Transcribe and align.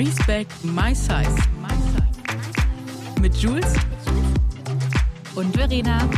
Respect 0.00 0.64
My 0.64 0.94
Size. 0.94 1.36
Mit 3.20 3.36
Jules 3.36 3.74
und 5.34 5.54
Verena. 5.54 6.08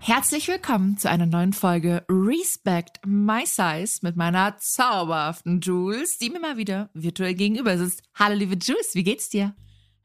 Herzlich 0.00 0.48
willkommen 0.48 0.98
zu 0.98 1.08
einer 1.08 1.26
neuen 1.26 1.52
Folge 1.52 2.04
Respect 2.08 3.06
My 3.06 3.46
Size 3.46 4.00
mit 4.02 4.16
meiner 4.16 4.56
zauberhaften 4.58 5.60
Jules, 5.60 6.18
die 6.18 6.30
mir 6.30 6.40
mal 6.40 6.56
wieder 6.56 6.90
virtuell 6.92 7.34
gegenüber 7.34 7.78
sitzt. 7.78 8.02
Hallo 8.16 8.34
liebe 8.34 8.56
Jules, 8.56 8.96
wie 8.96 9.04
geht's 9.04 9.28
dir? 9.28 9.54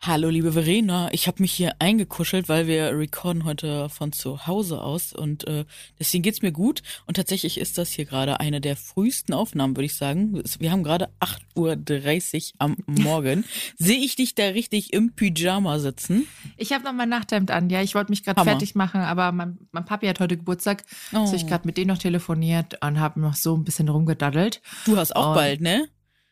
Hallo, 0.01 0.29
liebe 0.29 0.53
Verena. 0.53 1.09
Ich 1.11 1.27
habe 1.27 1.41
mich 1.41 1.51
hier 1.51 1.75
eingekuschelt, 1.79 2.47
weil 2.47 2.67
wir 2.67 2.97
recorden 2.97 3.43
heute 3.43 3.89
von 3.89 4.13
zu 4.13 4.47
Hause 4.47 4.81
aus 4.81 5.11
und 5.11 5.45
äh, 5.45 5.65
deswegen 5.99 6.23
geht's 6.23 6.41
mir 6.41 6.53
gut. 6.53 6.83
Und 7.05 7.15
tatsächlich 7.17 7.59
ist 7.59 7.77
das 7.77 7.89
hier 7.89 8.05
gerade 8.05 8.39
eine 8.39 8.61
der 8.61 8.77
frühesten 8.77 9.33
Aufnahmen, 9.33 9.75
würde 9.75 9.87
ich 9.87 9.97
sagen. 9.97 10.41
Wir 10.57 10.71
haben 10.71 10.83
gerade 10.83 11.09
8.30 11.19 12.51
Uhr 12.53 12.55
am 12.59 12.77
Morgen. 12.87 13.43
Sehe 13.77 13.97
ich 13.97 14.15
dich 14.15 14.35
da 14.35 14.45
richtig 14.45 14.93
im 14.93 15.15
Pyjama 15.15 15.79
sitzen? 15.79 16.27
Ich 16.55 16.71
habe 16.71 16.85
noch 16.85 16.93
mein 16.93 17.09
Nachthemd 17.09 17.51
an, 17.51 17.69
ja. 17.69 17.81
Ich 17.81 17.93
wollte 17.93 18.13
mich 18.13 18.23
gerade 18.23 18.41
fertig 18.41 18.75
machen, 18.75 19.01
aber 19.01 19.33
mein, 19.33 19.57
mein 19.73 19.83
Papi 19.83 20.07
hat 20.07 20.21
heute 20.21 20.37
Geburtstag. 20.37 20.85
Oh. 21.11 21.25
So 21.25 21.35
ich 21.35 21.45
gerade 21.45 21.67
mit 21.67 21.75
denen 21.75 21.89
noch 21.89 21.97
telefoniert 21.97 22.81
und 22.81 23.01
habe 23.01 23.19
noch 23.19 23.35
so 23.35 23.53
ein 23.53 23.65
bisschen 23.65 23.89
rumgedaddelt. 23.89 24.61
Du 24.85 24.95
hast 24.95 25.13
auch 25.13 25.31
und, 25.31 25.35
bald, 25.35 25.59
ne? 25.59 25.89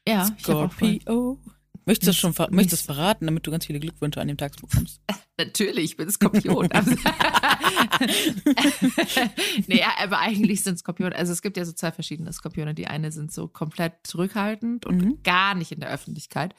Ja, 0.08 0.26
Scorpio. 0.40 1.38
Möchtest 1.88 2.08
du 2.08 2.12
das 2.12 2.18
schon 2.18 2.34
ver 2.34 2.50
möchtest 2.52 2.86
verraten, 2.86 3.26
damit 3.28 3.48
du 3.48 3.52
ganz 3.52 3.66
viele 3.66 3.80
Glückwünsche 3.80 4.20
an 4.20 4.28
dem 4.28 4.36
Tag 4.36 4.60
bekommst? 4.60 5.00
Natürlich, 5.38 5.92
ich 5.92 5.98
bin 5.98 6.12
Skorpion. 6.12 6.68
naja, 9.68 9.94
aber 9.98 10.20
eigentlich 10.20 10.64
sind 10.64 10.80
Skorpione, 10.80 11.16
also 11.16 11.32
es 11.32 11.42
gibt 11.42 11.56
ja 11.56 11.64
so 11.64 11.72
zwei 11.72 11.94
verschiedene 11.94 12.34
Skorpione. 12.34 12.74
Die 12.74 12.88
eine 12.88 13.14
sind 13.14 13.32
so 13.32 13.48
komplett 13.48 13.94
zurückhaltend 14.04 14.86
und 14.86 14.98
mhm. 14.98 15.24
gar 15.24 15.56
nicht 15.56 15.72
in 15.72 15.80
der 15.80 15.90
Öffentlichkeit 15.90 16.56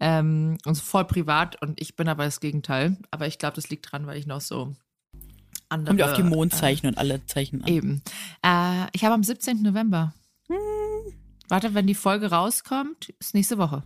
ähm, 0.00 0.58
und 0.64 0.74
so 0.74 0.82
voll 0.82 1.04
privat 1.04 1.62
und 1.62 1.80
ich 1.80 1.94
bin 1.94 2.08
aber 2.08 2.24
das 2.24 2.40
Gegenteil. 2.40 2.96
Aber 3.12 3.28
ich 3.28 3.38
glaube, 3.38 3.54
das 3.54 3.70
liegt 3.70 3.92
dran, 3.92 4.08
weil 4.08 4.18
ich 4.18 4.26
noch 4.26 4.40
so 4.40 4.74
andere... 5.68 5.90
Kommt 5.90 6.00
ja 6.00 6.10
auf 6.10 6.16
die 6.16 6.24
Mondzeichen 6.24 6.86
äh, 6.86 6.88
und 6.88 6.98
alle 6.98 7.24
Zeichen 7.26 7.62
an. 7.62 7.68
Eben. 7.68 8.02
Äh, 8.44 8.86
ich 8.94 9.04
habe 9.04 9.14
am 9.14 9.22
17. 9.22 9.62
November. 9.62 10.12
Hm. 10.48 10.56
Warte, 11.48 11.72
wenn 11.74 11.86
die 11.86 11.94
Folge 11.94 12.30
rauskommt, 12.30 13.10
ist 13.20 13.34
nächste 13.34 13.58
Woche 13.58 13.84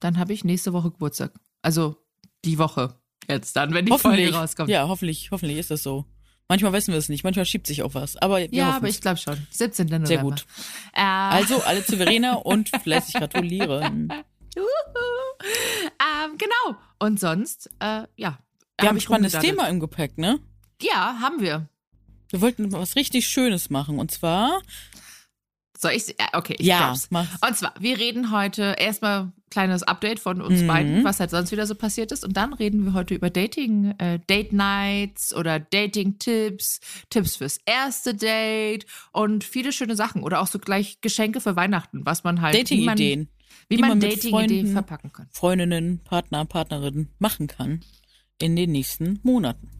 dann 0.00 0.18
habe 0.18 0.32
ich 0.32 0.44
nächste 0.44 0.72
Woche 0.72 0.90
Geburtstag. 0.90 1.32
Also 1.62 1.96
die 2.44 2.58
Woche 2.58 2.96
jetzt 3.28 3.54
dann, 3.54 3.72
wenn 3.74 3.86
die 3.86 3.96
Folge 3.96 4.32
rauskommt. 4.32 4.70
Ja, 4.70 4.88
hoffentlich, 4.88 5.30
hoffentlich 5.30 5.58
ist 5.58 5.70
das 5.70 5.82
so. 5.82 6.06
Manchmal 6.48 6.72
wissen 6.72 6.90
wir 6.90 6.98
es 6.98 7.08
nicht, 7.08 7.22
manchmal 7.22 7.44
schiebt 7.44 7.68
sich 7.68 7.84
auch 7.84 7.94
was. 7.94 8.16
Aber 8.16 8.40
ja, 8.52 8.72
aber 8.72 8.88
ich 8.88 9.00
glaube 9.00 9.18
schon. 9.18 9.46
17. 9.50 9.86
November. 9.86 10.06
Sehr 10.06 10.18
gut. 10.18 10.46
Äh. 10.92 11.02
Also 11.02 11.62
alle 11.62 11.84
zu 11.84 11.96
Verena 11.96 12.34
und 12.34 12.70
fleißig 12.70 13.14
gratulieren. 13.14 14.12
ähm, 14.56 16.38
genau. 16.38 16.76
Und 16.98 17.20
sonst, 17.20 17.70
äh, 17.78 18.02
ja. 18.16 18.38
Wir 18.80 18.88
haben 18.88 18.96
ein 18.96 19.00
spannendes 19.00 19.38
Thema 19.38 19.68
im 19.68 19.78
Gepäck, 19.78 20.18
ne? 20.18 20.40
Ja, 20.82 21.18
haben 21.20 21.40
wir. 21.40 21.68
Wir 22.30 22.40
wollten 22.40 22.72
was 22.72 22.96
richtig 22.96 23.28
Schönes 23.28 23.70
machen. 23.70 24.00
Und 24.00 24.10
zwar 24.10 24.60
soll 25.78 25.92
ich? 25.92 26.16
Okay, 26.32 26.56
ich 26.58 26.66
ja. 26.66 26.94
Mach's. 27.10 27.28
Und 27.46 27.56
zwar, 27.56 27.74
wir 27.78 27.98
reden 27.98 28.32
heute 28.32 28.74
erstmal 28.76 29.32
kleines 29.50 29.82
Update 29.82 30.20
von 30.20 30.40
uns 30.40 30.62
mhm. 30.62 30.66
beiden, 30.66 31.04
was 31.04 31.20
halt 31.20 31.30
sonst 31.30 31.52
wieder 31.52 31.66
so 31.66 31.74
passiert 31.74 32.12
ist. 32.12 32.24
Und 32.24 32.36
dann 32.36 32.52
reden 32.52 32.84
wir 32.84 32.94
heute 32.94 33.14
über 33.14 33.30
Dating, 33.30 33.94
äh, 33.98 34.18
Date 34.28 34.52
Nights 34.52 35.34
oder 35.34 35.58
Dating-Tipps, 35.58 36.80
Tipps 37.10 37.36
fürs 37.36 37.58
erste 37.66 38.14
Date 38.14 38.86
und 39.12 39.44
viele 39.44 39.72
schöne 39.72 39.96
Sachen. 39.96 40.22
Oder 40.22 40.40
auch 40.40 40.46
so 40.46 40.58
gleich 40.58 41.00
Geschenke 41.00 41.40
für 41.40 41.56
Weihnachten, 41.56 42.06
was 42.06 42.24
man 42.24 42.40
halt. 42.40 42.54
Dating-Ideen. 42.54 43.28
Wie 43.68 43.78
man, 43.78 43.90
man 43.90 44.00
Dating-Ideen 44.00 44.72
verpacken 44.72 45.12
kann. 45.12 45.28
Freundinnen, 45.32 46.00
Partner, 46.04 46.44
Partnerinnen 46.44 47.08
machen 47.18 47.46
kann 47.46 47.80
in 48.38 48.56
den 48.56 48.72
nächsten 48.72 49.20
Monaten. 49.22 49.79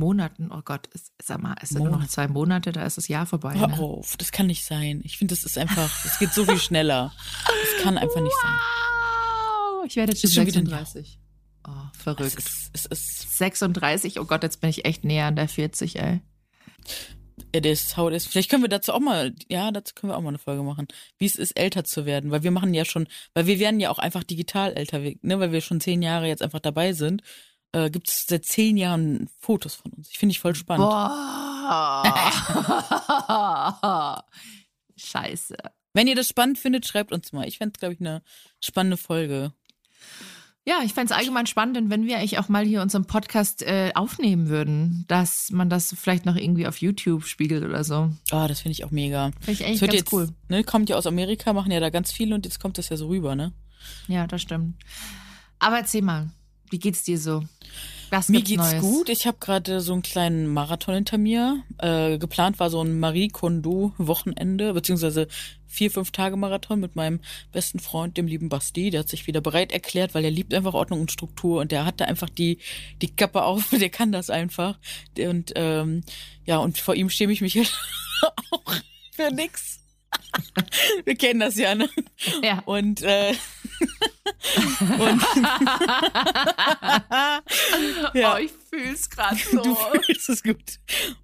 Monaten, 0.00 0.50
oh 0.50 0.62
Gott, 0.64 0.88
es, 0.92 1.12
sag 1.22 1.40
mal, 1.40 1.54
es 1.62 1.68
sind 1.68 1.84
nur 1.84 1.92
noch 1.92 2.08
zwei 2.08 2.26
Monate, 2.26 2.72
da 2.72 2.84
ist 2.84 2.96
das 2.96 3.06
Jahr 3.06 3.26
vorbei. 3.26 3.54
Hör 3.54 3.68
ne? 3.68 3.78
auf, 3.78 4.16
das 4.16 4.32
kann 4.32 4.48
nicht 4.48 4.64
sein. 4.64 5.00
Ich 5.04 5.18
finde, 5.18 5.34
das 5.34 5.44
ist 5.44 5.56
einfach, 5.56 6.04
es 6.04 6.18
geht 6.18 6.32
so 6.32 6.44
viel 6.44 6.58
schneller. 6.58 7.12
Das 7.46 7.84
kann 7.84 7.96
einfach 7.96 8.20
nicht 8.20 8.34
sein. 8.42 9.86
Ich 9.86 9.96
werde 9.96 10.12
jetzt 10.12 10.22
schon 10.22 10.44
36. 10.44 11.20
Oh, 11.68 11.70
verrückt. 11.96 12.20
Es 12.20 12.34
ist, 12.34 12.70
es 12.72 12.86
ist 12.86 13.38
36, 13.38 14.18
oh 14.18 14.24
Gott, 14.24 14.42
jetzt 14.42 14.60
bin 14.60 14.70
ich 14.70 14.84
echt 14.84 15.04
näher 15.04 15.26
an 15.26 15.36
der 15.36 15.48
40, 15.48 16.00
ey. 16.00 16.20
It 17.52 17.66
is 17.66 17.96
how 17.96 18.08
it 18.08 18.16
is. 18.16 18.26
Vielleicht 18.26 18.50
können 18.50 18.62
wir 18.62 18.68
dazu 18.68 18.92
auch 18.92 19.00
mal, 19.00 19.34
ja, 19.48 19.70
dazu 19.70 19.94
können 19.94 20.12
wir 20.12 20.16
auch 20.16 20.22
mal 20.22 20.28
eine 20.28 20.38
Folge 20.38 20.62
machen, 20.62 20.88
wie 21.18 21.26
es 21.26 21.36
ist, 21.36 21.52
älter 21.52 21.84
zu 21.84 22.06
werden. 22.06 22.30
Weil 22.30 22.42
wir 22.42 22.50
machen 22.50 22.74
ja 22.74 22.84
schon, 22.84 23.06
weil 23.34 23.46
wir 23.46 23.58
werden 23.58 23.80
ja 23.80 23.90
auch 23.90 23.98
einfach 23.98 24.24
digital 24.24 24.72
älter, 24.72 25.00
ne, 25.00 25.40
weil 25.40 25.52
wir 25.52 25.60
schon 25.60 25.80
zehn 25.80 26.02
Jahre 26.02 26.26
jetzt 26.26 26.42
einfach 26.42 26.60
dabei 26.60 26.92
sind 26.92 27.22
äh, 27.72 27.90
gibt 27.90 28.08
es 28.08 28.26
seit 28.26 28.44
zehn 28.44 28.76
Jahren 28.76 29.28
Fotos 29.38 29.74
von 29.74 29.92
uns. 29.92 30.10
Ich 30.10 30.18
finde 30.18 30.32
ich 30.32 30.40
voll 30.40 30.54
spannend. 30.54 30.88
Boah. 30.88 31.66
Scheiße. 34.96 35.56
Wenn 35.92 36.06
ihr 36.06 36.14
das 36.14 36.28
spannend 36.28 36.58
findet, 36.58 36.86
schreibt 36.86 37.12
uns 37.12 37.32
mal. 37.32 37.48
Ich 37.48 37.58
fände 37.58 37.72
es, 37.74 37.80
glaube 37.80 37.94
ich, 37.94 38.00
eine 38.00 38.22
spannende 38.60 38.96
Folge. 38.96 39.52
Ja, 40.66 40.80
ich 40.84 40.92
fände 40.92 41.12
es 41.12 41.18
allgemein 41.18 41.46
spannend, 41.46 41.90
wenn 41.90 42.06
wir 42.06 42.18
eigentlich 42.18 42.38
auch 42.38 42.48
mal 42.48 42.64
hier 42.64 42.82
unseren 42.82 43.06
Podcast 43.06 43.62
äh, 43.62 43.92
aufnehmen 43.94 44.48
würden, 44.48 45.04
dass 45.08 45.50
man 45.50 45.70
das 45.70 45.94
vielleicht 45.98 46.26
noch 46.26 46.36
irgendwie 46.36 46.66
auf 46.66 46.76
YouTube 46.76 47.24
spiegelt 47.24 47.64
oder 47.64 47.82
so. 47.82 48.10
Ah, 48.30 48.44
oh, 48.44 48.48
das 48.48 48.60
finde 48.60 48.74
ich 48.74 48.84
auch 48.84 48.90
mega. 48.90 49.30
Finde 49.40 49.52
ich 49.52 49.64
eigentlich 49.64 49.80
ganz 49.80 49.94
jetzt, 49.94 50.12
cool. 50.12 50.28
Ne, 50.48 50.62
kommt 50.62 50.90
ja 50.90 50.96
aus 50.96 51.06
Amerika, 51.06 51.54
machen 51.54 51.72
ja 51.72 51.80
da 51.80 51.88
ganz 51.88 52.12
viel 52.12 52.32
und 52.34 52.44
jetzt 52.44 52.60
kommt 52.60 52.76
das 52.76 52.90
ja 52.90 52.96
so 52.96 53.08
rüber, 53.08 53.34
ne? 53.34 53.52
Ja, 54.06 54.26
das 54.26 54.42
stimmt. 54.42 54.76
Aber 55.58 55.78
erzähl 55.78 56.02
mal, 56.02 56.30
wie 56.70 56.78
geht's 56.78 57.02
dir 57.02 57.18
so? 57.18 57.44
Was 58.10 58.28
mir 58.28 58.42
geht's 58.42 58.72
Neues? 58.72 58.80
gut. 58.80 59.08
Ich 59.08 59.26
habe 59.26 59.38
gerade 59.38 59.80
so 59.80 59.92
einen 59.92 60.02
kleinen 60.02 60.48
Marathon 60.48 60.94
hinter 60.94 61.16
mir. 61.16 61.62
Äh, 61.78 62.18
geplant 62.18 62.58
war 62.58 62.68
so 62.68 62.82
ein 62.82 62.98
Marie 62.98 63.28
Kondo 63.28 63.92
Wochenende, 63.98 64.72
beziehungsweise 64.74 65.28
vier, 65.66 65.90
fünf 65.90 66.10
Tage 66.10 66.36
Marathon 66.36 66.80
mit 66.80 66.96
meinem 66.96 67.20
besten 67.52 67.78
Freund, 67.78 68.16
dem 68.16 68.26
lieben 68.26 68.48
Basti. 68.48 68.90
Der 68.90 69.00
hat 69.00 69.08
sich 69.08 69.28
wieder 69.28 69.40
bereit 69.40 69.72
erklärt, 69.72 70.14
weil 70.14 70.24
er 70.24 70.30
liebt 70.32 70.52
einfach 70.52 70.74
Ordnung 70.74 71.00
und 71.00 71.12
Struktur 71.12 71.60
und 71.60 71.70
der 71.70 71.86
hat 71.86 72.00
da 72.00 72.06
einfach 72.06 72.28
die, 72.28 72.58
die 73.00 73.14
Kappe 73.14 73.42
auf, 73.42 73.70
der 73.78 73.90
kann 73.90 74.10
das 74.10 74.28
einfach. 74.28 74.78
Und 75.16 75.52
ähm, 75.54 76.02
ja, 76.44 76.58
und 76.58 76.78
vor 76.78 76.96
ihm 76.96 77.10
schäme 77.10 77.32
ich 77.32 77.40
mich 77.40 77.56
halt 77.56 77.72
auch 78.50 78.74
für 79.12 79.30
nix. 79.32 79.78
Wir 81.04 81.14
kennen 81.14 81.40
das 81.40 81.56
ja, 81.56 81.76
ne? 81.76 81.88
Ja. 82.42 82.60
Und, 82.66 83.02
äh, 83.02 83.30
und 83.30 84.19
ja. 88.14 88.34
Oh, 88.34 88.38
ich 88.38 88.50
fühl's 88.70 89.10
gerade 89.10 89.36
so. 89.50 89.62
Du 89.62 89.74
fühlst 89.74 90.28
es 90.28 90.42
gut. 90.42 90.78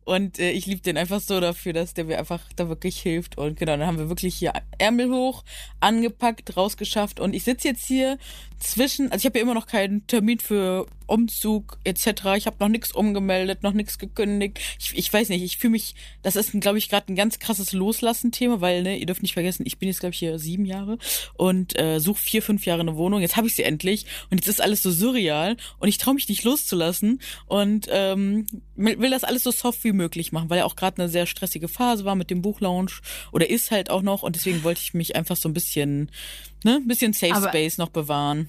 Und 0.04 0.38
äh, 0.38 0.50
ich 0.50 0.66
liebe 0.66 0.80
den 0.80 0.96
einfach 0.96 1.20
so 1.20 1.40
dafür, 1.40 1.72
dass 1.72 1.94
der 1.94 2.04
mir 2.04 2.18
einfach 2.18 2.40
da 2.56 2.68
wirklich 2.68 3.00
hilft. 3.00 3.38
Und 3.38 3.58
genau, 3.58 3.76
dann 3.76 3.86
haben 3.86 3.98
wir 3.98 4.08
wirklich 4.08 4.36
hier 4.36 4.52
Ärmel 4.78 5.10
hoch, 5.10 5.44
angepackt, 5.80 6.56
rausgeschafft. 6.56 7.20
Und 7.20 7.34
ich 7.34 7.44
sitze 7.44 7.68
jetzt 7.68 7.86
hier 7.86 8.18
zwischen, 8.58 9.12
also 9.12 9.22
ich 9.22 9.26
habe 9.26 9.38
ja 9.38 9.42
immer 9.42 9.54
noch 9.54 9.66
keinen 9.66 10.06
Termin 10.06 10.38
für 10.38 10.86
Umzug 11.06 11.78
etc. 11.84 12.06
Ich 12.36 12.46
habe 12.46 12.56
noch 12.58 12.68
nichts 12.68 12.92
umgemeldet, 12.92 13.62
noch 13.62 13.72
nichts 13.72 13.98
gekündigt. 13.98 14.58
Ich, 14.78 14.96
ich 14.96 15.12
weiß 15.12 15.28
nicht, 15.28 15.42
ich 15.42 15.58
fühle 15.58 15.72
mich, 15.72 15.94
das 16.22 16.36
ist, 16.36 16.52
glaube 16.60 16.78
ich, 16.78 16.88
gerade 16.88 17.12
ein 17.12 17.16
ganz 17.16 17.38
krasses 17.38 17.72
Loslassen-Thema, 17.72 18.60
weil, 18.60 18.82
ne, 18.82 18.98
ihr 18.98 19.06
dürft 19.06 19.22
nicht 19.22 19.34
vergessen, 19.34 19.64
ich 19.66 19.78
bin 19.78 19.88
jetzt, 19.88 20.00
glaube 20.00 20.14
ich, 20.14 20.18
hier 20.18 20.38
sieben 20.38 20.64
Jahre 20.64 20.98
und 21.34 21.78
äh, 21.78 22.00
suche 22.00 22.22
vier, 22.22 22.42
fünf 22.42 22.66
Jahre 22.66 22.84
eine 22.88 22.96
Wohnung. 22.96 23.20
Jetzt 23.20 23.36
habe 23.36 23.46
ich 23.46 23.54
sie 23.54 23.62
endlich 23.62 24.06
und 24.30 24.38
jetzt 24.38 24.48
ist 24.48 24.60
alles 24.60 24.82
so 24.82 24.90
surreal 24.90 25.56
und 25.78 25.88
ich 25.88 25.98
traue 25.98 26.14
mich 26.14 26.28
nicht 26.28 26.44
loszulassen 26.44 27.20
und 27.46 27.86
ähm, 27.90 28.46
will 28.74 29.10
das 29.10 29.24
alles 29.24 29.42
so 29.42 29.50
soft 29.50 29.84
wie 29.84 29.92
möglich 29.92 30.32
machen, 30.32 30.50
weil 30.50 30.58
ja 30.58 30.64
auch 30.64 30.76
gerade 30.76 31.02
eine 31.02 31.08
sehr 31.08 31.26
stressige 31.26 31.68
Phase 31.68 32.04
war 32.04 32.14
mit 32.14 32.30
dem 32.30 32.42
Buchlaunch 32.42 33.00
oder 33.32 33.48
ist 33.48 33.70
halt 33.70 33.90
auch 33.90 34.02
noch 34.02 34.22
und 34.22 34.36
deswegen 34.36 34.62
wollte 34.62 34.80
ich 34.82 34.94
mich 34.94 35.16
einfach 35.16 35.36
so 35.36 35.48
ein 35.48 35.54
bisschen, 35.54 36.10
ne, 36.64 36.76
ein 36.76 36.88
bisschen 36.88 37.12
Safe 37.12 37.34
Aber 37.34 37.48
Space 37.48 37.78
noch 37.78 37.90
bewahren. 37.90 38.48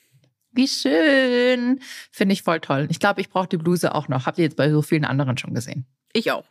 Wie 0.53 0.67
schön. 0.67 1.79
Finde 2.11 2.33
ich 2.33 2.43
voll 2.43 2.59
toll. 2.59 2.87
Ich 2.89 2.99
glaube, 2.99 3.21
ich 3.21 3.29
brauche 3.29 3.47
die 3.47 3.57
Bluse 3.57 3.95
auch 3.95 4.09
noch. 4.09 4.25
Habt 4.25 4.37
ihr 4.37 4.43
jetzt 4.43 4.57
bei 4.57 4.69
so 4.69 4.81
vielen 4.81 5.05
anderen 5.05 5.37
schon 5.37 5.53
gesehen? 5.53 5.85
Ich 6.13 6.31
auch. 6.31 6.43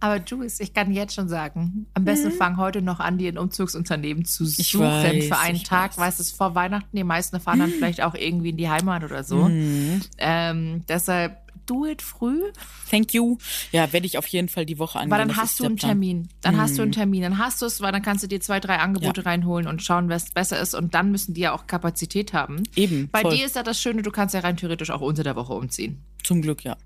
Aber 0.00 0.18
Jules, 0.18 0.60
ich 0.60 0.74
kann 0.74 0.92
jetzt 0.92 1.14
schon 1.14 1.28
sagen, 1.28 1.86
am 1.94 2.04
besten 2.04 2.28
mhm. 2.28 2.32
fang 2.32 2.56
heute 2.58 2.82
noch 2.82 3.00
an, 3.00 3.16
dir 3.16 3.32
ein 3.32 3.38
Umzugsunternehmen 3.38 4.26
zu 4.26 4.44
suchen 4.44 4.80
weiß, 4.80 5.24
für 5.24 5.38
einen 5.38 5.62
Tag. 5.64 5.92
Weiß. 5.92 6.18
Weißt 6.18 6.20
du, 6.20 6.36
vor 6.36 6.54
Weihnachten, 6.54 6.94
die 6.94 7.02
meisten 7.02 7.40
fahren 7.40 7.60
dann 7.60 7.70
vielleicht 7.78 8.02
auch 8.02 8.14
irgendwie 8.14 8.50
in 8.50 8.58
die 8.58 8.68
Heimat 8.68 9.02
oder 9.02 9.24
so. 9.24 9.48
Mhm. 9.48 10.02
Ähm, 10.18 10.84
deshalb 10.88 11.45
do 11.66 11.86
it 11.86 12.02
früh. 12.02 12.42
Thank 12.90 13.14
you. 13.14 13.38
Ja, 13.72 13.92
werde 13.92 14.06
ich 14.06 14.18
auf 14.18 14.26
jeden 14.28 14.48
Fall 14.48 14.66
die 14.66 14.78
Woche 14.78 14.98
angehen. 14.98 15.10
Weil 15.10 15.26
dann 15.26 15.36
hast 15.36 15.60
du 15.60 15.64
einen 15.64 15.76
Termin. 15.76 16.28
Dann 16.40 16.54
mhm. 16.54 16.60
hast 16.60 16.78
du 16.78 16.82
einen 16.82 16.92
Termin. 16.92 17.22
Dann 17.22 17.38
hast 17.38 17.60
du 17.60 17.66
es, 17.66 17.80
weil 17.80 17.92
dann 17.92 18.02
kannst 18.02 18.24
du 18.24 18.28
dir 18.28 18.40
zwei, 18.40 18.60
drei 18.60 18.78
Angebote 18.78 19.22
ja. 19.22 19.30
reinholen 19.30 19.66
und 19.66 19.82
schauen, 19.82 20.08
was 20.08 20.30
besser 20.30 20.60
ist. 20.60 20.74
Und 20.74 20.94
dann 20.94 21.10
müssen 21.10 21.34
die 21.34 21.42
ja 21.42 21.52
auch 21.52 21.66
Kapazität 21.66 22.32
haben. 22.32 22.62
Eben. 22.74 23.08
Bei 23.10 23.22
voll. 23.22 23.36
dir 23.36 23.46
ist 23.46 23.56
ja 23.56 23.62
das 23.62 23.80
Schöne, 23.80 24.02
du 24.02 24.10
kannst 24.10 24.34
ja 24.34 24.40
rein 24.40 24.56
theoretisch 24.56 24.90
auch 24.90 25.00
unter 25.00 25.24
der 25.24 25.36
Woche 25.36 25.52
umziehen. 25.52 26.02
Zum 26.22 26.42
Glück, 26.42 26.64
ja. 26.64 26.76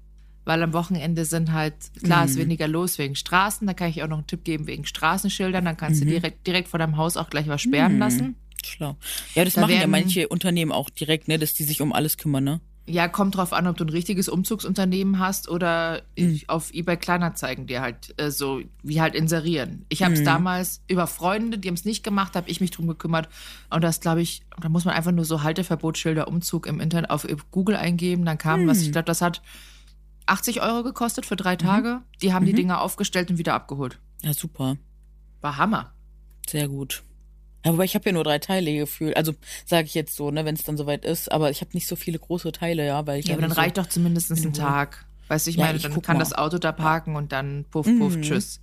Weil 0.44 0.62
am 0.62 0.72
Wochenende 0.72 1.26
sind 1.26 1.52
halt, 1.52 1.74
klar, 2.02 2.24
mhm. 2.24 2.30
ist 2.30 2.38
weniger 2.38 2.66
los 2.66 2.98
wegen 2.98 3.14
Straßen. 3.14 3.66
Da 3.66 3.74
kann 3.74 3.90
ich 3.90 4.02
auch 4.02 4.08
noch 4.08 4.18
einen 4.18 4.26
Tipp 4.26 4.44
geben 4.44 4.66
wegen 4.66 4.86
Straßenschildern. 4.86 5.64
Dann 5.64 5.76
kannst 5.76 6.00
mhm. 6.00 6.06
du 6.06 6.10
direkt, 6.12 6.46
direkt 6.46 6.68
vor 6.68 6.78
deinem 6.78 6.96
Haus 6.96 7.16
auch 7.16 7.30
gleich 7.30 7.46
was 7.48 7.60
sperren 7.60 7.94
mhm. 7.94 7.98
lassen. 7.98 8.36
Schlau. 8.64 8.96
Ja, 9.34 9.44
das 9.44 9.54
da 9.54 9.62
machen 9.62 9.74
ja 9.74 9.86
manche 9.86 10.28
Unternehmen 10.28 10.72
auch 10.72 10.90
direkt, 10.90 11.28
ne, 11.28 11.38
dass 11.38 11.54
die 11.54 11.64
sich 11.64 11.80
um 11.80 11.92
alles 11.92 12.16
kümmern, 12.16 12.44
ne? 12.44 12.60
Ja, 12.90 13.08
kommt 13.08 13.36
drauf 13.36 13.52
an, 13.52 13.66
ob 13.66 13.76
du 13.76 13.84
ein 13.84 13.90
richtiges 13.90 14.28
Umzugsunternehmen 14.28 15.18
hast 15.18 15.48
oder 15.48 16.02
mhm. 16.18 16.40
auf 16.48 16.74
eBay 16.74 16.96
Kleinanzeigen 16.96 17.66
dir 17.66 17.80
halt 17.80 18.14
äh, 18.20 18.30
so 18.30 18.60
wie 18.82 19.00
halt 19.00 19.14
inserieren. 19.14 19.86
Ich 19.88 20.02
habe 20.02 20.14
es 20.14 20.20
mhm. 20.20 20.24
damals 20.24 20.82
über 20.88 21.06
Freunde, 21.06 21.58
die 21.58 21.68
haben 21.68 21.76
es 21.76 21.84
nicht 21.84 22.02
gemacht, 22.02 22.34
habe 22.34 22.50
ich 22.50 22.60
mich 22.60 22.72
drum 22.72 22.88
gekümmert 22.88 23.28
und 23.70 23.84
das 23.84 24.00
glaube 24.00 24.22
ich, 24.22 24.42
da 24.60 24.68
muss 24.68 24.84
man 24.84 24.94
einfach 24.94 25.12
nur 25.12 25.24
so 25.24 25.42
Halteverbotsschilder 25.42 26.26
Umzug 26.26 26.66
im 26.66 26.80
Internet 26.80 27.10
auf 27.10 27.26
Google 27.50 27.76
eingeben, 27.76 28.24
dann 28.24 28.38
kam 28.38 28.62
mhm. 28.62 28.66
was. 28.68 28.82
Ich 28.82 28.92
glaube, 28.92 29.06
das 29.06 29.22
hat 29.22 29.40
80 30.26 30.62
Euro 30.62 30.82
gekostet 30.82 31.26
für 31.26 31.36
drei 31.36 31.54
mhm. 31.54 31.58
Tage. 31.58 32.00
Die 32.22 32.32
haben 32.32 32.46
die 32.46 32.52
mhm. 32.52 32.56
Dinger 32.56 32.80
aufgestellt 32.80 33.30
und 33.30 33.38
wieder 33.38 33.54
abgeholt. 33.54 33.98
Ja, 34.22 34.32
super. 34.34 34.76
War 35.40 35.56
Hammer. 35.56 35.92
Sehr 36.48 36.68
gut. 36.68 37.02
Ja, 37.64 37.72
wobei 37.72 37.84
ich 37.84 37.94
habe 37.94 38.06
ja 38.06 38.12
nur 38.12 38.24
drei 38.24 38.38
Teile 38.38 38.74
gefühlt. 38.74 39.16
Also 39.16 39.34
sage 39.66 39.86
ich 39.86 39.94
jetzt 39.94 40.16
so, 40.16 40.30
ne, 40.30 40.44
wenn 40.44 40.54
es 40.54 40.64
dann 40.64 40.76
soweit 40.76 41.04
ist. 41.04 41.30
Aber 41.30 41.50
ich 41.50 41.60
habe 41.60 41.70
nicht 41.74 41.86
so 41.86 41.96
viele 41.96 42.18
große 42.18 42.52
Teile, 42.52 42.86
ja, 42.86 43.06
weil 43.06 43.20
ich 43.20 43.26
ja. 43.26 43.34
aber 43.34 43.42
dann 43.42 43.52
reicht 43.52 43.78
doch 43.78 43.86
zumindest 43.86 44.30
ein 44.30 44.52
Tag. 44.52 45.06
Weißt 45.28 45.46
du, 45.46 45.50
ich 45.50 45.56
ja, 45.56 45.66
meine, 45.66 45.76
ich 45.76 45.82
dann 45.82 46.02
kann 46.02 46.16
mal. 46.16 46.20
das 46.20 46.32
Auto 46.32 46.58
da 46.58 46.72
parken 46.72 47.16
und 47.16 47.32
dann 47.32 47.64
puff, 47.70 47.86
puff, 47.86 48.16
mhm. 48.16 48.22
tschüss. 48.22 48.60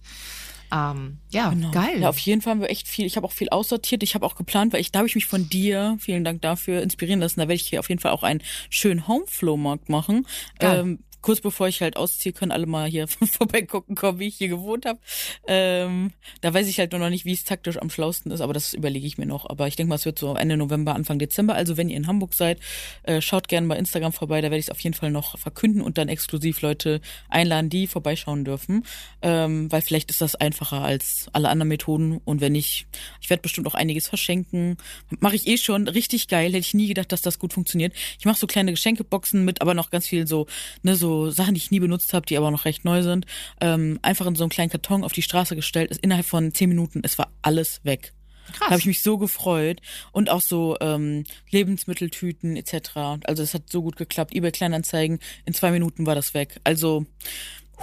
Ähm, 0.71 1.19
ja, 1.29 1.49
genau. 1.49 1.71
geil. 1.71 2.01
Ja, 2.01 2.09
auf 2.09 2.17
jeden 2.19 2.41
Fall 2.41 2.51
haben 2.51 2.61
wir 2.61 2.69
echt 2.69 2.88
viel. 2.88 3.05
Ich 3.05 3.15
habe 3.15 3.25
auch 3.25 3.31
viel 3.31 3.49
aussortiert. 3.49 4.03
Ich 4.03 4.15
habe 4.15 4.25
auch 4.25 4.35
geplant, 4.35 4.73
weil 4.73 4.81
ich, 4.81 4.91
da 4.91 4.99
habe 4.99 5.07
ich 5.07 5.15
mich 5.15 5.25
von 5.25 5.47
dir, 5.47 5.95
vielen 5.99 6.23
Dank 6.25 6.41
dafür, 6.41 6.81
inspirieren 6.81 7.21
lassen. 7.21 7.39
Da 7.39 7.44
werde 7.44 7.53
ich 7.53 7.67
hier 7.67 7.79
auf 7.79 7.88
jeden 7.88 8.01
Fall 8.01 8.11
auch 8.11 8.23
einen 8.23 8.44
schönen 8.69 9.07
Homeflow-Markt 9.07 9.88
machen. 9.89 10.27
Ähm, 10.59 10.99
kurz 11.22 11.42
bevor 11.42 11.68
ich 11.68 11.81
halt 11.81 11.98
ausziehe, 11.98 12.34
können 12.34 12.52
alle 12.52 12.66
mal 12.66 12.90
hier 12.90 13.08
vorbeigucken 13.31 13.96
kommen, 13.96 14.19
wie 14.19 14.28
ich 14.28 14.38
hier 14.38 14.48
gewohnt 14.48 14.86
habe. 14.86 15.00
Ähm, 15.48 16.12
da 16.42 16.54
weiß 16.54 16.68
ich 16.68 16.80
halt 16.80 16.92
nur 16.92 17.00
noch 17.00 17.10
nicht, 17.10 17.25
wie 17.25 17.34
es 17.34 17.44
taktisch 17.44 17.78
am 17.78 17.90
schlausten 17.90 18.31
ist, 18.31 18.42
aber 18.42 18.54
das 18.54 18.74
überlege 18.74 19.06
ich 19.06 19.18
mir 19.18 19.25
noch. 19.25 19.50
Aber 19.50 19.68
ich 19.68 19.75
denke 19.75 19.90
mal, 19.90 19.96
es 19.96 20.06
wird 20.06 20.19
so 20.19 20.36
Ende 20.36 20.58
November, 20.58 20.96
Anfang 20.96 21.19
Dezember. 21.19 21.56
Also 21.56 21.78
wenn 21.78 21.90
ihr 21.90 21.98
in 21.98 22.08
Hamburg 22.08 22.34
seid, 22.34 22.60
äh, 23.04 23.22
schaut 23.22 23.48
gerne 23.48 23.68
bei 23.68 23.78
Instagram 23.78 24.14
vorbei, 24.14 24.42
da 24.42 24.46
werde 24.46 24.60
ich 24.60 24.66
es 24.66 24.72
auf 24.72 24.80
jeden 24.80 24.96
Fall 24.96 25.12
noch 25.12 25.38
verkünden 25.38 25.81
und 25.81 25.98
dann 25.98 26.10
exklusiv 26.10 26.62
Leute 26.62 27.02
einladen, 27.30 27.69
die 27.69 27.88
vorbeischauen 27.88 28.46
dürfen. 28.46 28.86
Ähm, 29.22 29.72
weil 29.72 29.81
vielleicht 29.81 30.10
ist 30.10 30.22
das 30.22 30.36
einfacher 30.36 30.81
als 30.81 31.28
alle 31.34 31.50
anderen 31.50 31.69
Methoden. 31.69 32.22
Und 32.24 32.42
wenn 32.42 32.54
nicht, 32.54 32.88
ich 33.22 33.30
werde 33.30 33.42
bestimmt 33.42 33.68
auch 33.68 33.75
einiges 33.75 34.08
verschenken. 34.08 34.78
Mache 35.19 35.36
ich 35.36 35.48
eh 35.48 35.58
schon 35.58 35.88
richtig 35.88 36.28
geil. 36.28 36.48
Hätte 36.48 36.60
ich 36.60 36.74
nie 36.74 36.88
gedacht, 36.88 37.12
dass 37.12 37.22
das 37.22 37.40
gut 37.40 37.54
funktioniert. 37.54 37.94
Ich 38.19 38.25
mache 38.25 38.38
so 38.38 38.48
kleine 38.48 38.72
Geschenkeboxen 38.72 39.44
mit, 39.44 39.62
aber 39.62 39.74
noch 39.74 39.90
ganz 39.90 40.08
viel 40.08 40.28
so, 40.28 40.48
ne, 40.84 40.96
so 40.96 41.06
so 41.07 41.30
Sachen, 41.30 41.54
die 41.54 41.59
ich 41.59 41.71
nie 41.71 41.80
benutzt 41.80 42.13
habe, 42.13 42.25
die 42.25 42.38
aber 42.38 42.51
noch 42.51 42.65
recht 42.65 42.83
neu 42.83 43.01
sind, 43.01 43.25
ähm, 43.62 44.00
einfach 44.01 44.25
in 44.25 44.36
so 44.36 44.44
einen 44.44 44.50
kleinen 44.50 44.69
Karton 44.69 45.04
auf 45.04 45.13
die 45.13 45.21
Straße 45.21 45.56
gestellt. 45.56 45.89
Ist 45.92 46.01
innerhalb 46.01 46.25
von 46.25 46.54
zehn 46.54 46.69
Minuten, 46.69 47.01
es 47.04 47.18
war 47.18 47.31
alles 47.42 47.80
weg. 47.83 48.13
Krass. 48.48 48.59
Da 48.59 48.65
habe 48.68 48.80
ich 48.80 48.86
mich 48.86 49.04
so 49.04 49.18
gefreut. 49.18 49.81
Und 50.12 50.30
auch 50.30 50.42
so 50.42 50.77
ähm, 50.81 51.24
Lebensmitteltüten 51.50 52.56
etc. 52.57 52.92
Also 53.24 53.44
es 53.44 53.54
hat 53.54 53.69
so 53.69 53.81
gut 53.81 53.95
geklappt. 53.95 54.33
eBay 54.36 54.51
Kleinanzeigen, 54.51 55.19
in 55.45 55.54
zwei 55.54 55.71
Minuten 55.71 56.06
war 56.06 56.15
das 56.15 56.33
weg. 56.33 56.59
Also 56.63 57.06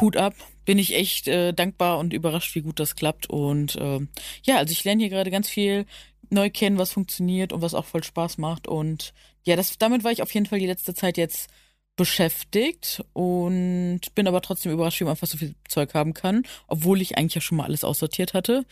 Hut 0.00 0.16
ab, 0.16 0.34
bin 0.64 0.78
ich 0.78 0.94
echt 0.94 1.28
äh, 1.28 1.52
dankbar 1.52 1.98
und 1.98 2.12
überrascht, 2.12 2.54
wie 2.54 2.62
gut 2.62 2.80
das 2.80 2.96
klappt. 2.96 3.28
Und 3.28 3.76
äh, 3.76 4.00
ja, 4.42 4.58
also 4.58 4.72
ich 4.72 4.84
lerne 4.84 5.02
hier 5.02 5.10
gerade 5.10 5.30
ganz 5.30 5.48
viel 5.48 5.86
neu 6.30 6.50
kennen, 6.50 6.78
was 6.78 6.92
funktioniert 6.92 7.52
und 7.52 7.62
was 7.62 7.74
auch 7.74 7.84
voll 7.84 8.02
Spaß 8.02 8.38
macht. 8.38 8.66
Und 8.66 9.14
ja, 9.44 9.56
das, 9.56 9.78
damit 9.78 10.04
war 10.04 10.12
ich 10.12 10.22
auf 10.22 10.32
jeden 10.32 10.46
Fall 10.46 10.58
die 10.58 10.66
letzte 10.66 10.94
Zeit 10.94 11.16
jetzt 11.16 11.48
beschäftigt 11.96 13.04
und 13.12 14.00
bin 14.14 14.26
aber 14.26 14.40
trotzdem 14.40 14.72
überrascht, 14.72 15.00
wie 15.00 15.04
man 15.04 15.12
einfach 15.12 15.26
so 15.26 15.38
viel 15.38 15.54
Zeug 15.68 15.94
haben 15.94 16.14
kann, 16.14 16.42
obwohl 16.66 17.00
ich 17.00 17.16
eigentlich 17.16 17.36
ja 17.36 17.40
schon 17.40 17.58
mal 17.58 17.64
alles 17.64 17.84
aussortiert 17.84 18.34
hatte. 18.34 18.66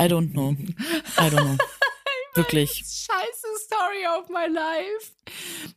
I 0.00 0.04
don't 0.04 0.32
know. 0.32 0.52
I 1.18 1.30
don't 1.30 1.42
know. 1.42 1.56
Wirklich. 2.34 2.70
Scheiße 2.70 3.46
Story 3.64 4.06
of 4.18 4.28
my 4.28 4.52
life. 4.52 5.12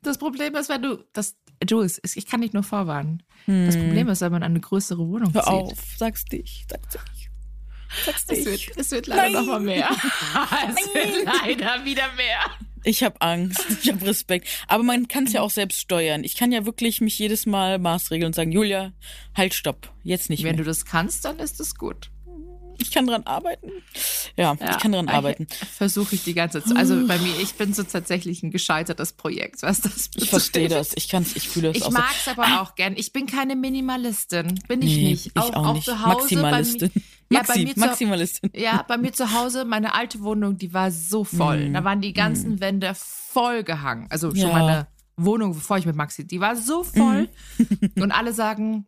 Das 0.02 0.18
Problem 0.18 0.56
ist, 0.56 0.70
wenn 0.70 0.82
du 0.82 1.04
das 1.14 1.36
Jules, 1.68 2.00
ich 2.04 2.26
kann 2.26 2.42
dich 2.42 2.54
nur 2.54 2.64
vorwarnen. 2.64 3.24
Hm. 3.46 3.66
Das 3.66 3.76
Problem 3.76 4.08
ist, 4.10 4.22
wenn 4.22 4.32
man 4.32 4.44
eine 4.44 4.60
größere 4.60 5.08
Wohnung 5.08 5.34
Hör 5.34 5.44
zieht. 5.44 5.54
auf, 5.54 5.80
sag's 5.98 6.26
dich, 6.26 6.66
sag's 6.70 6.90
dich. 6.90 7.30
Sag's 8.06 8.26
dich. 8.26 8.40
Es 8.40 8.46
wird, 8.46 8.78
es 8.78 8.92
wird 8.92 9.08
leider 9.08 9.42
noch 9.42 9.48
mal 9.48 9.60
mehr. 9.60 9.90
es 10.70 10.94
wird 10.94 11.26
leider 11.26 11.86
wieder 11.86 12.12
mehr. 12.14 12.40
Ich 12.88 13.04
habe 13.04 13.22
Angst, 13.22 13.66
ich 13.84 13.92
habe 13.92 14.06
Respekt. 14.06 14.48
Aber 14.68 14.82
man 14.82 15.10
kann 15.10 15.26
es 15.26 15.34
ja 15.34 15.42
auch 15.42 15.50
selbst 15.50 15.82
steuern. 15.82 16.24
Ich 16.24 16.38
kann 16.38 16.54
ja 16.54 16.66
wirklich 16.66 17.02
mich 17.02 17.20
jedes 17.20 17.46
Mal 17.46 17.80
maßregeln 17.80 18.28
und 18.28 18.34
sagen, 18.34 18.54
Julia, 18.54 18.94
halt, 19.36 19.54
stopp, 19.54 19.92
jetzt 20.04 20.30
nicht 20.30 20.44
Wenn 20.44 20.56
mehr. 20.56 20.64
du 20.64 20.70
das 20.70 20.86
kannst, 20.86 21.26
dann 21.26 21.38
ist 21.40 21.60
es 21.60 21.76
gut. 21.76 22.10
Ich 22.80 22.92
kann 22.92 23.08
dran 23.08 23.24
arbeiten. 23.24 23.72
Ja, 24.36 24.56
ja 24.60 24.72
ich 24.72 24.78
kann 24.78 24.92
dran 24.92 25.10
arbeiten. 25.10 25.48
Versuche 25.76 26.16
ich 26.16 26.24
die 26.24 26.34
ganze 26.34 26.64
Zeit. 26.64 26.78
Also 26.78 27.08
bei 27.08 27.18
mir, 27.18 27.40
ich 27.42 27.56
bin 27.56 27.74
so 27.74 27.84
tatsächlich 27.84 28.44
ein 28.44 28.52
gescheitertes 28.52 29.14
Projekt, 29.14 29.62
was 29.64 29.82
das 29.82 30.10
betrifft. 30.10 30.24
Ich 30.24 30.30
verstehe 30.30 30.70
das. 30.70 30.92
Ich 30.96 31.10
kann's, 31.10 31.36
ich 31.36 31.50
fühle 31.50 31.74
das. 31.74 31.78
Ich 31.78 31.90
mag 31.90 32.12
es 32.12 32.28
aber 32.28 32.62
auch 32.62 32.76
gern. 32.76 32.94
Ich 32.98 33.14
bin 33.14 33.26
keine 33.26 33.56
Minimalistin. 33.56 34.60
Bin 34.68 34.82
ich 34.82 34.96
nee, 34.96 35.10
nicht. 35.10 35.28
Ich 35.28 35.38
auch, 35.38 35.54
auch 35.54 35.74
nicht. 35.74 35.86
Zu 35.86 36.06
Hause 36.06 36.16
Maximalistin. 36.16 36.92
Bei, 36.94 37.02
ja, 37.30 37.40
Maxi, 37.40 37.54
bei 37.54 37.66
mir 37.66 37.74
Maximalistin. 37.88 38.54
Zu, 38.54 38.60
ja, 38.60 38.86
bei 38.88 38.98
mir 38.98 39.14
zu 39.14 39.34
Hause, 39.34 39.66
meine 39.66 39.94
alte 39.94 40.22
Wohnung, 40.22 40.58
die 40.58 40.74
war 40.74 40.92
so 40.92 41.24
voll. 41.24 41.70
Mm. 41.70 41.74
Da 41.74 41.84
waren 41.84 42.02
die 42.02 42.14
ganzen 42.14 42.56
mm. 42.56 42.60
Wände 42.62 42.94
voll 42.96 43.64
gehangen. 43.64 44.08
Also 44.10 44.30
schon 44.30 44.38
ja. 44.38 44.54
meine 44.54 44.88
Wohnung, 45.18 45.54
bevor 45.54 45.78
ich 45.78 45.86
mit 45.86 45.96
Maxi, 45.96 46.26
die 46.26 46.40
war 46.40 46.56
so 46.56 46.84
voll. 46.84 47.30
Mm. 47.58 48.02
Und 48.02 48.12
alle 48.12 48.34
sagen, 48.34 48.88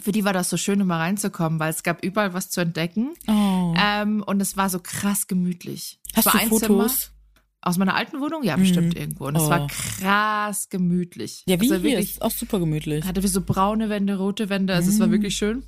für 0.00 0.12
die 0.12 0.24
war 0.24 0.32
das 0.32 0.50
so 0.50 0.56
schön, 0.56 0.80
um 0.80 0.88
mal 0.88 0.98
reinzukommen, 0.98 1.58
weil 1.58 1.70
es 1.70 1.82
gab 1.82 2.04
überall 2.04 2.34
was 2.34 2.50
zu 2.50 2.60
entdecken. 2.60 3.14
Oh. 3.26 3.74
Ähm, 3.78 4.22
und 4.26 4.40
es 4.40 4.56
war 4.56 4.70
so 4.70 4.80
krass 4.80 5.26
gemütlich. 5.26 6.00
Hast 6.14 6.26
es 6.26 6.32
war 6.32 6.32
du 6.32 6.38
ein 6.38 6.48
Fotos? 6.48 7.00
Zimmer. 7.00 7.14
Aus 7.60 7.76
meiner 7.76 7.96
alten 7.96 8.20
Wohnung? 8.20 8.44
Ja, 8.44 8.56
bestimmt 8.56 8.94
mm. 8.94 8.98
irgendwo. 8.98 9.26
Und 9.26 9.36
es 9.36 9.42
oh. 9.42 9.50
war 9.50 9.66
krass 9.66 10.68
gemütlich. 10.68 11.42
Ja, 11.46 11.60
wie 11.60 11.72
also 11.72 11.84
hier 11.84 11.98
ist 11.98 12.22
auch 12.22 12.30
super 12.30 12.60
gemütlich. 12.60 13.04
Hatte 13.04 13.22
wie 13.22 13.28
so 13.28 13.40
braune 13.40 13.88
Wände, 13.88 14.16
rote 14.16 14.48
Wände. 14.48 14.74
Also 14.74 14.90
mm. 14.90 14.94
es 14.94 15.00
war 15.00 15.10
wirklich 15.10 15.36
schön. 15.36 15.64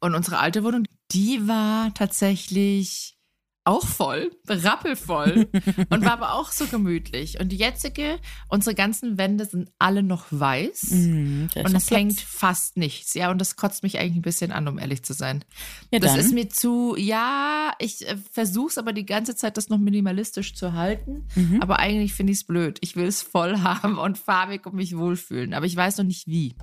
Und 0.00 0.14
unsere 0.14 0.38
alte 0.38 0.62
Wohnung, 0.62 0.86
die 1.12 1.48
war 1.48 1.94
tatsächlich 1.94 3.16
auch 3.64 3.86
voll, 3.86 4.30
rappelvoll 4.46 5.48
und 5.88 6.04
war 6.04 6.12
aber 6.12 6.34
auch 6.34 6.52
so 6.52 6.66
gemütlich. 6.66 7.40
Und 7.40 7.50
die 7.50 7.56
jetzige, 7.56 8.18
unsere 8.48 8.74
ganzen 8.74 9.16
Wände 9.16 9.46
sind 9.46 9.70
alle 9.78 10.02
noch 10.02 10.26
weiß 10.30 10.82
ist 10.82 10.92
und 11.56 11.74
es 11.74 11.90
hängt 11.90 12.20
fast 12.20 12.76
nichts. 12.76 13.14
Ja, 13.14 13.30
und 13.30 13.38
das 13.40 13.56
kotzt 13.56 13.82
mich 13.82 13.98
eigentlich 13.98 14.16
ein 14.16 14.22
bisschen 14.22 14.52
an, 14.52 14.68
um 14.68 14.78
ehrlich 14.78 15.02
zu 15.02 15.14
sein. 15.14 15.44
Ja, 15.90 15.98
das 15.98 16.12
dann. 16.12 16.20
ist 16.20 16.34
mir 16.34 16.50
zu, 16.50 16.94
ja, 16.98 17.72
ich 17.78 18.06
äh, 18.06 18.16
versuche 18.30 18.68
es 18.68 18.78
aber 18.78 18.92
die 18.92 19.06
ganze 19.06 19.34
Zeit, 19.34 19.56
das 19.56 19.70
noch 19.70 19.78
minimalistisch 19.78 20.54
zu 20.54 20.74
halten. 20.74 21.26
Mhm. 21.34 21.62
Aber 21.62 21.78
eigentlich 21.78 22.12
finde 22.12 22.32
ich 22.32 22.40
es 22.40 22.44
blöd. 22.44 22.78
Ich 22.82 22.96
will 22.96 23.06
es 23.06 23.22
voll 23.22 23.60
haben 23.62 23.96
und 23.98 24.18
farbig 24.18 24.66
und 24.66 24.74
mich 24.74 24.96
wohlfühlen. 24.96 25.54
Aber 25.54 25.64
ich 25.64 25.74
weiß 25.74 25.96
noch 25.96 26.04
nicht 26.04 26.26
wie. 26.26 26.54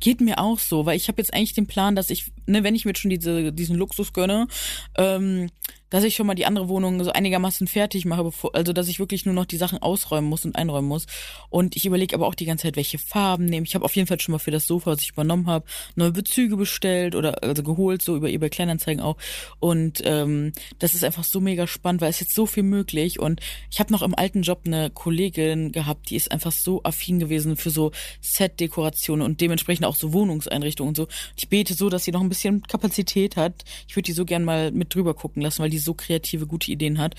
Geht 0.00 0.20
mir 0.20 0.38
auch 0.38 0.58
so, 0.58 0.84
weil 0.84 0.96
ich 0.96 1.08
habe 1.08 1.20
jetzt 1.20 1.32
eigentlich 1.32 1.54
den 1.54 1.66
Plan, 1.68 1.94
dass 1.94 2.10
ich, 2.10 2.32
ne, 2.46 2.64
wenn 2.64 2.74
ich 2.74 2.84
mir 2.84 2.96
schon 2.96 3.10
diese, 3.10 3.52
diesen 3.52 3.76
Luxus 3.76 4.12
gönne, 4.12 4.48
ähm, 4.96 5.48
dass 5.90 6.04
ich 6.04 6.14
schon 6.14 6.26
mal 6.26 6.34
die 6.34 6.46
andere 6.46 6.68
Wohnung 6.68 7.02
so 7.04 7.12
einigermaßen 7.12 7.66
fertig 7.66 8.04
mache, 8.04 8.24
bevor, 8.24 8.54
also 8.54 8.72
dass 8.72 8.88
ich 8.88 8.98
wirklich 8.98 9.26
nur 9.26 9.34
noch 9.34 9.44
die 9.44 9.56
Sachen 9.56 9.78
ausräumen 9.78 10.28
muss 10.28 10.44
und 10.44 10.56
einräumen 10.56 10.88
muss. 10.88 11.06
Und 11.50 11.76
ich 11.76 11.84
überlege 11.84 12.14
aber 12.14 12.26
auch 12.26 12.34
die 12.34 12.46
ganze 12.46 12.62
Zeit, 12.62 12.76
welche 12.76 12.98
Farben 12.98 13.44
nehmen. 13.44 13.66
Ich 13.66 13.74
habe 13.74 13.84
auf 13.84 13.94
jeden 13.96 14.06
Fall 14.06 14.20
schon 14.20 14.32
mal 14.32 14.38
für 14.38 14.50
das 14.50 14.66
Sofa, 14.66 14.92
was 14.92 15.02
ich 15.02 15.10
übernommen 15.10 15.46
habe, 15.46 15.66
neue 15.96 16.12
Bezüge 16.12 16.56
bestellt 16.56 17.14
oder 17.14 17.42
also 17.42 17.62
geholt, 17.62 18.02
so 18.02 18.16
über 18.16 18.28
eBay 18.28 18.50
Kleinanzeigen 18.50 19.02
auch. 19.02 19.16
Und 19.58 20.02
ähm, 20.04 20.52
das 20.78 20.94
ist 20.94 21.04
einfach 21.04 21.24
so 21.24 21.40
mega 21.40 21.66
spannend, 21.66 22.00
weil 22.00 22.10
es 22.10 22.20
jetzt 22.20 22.34
so 22.34 22.46
viel 22.46 22.62
möglich. 22.62 23.18
Und 23.18 23.40
ich 23.70 23.80
habe 23.80 23.92
noch 23.92 24.02
im 24.02 24.14
alten 24.14 24.42
Job 24.42 24.62
eine 24.64 24.90
Kollegin 24.90 25.72
gehabt, 25.72 26.10
die 26.10 26.16
ist 26.16 26.30
einfach 26.30 26.52
so 26.52 26.82
affin 26.84 27.18
gewesen 27.18 27.56
für 27.56 27.70
so 27.70 27.90
Set-Dekorationen 28.20 29.24
und 29.24 29.40
dementsprechend 29.40 29.86
auch 29.86 29.96
so 29.96 30.12
Wohnungseinrichtungen 30.12 30.90
und 30.90 30.96
so. 30.96 31.08
Ich 31.36 31.48
bete 31.48 31.74
so, 31.74 31.88
dass 31.88 32.04
sie 32.04 32.12
noch 32.12 32.20
ein 32.20 32.28
bisschen 32.28 32.62
Kapazität 32.62 33.36
hat. 33.36 33.64
Ich 33.88 33.96
würde 33.96 34.06
die 34.06 34.12
so 34.12 34.24
gern 34.24 34.44
mal 34.44 34.70
mit 34.70 34.94
drüber 34.94 35.14
gucken 35.14 35.42
lassen, 35.42 35.62
weil 35.62 35.70
die 35.70 35.79
so 35.80 35.94
kreative, 35.94 36.46
gute 36.46 36.70
Ideen 36.70 36.98
hat. 36.98 37.14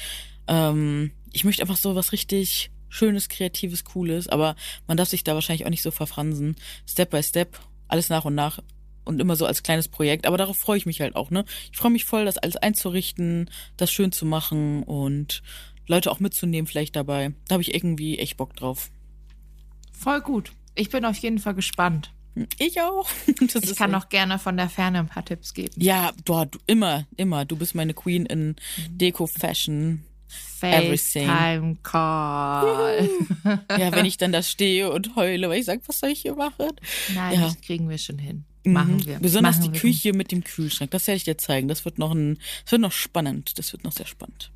Ähm, 0.47 1.11
ich 1.33 1.43
möchte 1.43 1.61
einfach 1.61 1.77
so 1.77 1.95
was 1.95 2.11
richtig 2.11 2.71
Schönes, 2.89 3.29
Kreatives, 3.29 3.85
Cooles, 3.85 4.27
aber 4.27 4.55
man 4.85 4.97
darf 4.97 5.07
sich 5.07 5.23
da 5.23 5.33
wahrscheinlich 5.33 5.65
auch 5.65 5.69
nicht 5.69 5.81
so 5.81 5.91
verfransen. 5.91 6.55
Step 6.85 7.11
by 7.11 7.23
Step, 7.23 7.57
alles 7.87 8.09
nach 8.09 8.25
und 8.25 8.35
nach 8.35 8.59
und 9.05 9.19
immer 9.21 9.35
so 9.35 9.45
als 9.45 9.63
kleines 9.63 9.87
Projekt. 9.87 10.25
Aber 10.27 10.37
darauf 10.37 10.57
freue 10.57 10.77
ich 10.77 10.85
mich 10.85 10.99
halt 11.01 11.15
auch, 11.15 11.31
ne? 11.31 11.45
Ich 11.71 11.77
freue 11.77 11.91
mich 11.91 12.05
voll, 12.05 12.25
das 12.25 12.37
alles 12.37 12.57
einzurichten, 12.57 13.49
das 13.77 13.91
schön 13.91 14.11
zu 14.11 14.25
machen 14.25 14.83
und 14.83 15.41
Leute 15.87 16.11
auch 16.11 16.19
mitzunehmen 16.19 16.67
vielleicht 16.67 16.95
dabei. 16.95 17.33
Da 17.47 17.53
habe 17.53 17.63
ich 17.63 17.73
irgendwie 17.73 18.19
echt 18.19 18.37
Bock 18.37 18.55
drauf. 18.55 18.91
Voll 19.91 20.21
gut. 20.21 20.51
Ich 20.75 20.89
bin 20.89 21.05
auf 21.05 21.17
jeden 21.17 21.39
Fall 21.39 21.53
gespannt. 21.53 22.11
Ich 22.59 22.79
auch. 22.81 23.09
Das 23.53 23.63
Ich 23.63 23.75
kann 23.75 23.93
auch 23.95 24.09
gerne 24.09 24.39
von 24.39 24.55
der 24.57 24.69
Ferne 24.69 24.99
ein 24.99 25.07
paar 25.07 25.25
Tipps 25.25 25.53
geben. 25.53 25.73
Ja, 25.77 26.11
dort 26.25 26.57
immer, 26.67 27.05
immer. 27.17 27.45
Du 27.45 27.55
bist 27.57 27.75
meine 27.75 27.93
Queen 27.93 28.25
in 28.25 28.55
Deko 28.89 29.27
Fashion. 29.27 30.03
Everything. 30.61 31.27
FaceTime 31.27 31.77
Call. 31.83 33.09
Ja, 33.77 33.91
wenn 33.91 34.05
ich 34.05 34.17
dann 34.17 34.31
da 34.31 34.41
stehe 34.43 34.91
und 34.91 35.15
heule, 35.15 35.49
weil 35.49 35.59
ich 35.59 35.65
sage, 35.65 35.81
was 35.87 35.99
soll 35.99 36.11
ich 36.11 36.21
hier 36.21 36.35
machen? 36.35 36.67
Nein, 37.15 37.33
Ja. 37.33 37.41
das 37.47 37.59
kriegen 37.61 37.89
wir 37.89 37.97
schon 37.97 38.17
hin. 38.19 38.45
Machen 38.63 38.97
Mhm. 38.97 39.05
wir. 39.07 39.19
Besonders 39.19 39.57
Machen 39.57 39.73
die 39.73 39.73
wir. 39.73 39.81
Küche 39.91 40.13
mit 40.13 40.31
dem 40.31 40.43
Kühlschrank. 40.43 40.91
Das 40.91 41.07
werde 41.07 41.17
ich 41.17 41.23
dir 41.23 41.37
zeigen. 41.37 41.67
Das 41.67 41.83
wird 41.83 41.97
noch 41.97 42.11
ein, 42.13 42.37
das 42.63 42.73
wird 42.73 42.81
noch 42.83 42.91
spannend. 42.91 43.57
Das 43.57 43.73
wird 43.73 43.83
noch 43.83 43.91
sehr 43.91 44.05
spannend. 44.05 44.51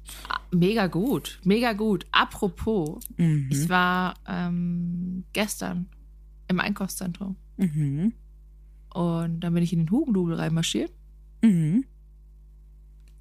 Mega 0.51 0.86
gut, 0.88 1.39
mega 1.44 1.74
gut. 1.74 2.05
Apropos, 2.12 3.03
Mhm. 3.17 3.50
ich 3.51 3.67
war 3.67 4.13
ähm, 4.27 5.25
gestern 5.34 5.88
im 6.48 6.60
Einkaufszentrum 6.60 7.36
Mhm. 7.57 8.13
und 8.93 9.39
dann 9.41 9.53
bin 9.53 9.63
ich 9.63 9.74
in 9.74 9.79
den 9.79 9.91
Hugendubel 9.91 10.35
reinmarschiert. 10.35 10.91
Mhm. 11.41 11.85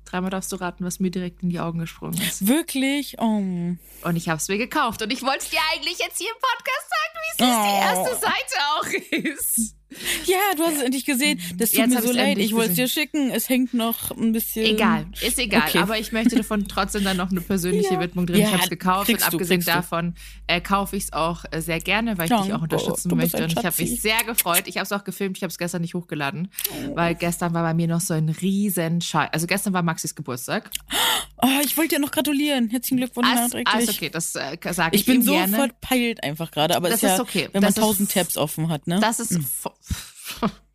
Dreimal 0.04 0.30
darfst 0.30 0.52
du 0.52 0.56
raten, 0.56 0.84
was 0.84 1.00
mir 1.00 1.10
direkt 1.10 1.42
in 1.42 1.48
die 1.48 1.60
Augen 1.60 1.78
gesprungen 1.78 2.20
ist. 2.20 2.46
Wirklich? 2.46 3.16
Oh. 3.18 3.24
Und 3.38 4.16
ich 4.16 4.28
habe 4.28 4.36
es 4.38 4.48
mir 4.48 4.58
gekauft. 4.58 5.00
Und 5.02 5.12
ich 5.12 5.22
wollte 5.22 5.38
es 5.38 5.50
dir 5.50 5.58
eigentlich 5.72 5.98
jetzt 5.98 6.18
hier 6.18 6.28
im 6.28 6.40
Podcast 6.40 6.90
sagen, 6.90 7.14
wie 7.22 7.44
süß 7.44 7.54
Oh. 7.56 7.64
die 7.64 7.80
erste 7.80 8.20
Seite 8.20 8.54
auch 8.76 9.32
ist. 9.32 9.76
Ja, 10.26 10.38
du 10.56 10.62
hast 10.62 10.76
es 10.76 10.82
endlich 10.82 11.04
gesehen. 11.04 11.40
Das 11.56 11.70
tut 11.70 11.80
Jetzt 11.80 11.94
mir 11.94 12.02
so 12.02 12.12
leid. 12.12 12.38
Ich 12.38 12.54
wollte 12.54 12.70
es 12.70 12.76
dir 12.76 12.88
schicken. 12.88 13.30
Es 13.30 13.48
hängt 13.48 13.74
noch 13.74 14.10
ein 14.10 14.32
bisschen. 14.32 14.64
Egal, 14.66 15.06
ist 15.20 15.38
egal. 15.38 15.64
Okay. 15.68 15.78
Aber 15.78 15.98
ich 15.98 16.12
möchte 16.12 16.36
davon 16.36 16.66
trotzdem 16.68 17.04
dann 17.04 17.16
noch 17.16 17.30
eine 17.30 17.40
persönliche 17.40 17.94
Ja. 17.94 18.00
Widmung 18.00 18.26
drin. 18.26 18.40
Ja, 18.40 18.46
ich 18.46 18.52
habe 18.52 18.62
es 18.64 18.70
gekauft 18.70 19.10
und 19.10 19.26
abgesehen 19.26 19.60
du. 19.60 19.66
davon 19.66 20.14
äh, 20.46 20.60
kaufe 20.60 20.96
ich 20.96 21.04
es 21.04 21.12
auch 21.12 21.44
äh, 21.50 21.60
sehr 21.60 21.80
gerne, 21.80 22.16
weil 22.18 22.26
ich 22.26 22.30
dich 22.30 22.38
Danke, 22.38 22.56
auch 22.56 22.62
unterstützen 22.62 23.08
bist 23.16 23.32
möchte. 23.32 23.44
Und 23.44 23.52
ich 23.58 23.64
habe 23.64 23.82
mich 23.82 24.00
sehr 24.00 24.24
gefreut. 24.24 24.62
Ich 24.66 24.76
habe 24.76 24.84
es 24.84 24.92
auch 24.92 25.04
gefilmt. 25.04 25.36
Ich 25.36 25.42
habe 25.42 25.50
es 25.50 25.58
gestern 25.58 25.82
nicht 25.82 25.94
hochgeladen, 25.94 26.48
weil 26.94 27.14
gestern 27.14 27.54
war 27.54 27.62
bei 27.62 27.74
mir 27.74 27.88
noch 27.88 28.00
so 28.00 28.14
ein 28.14 28.28
riesen 28.28 29.00
Scheiß. 29.00 29.30
Also 29.32 29.46
gestern 29.46 29.72
war 29.72 29.82
Maxis 29.82 30.14
Geburtstag. 30.14 30.70
Oh, 31.44 31.60
ich 31.62 31.76
wollte 31.76 31.96
dir 31.96 32.00
noch 32.00 32.10
gratulieren. 32.10 32.70
Herzlichen 32.70 32.96
Glückwunsch 32.96 33.28
Alles, 33.28 33.40
nachträglich. 33.42 33.74
alles 33.74 33.88
okay, 33.90 34.08
das 34.10 34.34
äh, 34.34 34.56
sage 34.72 34.96
ich, 34.96 35.02
Ich 35.02 35.06
bin 35.06 35.22
so 35.22 35.32
gerne. 35.32 35.54
verpeilt 35.56 36.22
einfach 36.22 36.50
gerade, 36.50 36.74
aber 36.76 36.88
Das 36.88 36.98
es 36.98 37.02
ist 37.02 37.08
ja, 37.10 37.14
ist 37.16 37.20
okay. 37.20 37.48
wenn 37.52 37.60
man 37.60 37.62
Das 37.62 37.70
ist- 37.76 37.82
tausend 37.82 38.10
Tabs 38.10 38.36
offen 38.36 38.68
hat, 38.70 38.86
ne? 38.86 38.98
Das 39.00 39.20
ist 39.20 39.38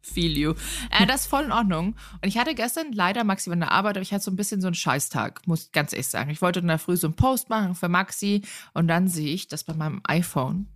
feel 0.02 0.38
you. 0.38 0.54
Äh, 0.92 1.06
das 1.08 1.22
ist 1.22 1.28
voll 1.28 1.44
in 1.46 1.52
Ordnung. 1.52 1.96
Und 2.22 2.28
ich 2.28 2.38
hatte 2.38 2.54
gestern 2.56 2.92
leider 2.94 3.24
Maxi 3.24 3.50
in 3.52 3.60
der 3.62 3.72
Arbeit, 3.72 3.98
aber 3.98 4.02
ich 4.04 4.14
hatte 4.14 4.24
so 4.24 4.32
ein 4.32 4.36
bisschen 4.36 4.62
so 4.62 4.68
einen 4.68 4.76
Scheißtag, 4.76 5.48
muss 5.48 5.64
ich 5.66 5.72
ganz 5.72 5.92
ehrlich 5.94 6.08
sagen. 6.08 6.30
Ich 6.30 6.42
wollte 6.42 6.60
in 6.60 6.68
der 6.68 6.80
Früh 6.80 6.98
so 6.98 7.08
einen 7.08 7.16
Post 7.16 7.50
machen 7.50 7.74
für 7.76 7.90
Maxi 7.90 8.44
und 8.74 8.88
dann 8.88 9.08
sehe 9.08 9.34
ich, 9.34 9.48
dass 9.48 9.64
bei 9.64 9.74
meinem 9.74 10.02
iPhone 10.04 10.68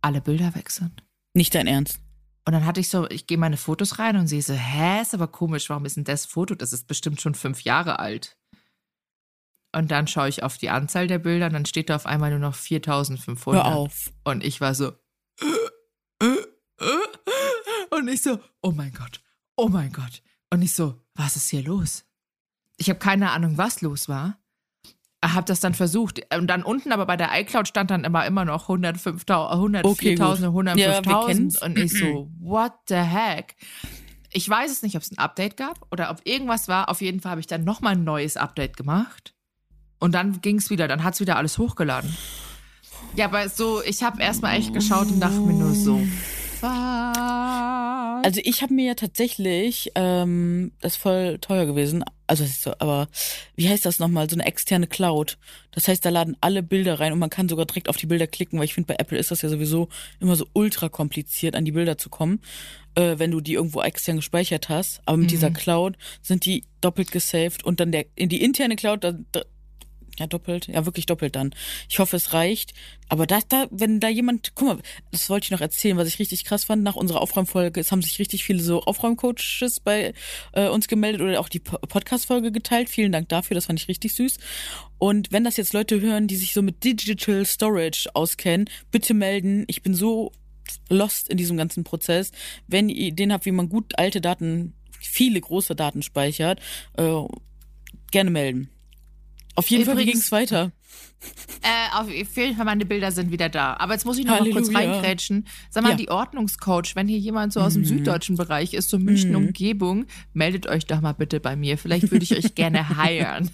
alle 0.00 0.20
Bilder 0.20 0.54
weg 0.54 0.70
sind. 0.70 1.02
Nicht 1.34 1.54
dein 1.54 1.66
Ernst. 1.66 1.98
Und 2.44 2.54
dann 2.54 2.66
hatte 2.66 2.80
ich 2.80 2.88
so, 2.88 3.08
ich 3.08 3.26
gehe 3.28 3.38
meine 3.38 3.56
Fotos 3.56 3.98
rein 4.00 4.16
und 4.16 4.26
sehe 4.26 4.42
so, 4.42 4.52
hä, 4.54 5.00
ist 5.02 5.14
aber 5.14 5.28
komisch, 5.28 5.70
warum 5.70 5.84
ist 5.84 5.96
denn 5.96 6.04
das 6.04 6.26
Foto? 6.26 6.54
Das 6.56 6.72
ist 6.72 6.88
bestimmt 6.88 7.20
schon 7.20 7.34
fünf 7.36 7.62
Jahre 7.62 7.98
alt. 8.00 8.36
Und 9.74 9.90
dann 9.90 10.06
schaue 10.06 10.28
ich 10.28 10.42
auf 10.42 10.58
die 10.58 10.68
Anzahl 10.70 11.06
der 11.06 11.18
Bilder 11.18 11.46
und 11.46 11.54
dann 11.54 11.66
steht 11.66 11.88
da 11.88 11.96
auf 11.96 12.06
einmal 12.06 12.30
nur 12.30 12.38
noch 12.38 12.54
4500. 12.54 13.64
Hör 13.64 13.74
auf. 13.74 14.12
Und 14.24 14.44
ich 14.44 14.60
war 14.60 14.74
so. 14.74 14.92
äh, 15.40 16.24
äh, 16.26 16.36
äh. 16.78 17.96
Und 17.96 18.08
ich 18.08 18.22
so, 18.22 18.38
oh 18.62 18.72
mein 18.72 18.92
Gott, 18.92 19.22
oh 19.56 19.68
mein 19.68 19.92
Gott. 19.92 20.22
Und 20.50 20.62
ich 20.62 20.74
so, 20.74 21.00
was 21.14 21.36
ist 21.36 21.48
hier 21.48 21.62
los? 21.62 22.04
Ich 22.76 22.88
habe 22.88 22.98
keine 22.98 23.30
Ahnung, 23.30 23.58
was 23.58 23.80
los 23.80 24.08
war. 24.08 24.38
Habe 25.24 25.46
das 25.46 25.60
dann 25.60 25.72
versucht. 25.72 26.20
Und 26.34 26.48
dann 26.48 26.64
unten 26.64 26.92
aber 26.92 27.06
bei 27.06 27.16
der 27.16 27.30
iCloud 27.40 27.68
stand 27.68 27.90
dann 27.90 28.04
immer, 28.04 28.26
immer 28.26 28.44
noch 28.44 28.68
105.000, 28.68 29.84
Okay, 29.84 30.14
104.000, 30.16 30.50
gut. 30.50 30.66
Ja, 30.66 30.76
wir 30.76 31.02
105.000. 31.02 31.26
kennen's. 31.26 31.62
und 31.62 31.78
ich 31.78 31.92
so, 31.96 32.30
what 32.40 32.72
the 32.88 32.96
heck? 32.96 33.56
Ich 34.32 34.48
weiß 34.48 34.70
es 34.70 34.82
nicht, 34.82 34.96
ob 34.96 35.02
es 35.02 35.12
ein 35.12 35.18
Update 35.18 35.56
gab 35.56 35.86
oder 35.92 36.10
ob 36.10 36.20
irgendwas 36.24 36.66
war. 36.66 36.88
Auf 36.88 37.00
jeden 37.00 37.20
Fall 37.20 37.30
habe 37.30 37.40
ich 37.40 37.46
dann 37.46 37.64
nochmal 37.64 37.92
ein 37.92 38.04
neues 38.04 38.36
Update 38.36 38.76
gemacht. 38.76 39.34
Und 40.02 40.16
dann 40.16 40.40
ging 40.40 40.56
es 40.56 40.68
wieder, 40.68 40.88
dann 40.88 41.04
hat 41.04 41.14
es 41.14 41.20
wieder 41.20 41.36
alles 41.36 41.58
hochgeladen. 41.58 42.12
Ja, 43.14 43.26
aber 43.26 43.48
so, 43.48 43.84
ich 43.84 44.02
habe 44.02 44.20
erstmal 44.20 44.58
echt 44.58 44.74
geschaut 44.74 45.06
und 45.06 45.20
dachte 45.20 45.38
mir 45.38 45.52
nur 45.52 45.76
so, 45.76 46.00
was? 46.60 48.24
Also 48.24 48.40
ich 48.42 48.62
habe 48.62 48.74
mir 48.74 48.86
ja 48.86 48.94
tatsächlich, 48.94 49.92
ähm, 49.94 50.72
das 50.80 50.94
ist 50.94 51.02
voll 51.02 51.38
teuer 51.40 51.66
gewesen, 51.66 52.04
also 52.26 52.42
ist 52.42 52.62
so, 52.62 52.72
aber 52.80 53.08
wie 53.54 53.68
heißt 53.68 53.84
das 53.84 54.00
nochmal, 54.00 54.28
so 54.28 54.34
eine 54.34 54.44
externe 54.44 54.88
Cloud. 54.88 55.38
Das 55.70 55.86
heißt, 55.86 56.04
da 56.04 56.10
laden 56.10 56.36
alle 56.40 56.62
Bilder 56.62 56.98
rein 56.98 57.12
und 57.12 57.18
man 57.20 57.30
kann 57.30 57.48
sogar 57.48 57.66
direkt 57.66 57.88
auf 57.88 57.96
die 57.96 58.06
Bilder 58.06 58.26
klicken, 58.26 58.58
weil 58.58 58.64
ich 58.64 58.74
finde, 58.74 58.88
bei 58.88 58.96
Apple 58.98 59.18
ist 59.18 59.30
das 59.30 59.42
ja 59.42 59.48
sowieso 59.48 59.88
immer 60.18 60.34
so 60.34 60.46
ultra 60.52 60.88
kompliziert, 60.88 61.54
an 61.54 61.64
die 61.64 61.72
Bilder 61.72 61.96
zu 61.96 62.10
kommen, 62.10 62.40
äh, 62.96 63.18
wenn 63.18 63.30
du 63.30 63.40
die 63.40 63.54
irgendwo 63.54 63.82
extern 63.82 64.16
gespeichert 64.16 64.68
hast. 64.68 65.00
Aber 65.04 65.16
mit 65.16 65.30
dieser 65.30 65.50
Cloud 65.50 65.96
sind 66.22 66.44
die 66.44 66.64
doppelt 66.80 67.12
gesaved 67.12 67.64
und 67.64 67.80
dann 67.80 67.92
der 67.92 68.06
in 68.14 68.28
die 68.28 68.42
interne 68.42 68.76
Cloud, 68.76 69.04
da, 69.04 69.12
da, 69.32 69.42
ja, 70.18 70.26
doppelt. 70.26 70.68
Ja, 70.68 70.84
wirklich 70.84 71.06
doppelt 71.06 71.36
dann. 71.36 71.54
Ich 71.88 71.98
hoffe, 71.98 72.16
es 72.16 72.32
reicht. 72.32 72.74
Aber 73.08 73.26
da, 73.26 73.40
da, 73.48 73.66
wenn 73.70 74.00
da 74.00 74.08
jemand, 74.08 74.54
guck 74.54 74.68
mal, 74.68 74.78
das 75.10 75.28
wollte 75.30 75.44
ich 75.44 75.50
noch 75.50 75.60
erzählen, 75.60 75.96
was 75.96 76.08
ich 76.08 76.18
richtig 76.18 76.44
krass 76.44 76.64
fand. 76.64 76.82
Nach 76.82 76.96
unserer 76.96 77.20
Aufräumfolge, 77.20 77.80
es 77.80 77.92
haben 77.92 78.02
sich 78.02 78.18
richtig 78.18 78.44
viele 78.44 78.62
so 78.62 78.82
Aufräumcoaches 78.82 79.80
bei 79.80 80.14
äh, 80.52 80.68
uns 80.68 80.88
gemeldet 80.88 81.22
oder 81.22 81.40
auch 81.40 81.48
die 81.48 81.60
Po- 81.60 81.78
Podcast-Folge 81.78 82.52
geteilt. 82.52 82.88
Vielen 82.88 83.12
Dank 83.12 83.28
dafür, 83.28 83.54
das 83.54 83.66
fand 83.66 83.80
ich 83.80 83.88
richtig 83.88 84.14
süß. 84.14 84.38
Und 84.98 85.32
wenn 85.32 85.44
das 85.44 85.56
jetzt 85.56 85.72
Leute 85.72 86.00
hören, 86.00 86.26
die 86.26 86.36
sich 86.36 86.52
so 86.52 86.62
mit 86.62 86.84
Digital 86.84 87.44
Storage 87.44 88.08
auskennen, 88.14 88.68
bitte 88.90 89.14
melden. 89.14 89.64
Ich 89.66 89.82
bin 89.82 89.94
so 89.94 90.32
lost 90.88 91.28
in 91.28 91.36
diesem 91.38 91.56
ganzen 91.56 91.84
Prozess. 91.84 92.32
Wenn 92.66 92.88
ihr 92.88 93.08
Ideen 93.08 93.32
habt, 93.32 93.46
wie 93.46 93.52
man 93.52 93.68
gut 93.68 93.98
alte 93.98 94.20
Daten, 94.20 94.74
viele 95.00 95.40
große 95.40 95.74
Daten 95.74 96.02
speichert, 96.02 96.60
äh, 96.96 97.22
gerne 98.10 98.30
melden. 98.30 98.70
Auf 99.54 99.68
jeden 99.68 99.84
Fall, 99.84 99.96
wie 99.96 100.02
Übrigens- 100.02 100.20
ging's 100.20 100.32
weiter? 100.32 100.72
Äh, 101.62 101.96
auf 102.00 102.10
jeden 102.10 102.56
Fall, 102.56 102.64
meine 102.64 102.84
Bilder 102.84 103.12
sind 103.12 103.30
wieder 103.30 103.48
da. 103.48 103.74
Aber 103.78 103.92
jetzt 103.92 104.04
muss 104.04 104.18
ich 104.18 104.24
noch 104.26 104.40
mal 104.40 104.50
kurz 104.50 104.74
reingrätschen. 104.74 105.46
Sag 105.70 105.84
mal, 105.84 105.90
Ja. 105.90 105.96
die 105.96 106.10
Ordnungscoach, 106.10 106.96
wenn 106.96 107.06
hier 107.06 107.18
jemand 107.18 107.52
so 107.52 107.60
aus 107.60 107.74
dem 107.74 107.82
Mhm. 107.82 107.86
süddeutschen 107.86 108.36
Bereich 108.36 108.74
ist, 108.74 108.90
so 108.90 108.98
München 108.98 109.30
Mhm. 109.30 109.36
Umgebung, 109.36 110.06
meldet 110.32 110.66
euch 110.66 110.84
doch 110.86 111.00
mal 111.00 111.12
bitte 111.12 111.38
bei 111.38 111.54
mir. 111.54 111.78
Vielleicht 111.78 112.10
würde 112.10 112.24
ich 112.24 112.36
euch 112.36 112.54
gerne 112.56 112.88
heiren. 112.96 113.50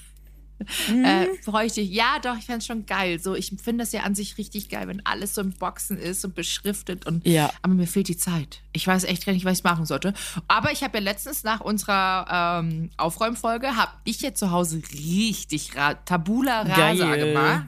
Mhm. 0.88 1.04
Äh, 1.04 1.26
bräuchte 1.44 1.80
ich. 1.80 1.90
Ja, 1.90 2.18
doch, 2.22 2.36
ich 2.36 2.44
fände 2.44 2.58
es 2.58 2.66
schon 2.66 2.86
geil. 2.86 3.20
So, 3.20 3.34
ich 3.34 3.52
finde 3.62 3.82
das 3.82 3.92
ja 3.92 4.02
an 4.02 4.14
sich 4.14 4.38
richtig 4.38 4.68
geil, 4.68 4.88
wenn 4.88 5.04
alles 5.06 5.34
so 5.34 5.40
in 5.40 5.52
Boxen 5.52 5.98
ist 5.98 6.24
und 6.24 6.34
beschriftet 6.34 7.06
und 7.06 7.26
ja. 7.26 7.50
aber 7.62 7.74
mir 7.74 7.86
fehlt 7.86 8.08
die 8.08 8.16
Zeit. 8.16 8.62
Ich 8.72 8.86
weiß 8.86 9.04
echt 9.04 9.26
gar 9.26 9.32
nicht, 9.32 9.44
was 9.44 9.58
ich 9.58 9.64
machen 9.64 9.86
sollte. 9.86 10.14
Aber 10.46 10.72
ich 10.72 10.82
habe 10.82 10.98
ja 10.98 11.04
letztens 11.04 11.44
nach 11.44 11.60
unserer 11.60 12.60
ähm, 12.60 12.90
Aufräumfolge 12.96 13.76
habe 13.76 13.92
ich 14.04 14.20
jetzt 14.20 14.38
zu 14.38 14.50
Hause 14.50 14.82
richtig 14.92 15.76
ra 15.76 15.94
Tabula 15.94 16.62
Rasa 16.62 17.14
Geil. 17.14 17.26
gemacht. 17.26 17.66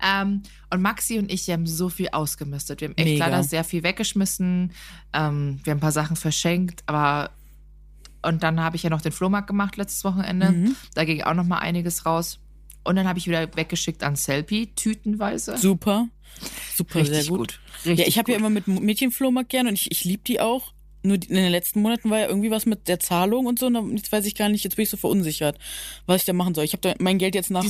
Ähm, 0.00 0.42
und 0.70 0.82
Maxi 0.82 1.18
und 1.18 1.32
ich 1.32 1.48
haben 1.50 1.66
so 1.66 1.88
viel 1.88 2.08
ausgemistet. 2.10 2.80
Wir 2.80 2.88
haben 2.88 2.96
echt 2.96 3.08
Mega. 3.08 3.26
leider 3.26 3.42
sehr 3.42 3.64
viel 3.64 3.82
weggeschmissen. 3.82 4.72
Ähm, 5.12 5.60
wir 5.64 5.70
haben 5.70 5.78
ein 5.78 5.80
paar 5.80 5.92
Sachen 5.92 6.16
verschenkt, 6.16 6.82
aber 6.86 7.30
und 8.22 8.42
dann 8.42 8.60
habe 8.60 8.76
ich 8.76 8.82
ja 8.82 8.90
noch 8.90 9.00
den 9.00 9.12
Flohmarkt 9.12 9.46
gemacht 9.46 9.76
letztes 9.76 10.04
Wochenende. 10.04 10.50
Mhm. 10.50 10.76
Da 10.94 11.04
ging 11.04 11.22
auch 11.22 11.34
noch 11.34 11.44
mal 11.44 11.58
einiges 11.58 12.06
raus. 12.06 12.40
Und 12.84 12.96
dann 12.96 13.06
habe 13.06 13.18
ich 13.18 13.26
wieder 13.26 13.54
weggeschickt 13.54 14.02
an 14.02 14.16
Selfie, 14.16 14.68
tütenweise. 14.74 15.56
Super. 15.58 16.08
Super, 16.74 17.00
Richtig 17.00 17.16
sehr 17.16 17.24
gut. 17.26 17.38
gut. 17.38 17.60
Richtig 17.84 17.98
ja, 17.98 18.06
ich 18.06 18.18
habe 18.18 18.32
ja 18.32 18.38
immer 18.38 18.50
mit 18.50 18.66
Mädchenflohmarkt 18.66 19.50
gern 19.50 19.66
und 19.66 19.74
ich, 19.74 19.90
ich 19.90 20.04
liebe 20.04 20.22
die 20.24 20.40
auch. 20.40 20.72
Nur 21.02 21.14
in 21.14 21.34
den 21.34 21.50
letzten 21.50 21.80
Monaten 21.80 22.10
war 22.10 22.18
ja 22.18 22.28
irgendwie 22.28 22.50
was 22.50 22.66
mit 22.66 22.88
der 22.88 22.98
Zahlung 22.98 23.46
und 23.46 23.58
so. 23.58 23.66
Und 23.66 23.96
jetzt 23.96 24.10
weiß 24.10 24.26
ich 24.26 24.34
gar 24.34 24.48
nicht, 24.48 24.64
jetzt 24.64 24.76
bin 24.76 24.82
ich 24.82 24.90
so 24.90 24.96
verunsichert, 24.96 25.58
was 26.06 26.22
ich 26.22 26.26
da 26.26 26.32
machen 26.32 26.54
soll. 26.54 26.64
Ich 26.64 26.72
habe 26.72 26.94
mein 26.98 27.18
Geld 27.18 27.34
jetzt 27.34 27.50
nach 27.50 27.64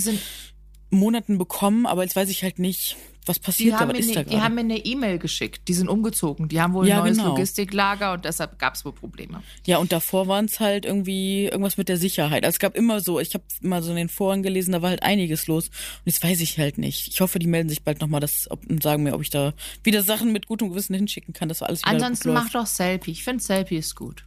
Monaten 0.90 1.37
bekommen, 1.37 1.87
aber 1.87 2.02
jetzt 2.02 2.17
weiß 2.17 2.31
ich 2.31 2.43
halt 2.43 2.59
nicht, 2.59 2.97
was 3.28 3.38
passiert 3.38 3.75
da, 3.80 3.88
was 3.88 3.99
ist 3.99 4.14
da 4.14 4.20
ne, 4.20 4.26
die 4.26 4.40
haben 4.40 4.54
mir 4.54 4.61
eine 4.62 4.78
E-Mail 4.78 5.18
geschickt. 5.18 5.68
Die 5.68 5.75
sind 5.75 5.88
umgezogen. 5.88 6.49
Die 6.49 6.61
haben 6.61 6.73
wohl 6.75 6.87
Ja, 6.88 6.97
ein 6.97 7.04
neues 7.04 7.18
genau. 7.18 7.30
Logistiklager 7.30 8.14
und 8.14 8.25
deshalb 8.25 8.58
gab 8.58 8.75
es 8.75 8.85
wohl 8.85 8.92
Probleme. 8.92 9.42
Ja, 9.66 9.78
und 9.78 9.92
davor 9.92 10.26
waren 10.26 10.47
es 10.47 10.61
halt 10.61 10.85
irgendwie 10.85 11.44
irgendwas 11.44 11.76
mit 11.76 11.88
der 11.88 11.97
Sicherheit. 11.99 12.44
Also 12.44 12.56
es 12.56 12.58
gab 12.58 12.76
immer 12.76 13.00
so, 13.00 13.20
ich 13.20 13.35
habe 13.35 13.44
mal 13.61 13.82
so 13.82 13.90
in 13.90 13.97
den 13.97 14.08
Foren 14.08 14.42
gelesen, 14.42 14.73
da 14.73 14.82
war 14.82 14.90
halt 14.90 15.02
einiges 15.02 15.47
los. 15.47 15.68
Und 15.68 16.06
jetzt 16.06 16.23
weiß 16.23 16.40
ich 16.40 16.58
halt 16.58 16.78
nicht. 16.78 17.08
Ich 17.08 17.20
hoffe, 17.20 17.38
die 17.38 17.47
melden 17.47 17.68
sich 17.68 17.82
bald 17.82 18.00
nochmal 18.00 18.25
und 18.68 18.82
sagen 18.82 19.02
mir, 19.02 19.14
ob 19.14 19.23
ich 19.23 19.30
da 19.30 19.54
wieder 19.85 20.02
Sachen 20.02 20.32
mit 20.32 20.47
gutem 20.47 20.70
Gewissen 20.70 20.94
hinschicken 20.94 21.35
kann, 21.35 21.49
dass 21.49 21.62
alles 21.62 21.82
wieder 21.82 21.92
Ansonsten 21.92 22.32
mach 22.32 22.50
doch 22.50 22.66
Selfie. 22.66 23.12
Ich 23.12 23.25
finde 23.25 23.42
Selfie 23.42 23.76
ist 23.76 23.94
gut. 23.94 24.25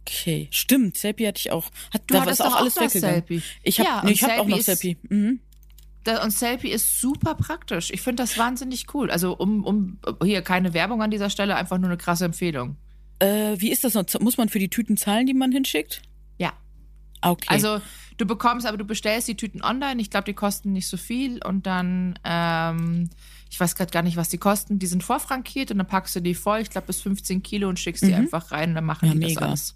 Okay, 0.00 0.48
stimmt. 0.50 0.96
Selfie 0.96 1.26
hatte 1.26 1.38
ich 1.38 1.50
auch. 1.52 1.66
Hat, 1.92 2.02
Du 2.06 2.14
da 2.14 2.24
ist 2.24 2.40
auch 2.40 2.54
auch 2.54 2.60
alles 2.60 2.76
weggegangen. 2.76 3.26
Selfie. 3.26 3.42
Ich 3.62 3.78
habe 3.78 3.88
Ja, 3.88 4.02
nee, 4.04 4.12
ich 4.12 4.22
hab 4.22 4.38
auch 4.38 4.46
noch 4.46 4.60
Selfie. 4.60 4.96
Mhm. 5.08 5.40
Und 6.22 6.30
Selfie 6.32 6.70
ist 6.70 7.00
super 7.00 7.34
praktisch. 7.34 7.90
Ich 7.92 8.00
finde 8.00 8.22
das 8.22 8.36
wahnsinnig 8.38 8.86
cool. 8.94 9.10
Also 9.10 9.36
um, 9.36 9.64
um 9.64 9.98
hier 10.22 10.42
keine 10.42 10.74
Werbung 10.74 11.02
an 11.02 11.10
dieser 11.10 11.30
Stelle, 11.30 11.56
einfach 11.56 11.78
nur 11.78 11.88
eine 11.90 11.96
krasse 11.98 12.24
Empfehlung. 12.24 12.76
Äh, 13.20 13.56
wie 13.58 13.70
ist 13.70 13.84
das 13.84 13.94
noch? 13.94 14.04
Muss 14.20 14.36
man 14.36 14.48
für 14.48 14.58
die 14.58 14.68
Tüten 14.70 14.96
zahlen, 14.96 15.26
die 15.26 15.34
man 15.34 15.52
hinschickt? 15.52 16.02
Ja. 16.38 16.52
Ah, 17.20 17.30
Okay. 17.32 17.46
Also 17.48 17.80
du 18.16 18.26
bekommst, 18.26 18.66
aber 18.66 18.76
du 18.76 18.84
bestellst 18.84 19.26
die 19.28 19.36
Tüten 19.36 19.62
online. 19.62 20.00
Ich 20.00 20.10
glaube, 20.10 20.24
die 20.24 20.34
kosten 20.34 20.72
nicht 20.72 20.86
so 20.88 20.96
viel. 20.96 21.44
Und 21.44 21.66
dann, 21.66 22.18
ähm, 22.24 23.10
ich 23.50 23.58
weiß 23.58 23.74
gerade 23.74 23.90
gar 23.90 24.02
nicht, 24.02 24.16
was 24.16 24.28
die 24.28 24.38
kosten. 24.38 24.78
Die 24.78 24.86
sind 24.86 25.02
vorfrankiert 25.02 25.70
und 25.72 25.78
dann 25.78 25.86
packst 25.86 26.14
du 26.16 26.20
die 26.20 26.34
voll. 26.34 26.60
Ich 26.60 26.70
glaube, 26.70 26.86
bis 26.88 27.00
15 27.00 27.42
Kilo 27.42 27.68
und 27.68 27.78
schickst 27.80 28.04
die 28.04 28.14
einfach 28.14 28.52
rein 28.52 28.70
und 28.70 28.74
dann 28.76 28.84
machen 28.84 29.08
Mhm. 29.08 29.14
Ja, 29.14 29.14
die 29.14 29.34
das 29.34 29.34
mega. 29.34 29.46
alles. 29.46 29.74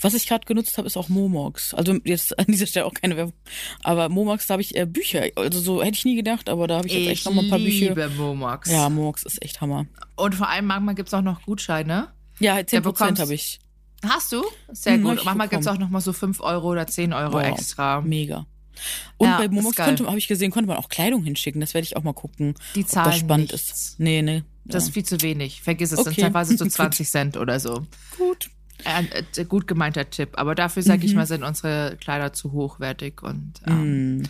Was 0.00 0.14
ich 0.14 0.26
gerade 0.26 0.44
genutzt 0.46 0.76
habe, 0.78 0.86
ist 0.86 0.96
auch 0.96 1.08
Momox. 1.08 1.74
Also 1.74 1.98
jetzt 2.04 2.38
an 2.38 2.46
dieser 2.48 2.66
Stelle 2.66 2.86
auch 2.86 2.94
keine 2.94 3.16
Werbung. 3.16 3.34
Aber 3.82 4.08
Momox, 4.08 4.46
da 4.46 4.52
habe 4.54 4.62
ich 4.62 4.76
äh, 4.76 4.86
Bücher. 4.86 5.24
Also 5.36 5.60
so 5.60 5.82
hätte 5.82 5.96
ich 5.96 6.04
nie 6.04 6.16
gedacht, 6.16 6.48
aber 6.48 6.66
da 6.66 6.76
habe 6.78 6.86
ich 6.88 6.94
jetzt 6.94 7.08
echt 7.08 7.24
noch 7.26 7.32
mal 7.34 7.44
ein 7.44 7.50
paar 7.50 7.58
Bücher. 7.58 7.88
liebe 7.88 8.08
Momox. 8.10 8.70
Ja, 8.70 8.88
Momox 8.88 9.22
ist 9.24 9.42
echt 9.42 9.60
Hammer. 9.60 9.86
Und 10.16 10.34
vor 10.34 10.48
allem 10.48 10.66
manchmal 10.66 10.94
gibt 10.94 11.08
es 11.08 11.14
auch 11.14 11.22
noch 11.22 11.42
Gutscheine. 11.42 12.08
Ja, 12.38 12.56
10% 12.56 12.80
bekommst- 12.80 13.20
habe 13.20 13.34
ich. 13.34 13.60
Hast 14.04 14.32
du? 14.32 14.42
Sehr 14.72 14.94
Hm, 14.94 15.04
gut. 15.04 15.18
ich 15.18 15.24
Manchmal 15.24 15.48
gibt 15.48 15.60
es 15.62 15.66
auch 15.68 15.72
bekommen. 15.72 15.86
noch 15.86 15.90
mal 15.92 16.00
so 16.00 16.12
5 16.12 16.40
Euro 16.40 16.70
oder 16.70 16.86
10 16.88 17.12
Euro 17.12 17.34
Wow, 17.34 17.42
extra. 17.44 18.00
Mega. 18.00 18.46
Und 19.16 19.28
Ja, 19.28 19.38
bei 19.38 19.44
ist 19.44 19.52
Momox 19.52 19.78
habe 19.78 20.18
ich 20.18 20.26
gesehen, 20.26 20.50
konnte 20.50 20.66
man 20.66 20.76
auch 20.78 20.88
Kleidung 20.88 21.22
hinschicken. 21.22 21.60
Das 21.60 21.72
werde 21.74 21.84
ich 21.84 21.96
auch 21.96 22.02
mal 22.02 22.12
gucken, 22.14 22.54
Die 22.74 22.82
ob 22.82 22.90
das 22.90 23.18
spannend 23.18 23.52
nichts. 23.52 23.70
ist. 23.70 24.00
Nee, 24.00 24.22
nee. 24.22 24.42
Das 24.64 24.84
ist 24.84 24.88
ja. 24.88 24.94
viel 24.94 25.04
zu 25.04 25.20
wenig. 25.22 25.62
Vergiss 25.62 25.92
es. 25.92 25.98
Das 25.98 26.06
Okay. 26.06 26.14
sind 26.16 26.24
teilweise 26.32 26.56
so 26.56 26.64
Gut. 26.64 26.72
20 26.72 27.08
Cent 27.10 27.36
oder 27.36 27.60
so. 27.60 27.86
gut. 28.16 28.50
Ein 28.84 29.08
äh, 29.12 29.44
gut 29.44 29.66
gemeinter 29.66 30.08
Tipp. 30.10 30.30
Aber 30.34 30.54
dafür, 30.54 30.82
sage 30.82 31.00
Mhm. 31.00 31.04
ich 31.06 31.14
mal, 31.14 31.26
sind 31.26 31.42
unsere 31.42 31.96
Kleider 32.00 32.32
zu 32.32 32.52
hochwertig 32.52 33.22
und 33.22 33.54
ähm, 33.66 34.18
Mm. 34.18 34.22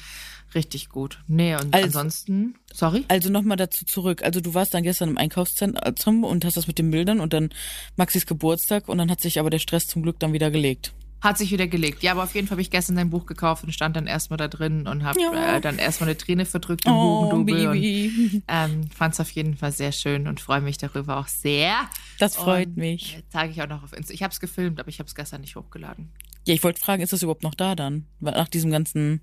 richtig 0.55 0.89
gut. 0.91 1.23
Nee, 1.27 1.55
und 1.55 1.73
Also- 1.75 1.87
ansonsten, 1.87 2.55
sorry? 2.73 3.05
Also 3.09 3.31
nochmal 3.31 3.57
dazu 3.57 3.85
zurück. 3.85 4.23
Also 4.23 4.41
du 4.41 4.55
warst 4.55 4.75
dann 4.75 4.83
gestern 4.83 5.09
im 5.11 5.19
Einkaufszentrum 5.19 6.25
und 6.25 6.45
hast 6.45 6.57
das 6.57 6.67
mit 6.67 6.79
den 6.79 6.91
Bildern 6.91 7.21
und 7.21 7.33
dann 7.33 7.51
Maxis 7.97 8.27
Geburtstag 8.27 8.89
und 8.89 8.99
dann 8.99 9.11
hat 9.11 9.21
sich 9.21 9.39
aber 9.41 9.51
der 9.51 9.59
Stress 9.61 9.87
zum 9.87 10.03
Glück 10.03 10.19
dann 10.21 10.33
wieder 10.33 10.51
gelegt. 10.51 10.93
Hat 11.23 11.39
sich 11.39 11.53
wieder 11.53 11.69
gelegt. 11.69 12.03
Ja, 12.03 12.13
aber 12.13 12.25
auf 12.25 12.35
jeden 12.35 12.49
Fall 12.49 12.57
habe 12.57 12.63
ich 12.63 12.71
gestern 12.71 12.97
dein 12.97 13.09
Buch 13.11 13.27
gekauft 13.27 13.63
und 13.63 13.73
stand 13.73 13.95
dann 13.97 14.07
erstmal 14.09 14.37
da 14.39 14.49
drin 14.49 14.87
und 14.89 15.05
habe 15.05 15.21
Ja. 15.21 15.57
äh, 15.57 15.61
dann 15.61 15.79
erstmal 15.79 16.09
eine 16.11 16.19
Träne 16.19 16.45
verdrückt 16.45 16.85
im 16.85 16.93
Oh, 16.93 17.23
Hugendubel 17.23 17.69
und 17.69 18.43
ähm, 18.49 18.91
fand 18.95 19.15
es 19.15 19.21
auf 19.21 19.31
jeden 19.31 19.57
Fall 19.57 19.71
sehr 19.73 19.93
schön 19.93 20.27
und 20.27 20.41
freue 20.41 20.61
mich 20.61 20.79
darüber 20.79 21.19
auch 21.19 21.29
sehr. 21.29 21.75
Das 22.19 22.35
freut 22.37 22.67
Und, 22.69 22.77
mich. 22.77 23.19
äh, 23.19 23.23
Zeige 23.31 23.53
ich 23.53 23.63
auch 23.63 23.69
noch 23.69 23.85
auf 23.85 23.93
Insta. 23.93 24.13
Ich 24.13 24.23
habe 24.25 24.33
es 24.33 24.41
gefilmt, 24.41 24.81
aber 24.81 24.89
ich 24.89 24.99
habe 24.99 25.07
es 25.07 25.15
gestern 25.15 25.43
nicht 25.43 25.55
hochgeladen. 25.55 26.11
Ja, 26.45 26.55
ich 26.55 26.65
wollte 26.65 26.81
fragen, 26.81 27.03
ist 27.03 27.13
das 27.13 27.23
überhaupt 27.23 27.45
noch 27.45 27.55
da 27.55 27.77
dann? 27.77 28.07
Nach 28.19 28.49
diesem 28.49 28.73
ganzen. 28.73 29.21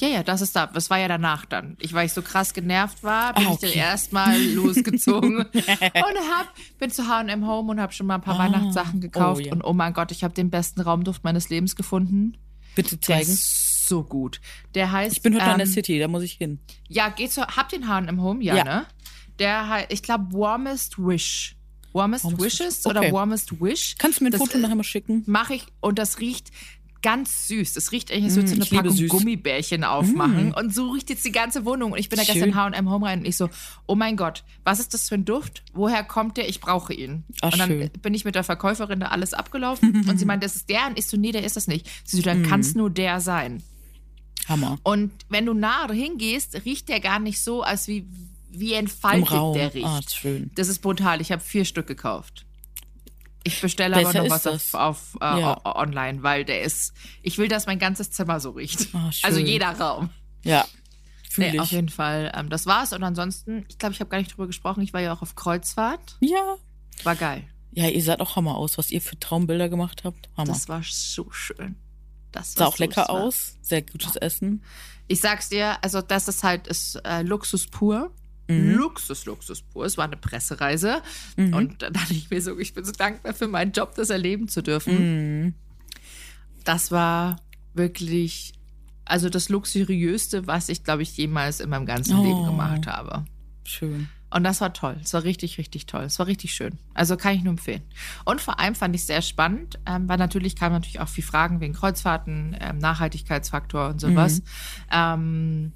Ja, 0.00 0.08
ja, 0.08 0.22
das 0.22 0.40
ist 0.40 0.54
da. 0.54 0.66
Das 0.66 0.90
war 0.90 0.98
ja 0.98 1.08
danach 1.08 1.44
dann. 1.44 1.76
Ich, 1.80 1.92
weil 1.92 2.06
ich 2.06 2.12
so 2.12 2.22
krass 2.22 2.54
genervt 2.54 3.02
war, 3.02 3.34
bin 3.34 3.46
Ah, 3.46 3.52
ich 3.54 3.58
dann 3.58 3.70
okay. 3.70 3.78
erstmal 3.78 4.40
losgezogen 4.54 5.38
und 5.52 5.54
hab, 5.54 6.52
bin 6.78 6.90
zu 6.90 7.08
H&M 7.08 7.46
Home 7.46 7.72
und 7.72 7.80
habe 7.80 7.92
schon 7.92 8.06
mal 8.06 8.14
ein 8.16 8.20
paar 8.20 8.36
Ah, 8.36 8.44
Weihnachtssachen 8.44 9.00
gekauft. 9.00 9.40
oh 9.42 9.46
ja. 9.46 9.52
Und 9.52 9.62
oh 9.64 9.72
mein 9.72 9.92
Gott, 9.94 10.12
ich 10.12 10.22
habe 10.24 10.34
den 10.34 10.50
besten 10.50 10.80
Raumduft 10.80 11.24
meines 11.24 11.48
Lebens 11.48 11.74
gefunden. 11.76 12.36
Bitte 12.76 12.96
Der 12.96 13.00
zeigen. 13.02 13.32
ist 13.32 13.88
so 13.88 14.04
gut. 14.04 14.40
Der 14.74 14.92
heißt. 14.92 15.16
Ich 15.16 15.22
bin 15.22 15.34
heute 15.34 15.44
ähm, 15.46 15.50
an 15.52 15.58
der 15.58 15.66
City, 15.66 15.98
da 15.98 16.06
muss 16.06 16.22
ich 16.22 16.34
hin. 16.34 16.60
Ja, 16.88 17.08
geht 17.08 17.32
so. 17.32 17.42
Habt 17.42 17.72
ihr 17.72 17.80
den 17.80 17.88
H&M 17.88 18.22
Home? 18.22 18.42
Ja, 18.44 18.54
Ja. 18.56 18.64
ne? 18.64 18.86
Der 19.40 19.68
heißt, 19.68 19.86
ich 19.92 20.02
glaube, 20.02 20.32
Warmest 20.32 20.96
Wish. 20.98 21.56
Warmest, 21.92 22.24
Warmest 22.24 22.42
Wishes 22.42 22.78
Wish. 22.84 22.86
oder 22.86 23.00
Okay. 23.00 23.12
Warmest 23.12 23.60
Wish. 23.60 23.94
Kannst 23.98 24.20
du 24.20 24.24
mir 24.24 24.28
ein 24.28 24.32
Das, 24.32 24.40
Foto 24.42 24.58
nachher 24.58 24.74
mal 24.74 24.82
schicken? 24.84 25.24
mache 25.26 25.54
ich 25.54 25.66
und 25.80 25.98
das 25.98 26.20
riecht 26.20 26.50
ganz 27.02 27.48
süß. 27.48 27.74
Das 27.74 27.92
riecht 27.92 28.10
eigentlich, 28.10 28.24
als 28.24 28.36
würdest 28.36 28.52
du 28.54 28.56
Mm, 28.56 28.60
eine 28.60 28.64
ich 28.64 28.70
liebe 28.70 28.82
Packung 28.82 28.96
süß. 28.96 29.10
Gummibärchen 29.10 29.84
aufmachen. 29.84 30.52
Und 30.54 30.74
so 30.74 30.90
riecht 30.90 31.10
jetzt 31.10 31.24
die 31.24 31.32
ganze 31.32 31.64
Wohnung. 31.64 31.92
Und 31.92 31.98
ich 31.98 32.08
bin 32.08 32.16
da 32.18 32.24
gestern 32.24 32.40
Schön. 32.42 32.48
in 32.50 32.54
H&M 32.56 32.90
Home 32.90 33.06
rein 33.06 33.20
und 33.20 33.24
ich 33.26 33.36
so, 33.36 33.48
oh 33.86 33.94
mein 33.94 34.16
Gott, 34.16 34.44
was 34.64 34.80
ist 34.80 34.94
das 34.94 35.08
für 35.08 35.14
ein 35.14 35.24
Duft? 35.24 35.62
Woher 35.74 36.02
kommt 36.04 36.36
der? 36.36 36.48
Ich 36.48 36.60
brauche 36.60 36.92
ihn. 36.94 37.24
Ach, 37.40 37.52
und 37.52 37.58
dann 37.58 37.68
schön. 37.70 37.90
bin 38.02 38.14
ich 38.14 38.24
mit 38.24 38.34
der 38.34 38.44
Verkäuferin 38.44 39.00
da 39.00 39.06
alles 39.08 39.34
abgelaufen 39.34 40.04
und 40.08 40.18
sie 40.18 40.24
meint, 40.24 40.42
das 40.42 40.56
ist 40.56 40.68
der. 40.68 40.86
Und 40.88 40.98
ich 40.98 41.06
so, 41.06 41.16
nee, 41.16 41.32
der 41.32 41.44
ist 41.44 41.56
das 41.56 41.66
nicht. 41.68 41.88
Sie 42.04 42.16
so, 42.18 42.22
dann 42.22 42.42
kann 42.42 42.60
Mhm. 42.60 42.66
es 42.66 42.74
nur 42.74 42.90
der 42.90 43.20
sein. 43.20 43.62
Hammer. 44.48 44.78
Und 44.82 45.12
wenn 45.28 45.44
du 45.46 45.54
nah 45.54 45.90
hingehst, 45.92 46.64
riecht 46.64 46.88
der 46.88 47.00
gar 47.00 47.18
nicht 47.18 47.40
so, 47.40 47.62
als 47.62 47.86
wie, 47.86 48.06
wie 48.50 48.72
entfaltet 48.72 49.30
der 49.54 49.74
riecht. 49.74 49.86
Ah, 49.86 50.00
schön. 50.08 50.50
Das 50.54 50.68
ist 50.68 50.78
brutal. 50.80 51.20
Ich 51.20 51.30
habe 51.32 51.42
vier 51.42 51.64
Stück 51.66 51.86
gekauft. 51.86 52.46
Ich 53.44 53.60
bestelle 53.60 53.96
aber 53.96 54.12
noch 54.12 54.30
was 54.30 54.42
das. 54.42 54.74
auf, 54.74 55.14
auf 55.14 55.18
äh, 55.20 55.40
Ja. 55.40 55.60
online, 55.64 56.22
weil 56.22 56.44
der 56.44 56.62
ist. 56.62 56.92
Ich 57.22 57.38
will, 57.38 57.48
dass 57.48 57.66
mein 57.66 57.78
ganzes 57.78 58.10
Zimmer 58.10 58.40
so 58.40 58.50
riecht. 58.50 58.80
Schön. 58.90 59.10
also 59.22 59.38
jeder 59.40 59.70
Raum. 59.78 60.10
Ja. 60.44 60.66
Nee, 61.36 61.58
auf 61.60 61.70
jeden 61.70 61.88
Fall. 61.88 62.32
Ähm, 62.34 62.50
das 62.50 62.66
war's. 62.66 62.92
Und 62.92 63.04
ansonsten, 63.04 63.64
ich 63.68 63.78
glaube, 63.78 63.94
ich 63.94 64.00
habe 64.00 64.10
gar 64.10 64.18
nicht 64.18 64.32
drüber 64.32 64.46
gesprochen. 64.48 64.82
Ich 64.82 64.92
war 64.92 65.00
ja 65.00 65.12
auch 65.12 65.22
auf 65.22 65.36
Kreuzfahrt. 65.36 66.16
Ja. 66.20 66.56
War 67.04 67.14
geil. 67.14 67.44
Ja, 67.70 67.86
ihr 67.88 68.02
seht 68.02 68.20
auch 68.20 68.34
Hammer 68.34 68.56
aus, 68.56 68.76
was 68.76 68.90
ihr 68.90 69.00
für 69.00 69.18
Traumbilder 69.20 69.68
gemacht 69.68 70.02
habt. 70.04 70.28
Hammer. 70.36 70.52
Das 70.52 70.68
war 70.68 70.82
so 70.82 71.30
schön. 71.30 71.76
Das 72.32 72.54
sah 72.54 72.60
war 72.60 72.68
auch 72.68 72.78
lecker 72.78 73.04
smart. 73.04 73.10
aus. 73.10 73.56
Sehr 73.62 73.82
gutes 73.82 74.16
Essen. 74.16 74.64
Ich 75.06 75.20
sag's 75.20 75.48
dir, 75.48 75.82
also 75.82 76.02
das 76.02 76.26
ist 76.28 76.42
halt 76.42 76.66
ist, 76.66 76.96
äh, 77.04 77.22
Luxus 77.22 77.66
pur. 77.68 78.12
Mhm. 78.48 78.76
Luxus, 78.76 79.26
Luxus 79.26 79.62
pur. 79.62 79.84
Es 79.84 79.96
war 79.98 80.04
eine 80.06 80.16
Pressereise. 80.16 81.02
Mhm. 81.36 81.54
Und 81.54 81.82
dann 81.82 81.92
dachte 81.92 82.14
ich 82.14 82.30
mir 82.30 82.40
so, 82.42 82.58
ich 82.58 82.74
bin 82.74 82.84
so 82.84 82.92
dankbar 82.92 83.34
für 83.34 83.48
meinen 83.48 83.72
Job, 83.72 83.94
das 83.94 84.10
erleben 84.10 84.48
zu 84.48 84.62
dürfen. 84.62 85.44
Mhm. 85.44 85.54
Das 86.64 86.90
war 86.90 87.36
wirklich, 87.74 88.52
also 89.04 89.28
das 89.28 89.48
luxuriöste, 89.48 90.46
was 90.46 90.68
ich, 90.68 90.84
glaube 90.84 91.02
ich, 91.02 91.16
jemals 91.16 91.60
in 91.60 91.70
meinem 91.70 91.86
ganzen 91.86 92.16
Oh. 92.18 92.22
Leben 92.24 92.44
gemacht 92.46 92.86
habe. 92.86 93.24
Schön. 93.64 94.08
Und 94.30 94.44
das 94.44 94.60
war 94.60 94.74
toll. 94.74 94.98
Es 95.02 95.14
war 95.14 95.24
richtig, 95.24 95.56
richtig 95.56 95.86
toll. 95.86 96.02
Es 96.04 96.18
war 96.18 96.26
richtig 96.26 96.52
schön. 96.52 96.78
Also 96.92 97.16
kann 97.16 97.34
ich 97.34 97.42
nur 97.42 97.52
empfehlen. 97.52 97.80
Und 98.26 98.42
vor 98.42 98.60
allem 98.60 98.74
fand 98.74 98.94
ich 98.94 99.06
sehr 99.06 99.22
spannend, 99.22 99.78
ähm, 99.86 100.06
weil 100.06 100.18
natürlich 100.18 100.54
kamen 100.54 100.74
natürlich 100.74 101.00
auch 101.00 101.08
viel 101.08 101.24
Fragen 101.24 101.60
wegen 101.60 101.72
Kreuzfahrten, 101.72 102.54
ähm, 102.60 102.76
Nachhaltigkeitsfaktor 102.76 103.88
und 103.88 104.00
sowas. 104.02 104.42
Ähm, 104.92 105.72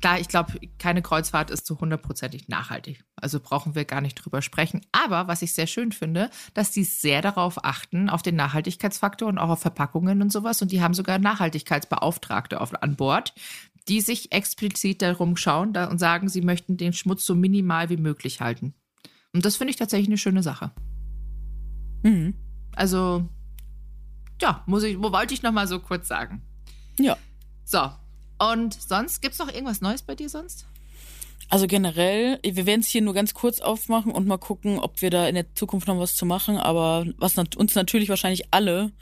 klar, 0.00 0.20
ich 0.20 0.28
glaube, 0.28 0.60
keine 0.78 1.02
Kreuzfahrt 1.02 1.50
ist 1.50 1.66
zu 1.66 1.80
hundertprozentig 1.80 2.48
nachhaltig. 2.48 3.04
Also 3.16 3.40
brauchen 3.40 3.74
wir 3.74 3.84
gar 3.84 4.00
nicht 4.00 4.14
drüber 4.14 4.42
sprechen. 4.42 4.80
Aber 4.92 5.28
was 5.28 5.42
ich 5.42 5.52
sehr 5.52 5.66
schön 5.66 5.92
finde, 5.92 6.30
dass 6.54 6.70
die 6.70 6.84
sehr 6.84 7.22
darauf 7.22 7.64
achten, 7.64 8.08
auf 8.08 8.22
den 8.22 8.36
Nachhaltigkeitsfaktor 8.36 9.28
und 9.28 9.38
auch 9.38 9.50
auf 9.50 9.60
Verpackungen 9.60 10.22
und 10.22 10.32
sowas. 10.32 10.62
Und 10.62 10.72
die 10.72 10.82
haben 10.82 10.94
sogar 10.94 11.18
Nachhaltigkeitsbeauftragte 11.18 12.60
auf, 12.60 12.72
an 12.82 12.96
Bord, 12.96 13.34
die 13.88 14.00
sich 14.00 14.32
explizit 14.32 15.02
darum 15.02 15.36
schauen 15.36 15.72
da, 15.72 15.86
und 15.86 15.98
sagen, 15.98 16.28
sie 16.28 16.42
möchten 16.42 16.76
den 16.76 16.92
Schmutz 16.92 17.24
so 17.24 17.34
minimal 17.34 17.88
wie 17.88 17.96
möglich 17.96 18.40
halten. 18.40 18.74
Und 19.32 19.44
das 19.44 19.56
finde 19.56 19.70
ich 19.70 19.76
tatsächlich 19.76 20.08
eine 20.08 20.18
schöne 20.18 20.42
Sache. 20.42 20.72
Mhm. 22.02 22.34
Also, 22.74 23.28
ja, 24.40 24.62
muss 24.66 24.82
ich, 24.82 24.98
wo 24.98 25.12
wollte 25.12 25.34
ich 25.34 25.42
noch 25.42 25.52
mal 25.52 25.68
so 25.68 25.80
kurz 25.80 26.08
sagen. 26.08 26.42
Ja. 26.98 27.16
So. 27.64 27.90
Und 28.38 28.74
sonst 28.74 29.22
gibt 29.22 29.34
es 29.34 29.38
noch 29.38 29.48
irgendwas 29.48 29.80
Neues 29.80 30.02
bei 30.02 30.14
dir 30.14 30.28
sonst? 30.28 30.66
Also 31.48 31.66
generell, 31.66 32.40
wir 32.42 32.66
werden 32.66 32.80
es 32.80 32.88
hier 32.88 33.02
nur 33.02 33.14
ganz 33.14 33.32
kurz 33.32 33.60
aufmachen 33.60 34.12
und 34.12 34.26
mal 34.26 34.38
gucken, 34.38 34.78
ob 34.78 35.00
wir 35.00 35.10
da 35.10 35.28
in 35.28 35.36
der 35.36 35.54
Zukunft 35.54 35.86
noch 35.86 35.98
was 35.98 36.16
zu 36.16 36.26
machen. 36.26 36.56
Aber 36.56 37.06
was 37.18 37.38
uns 37.38 37.74
natürlich 37.74 38.08
wahrscheinlich 38.08 38.52
alle 38.52 38.92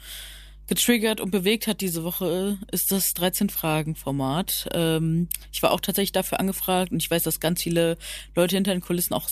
getriggert 0.66 1.20
und 1.20 1.30
bewegt 1.30 1.66
hat 1.66 1.80
diese 1.80 2.04
Woche, 2.04 2.58
ist 2.70 2.90
das 2.90 3.14
13-Fragen-Format. 3.16 4.68
Ähm, 4.72 5.28
ich 5.52 5.62
war 5.62 5.72
auch 5.72 5.80
tatsächlich 5.80 6.12
dafür 6.12 6.40
angefragt 6.40 6.90
und 6.90 7.02
ich 7.02 7.10
weiß, 7.10 7.22
dass 7.22 7.40
ganz 7.40 7.62
viele 7.62 7.98
Leute 8.34 8.56
hinter 8.56 8.72
den 8.72 8.80
Kulissen 8.80 9.14
auch 9.14 9.28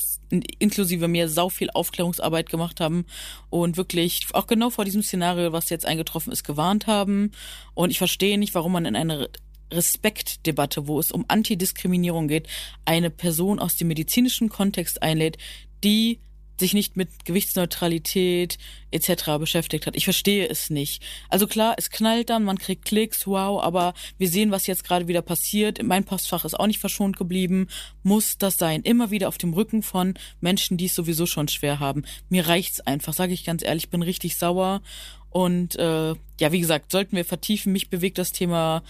inklusive 0.59 1.09
mir 1.09 1.29
sau 1.29 1.49
viel 1.49 1.71
Aufklärungsarbeit 1.71 2.49
gemacht 2.51 2.81
haben 2.81 3.07
und 3.51 3.77
wirklich 3.77 4.27
auch 4.33 4.47
genau 4.47 4.71
vor 4.71 4.85
diesem 4.85 5.03
Szenario, 5.03 5.53
was 5.53 5.71
jetzt 5.71 5.87
eingetroffen 5.87 6.33
ist, 6.33 6.45
gewarnt 6.45 6.87
haben. 6.87 7.33
Und 7.75 7.91
ich 7.91 7.99
verstehe 7.99 8.39
nicht, 8.39 8.55
warum 8.55 8.73
man 8.73 8.85
in 8.85 8.97
eine 8.97 9.29
Respektdebatte, 9.73 10.87
wo 10.87 10.99
es 10.99 11.11
um 11.11 11.25
Antidiskriminierung 11.29 12.29
geht, 12.29 12.49
eine 12.85 13.11
Person 13.11 13.59
aus 13.59 13.77
dem 13.77 13.89
medizinischen 13.89 14.49
Kontext 14.49 15.03
einlädt, 15.03 15.39
die 15.83 16.21
sich 16.63 16.75
nicht 16.75 16.97
mit 16.97 17.25
Gewichtsneutralität 17.25 18.59
etc. 18.91 19.39
beschäftigt 19.39 19.87
hat. 19.87 19.97
Ich 19.97 20.05
verstehe 20.05 20.49
es 20.49 20.71
nicht. 20.71 21.03
Also 21.29 21.47
klar, 21.47 21.75
es 21.77 21.91
knallt 21.91 22.31
dann, 22.31 22.45
man 22.45 22.59
kriegt 22.59 22.85
Klicks, 22.85 23.27
wow, 23.27 23.61
aber 23.63 23.95
wir 24.19 24.29
sehen, 24.29 24.51
was 24.51 24.67
jetzt 24.67 24.85
gerade 24.85 25.09
wieder 25.09 25.23
passiert. 25.23 25.83
Mein 25.83 26.05
Postfach 26.05 26.45
ist 26.45 26.59
auch 26.59 26.67
nicht 26.67 26.79
verschont 26.79 27.17
geblieben. 27.17 27.69
Muss 28.03 28.39
das 28.39 28.59
sein? 28.59 28.83
Immer 28.83 29.11
wieder 29.11 29.29
auf 29.29 29.39
dem 29.39 29.55
Rücken 29.55 29.83
von 29.83 30.15
Menschen, 30.41 30.77
die 30.77 30.87
es 30.87 30.95
sowieso 30.95 31.27
schon 31.27 31.49
schwer 31.49 31.81
haben. 31.81 32.05
Mir 32.29 32.47
reicht's 32.47 32.81
einfach, 32.81 33.13
sage 33.13 33.33
ich 33.33 33.45
ganz 33.45 33.65
ehrlich, 33.65 33.91
bin 33.91 34.03
richtig 34.03 34.37
sauer. 34.37 34.83
Und 35.31 35.77
äh, 35.77 36.15
ja, 36.41 36.53
wie 36.53 36.61
gesagt, 36.61 36.93
sollten 36.93 37.17
wir 37.17 37.25
vertiefen. 37.25 37.73
Mich 37.73 37.89
bewegt 37.89 38.19
das 38.19 38.33
Thema 38.33 38.83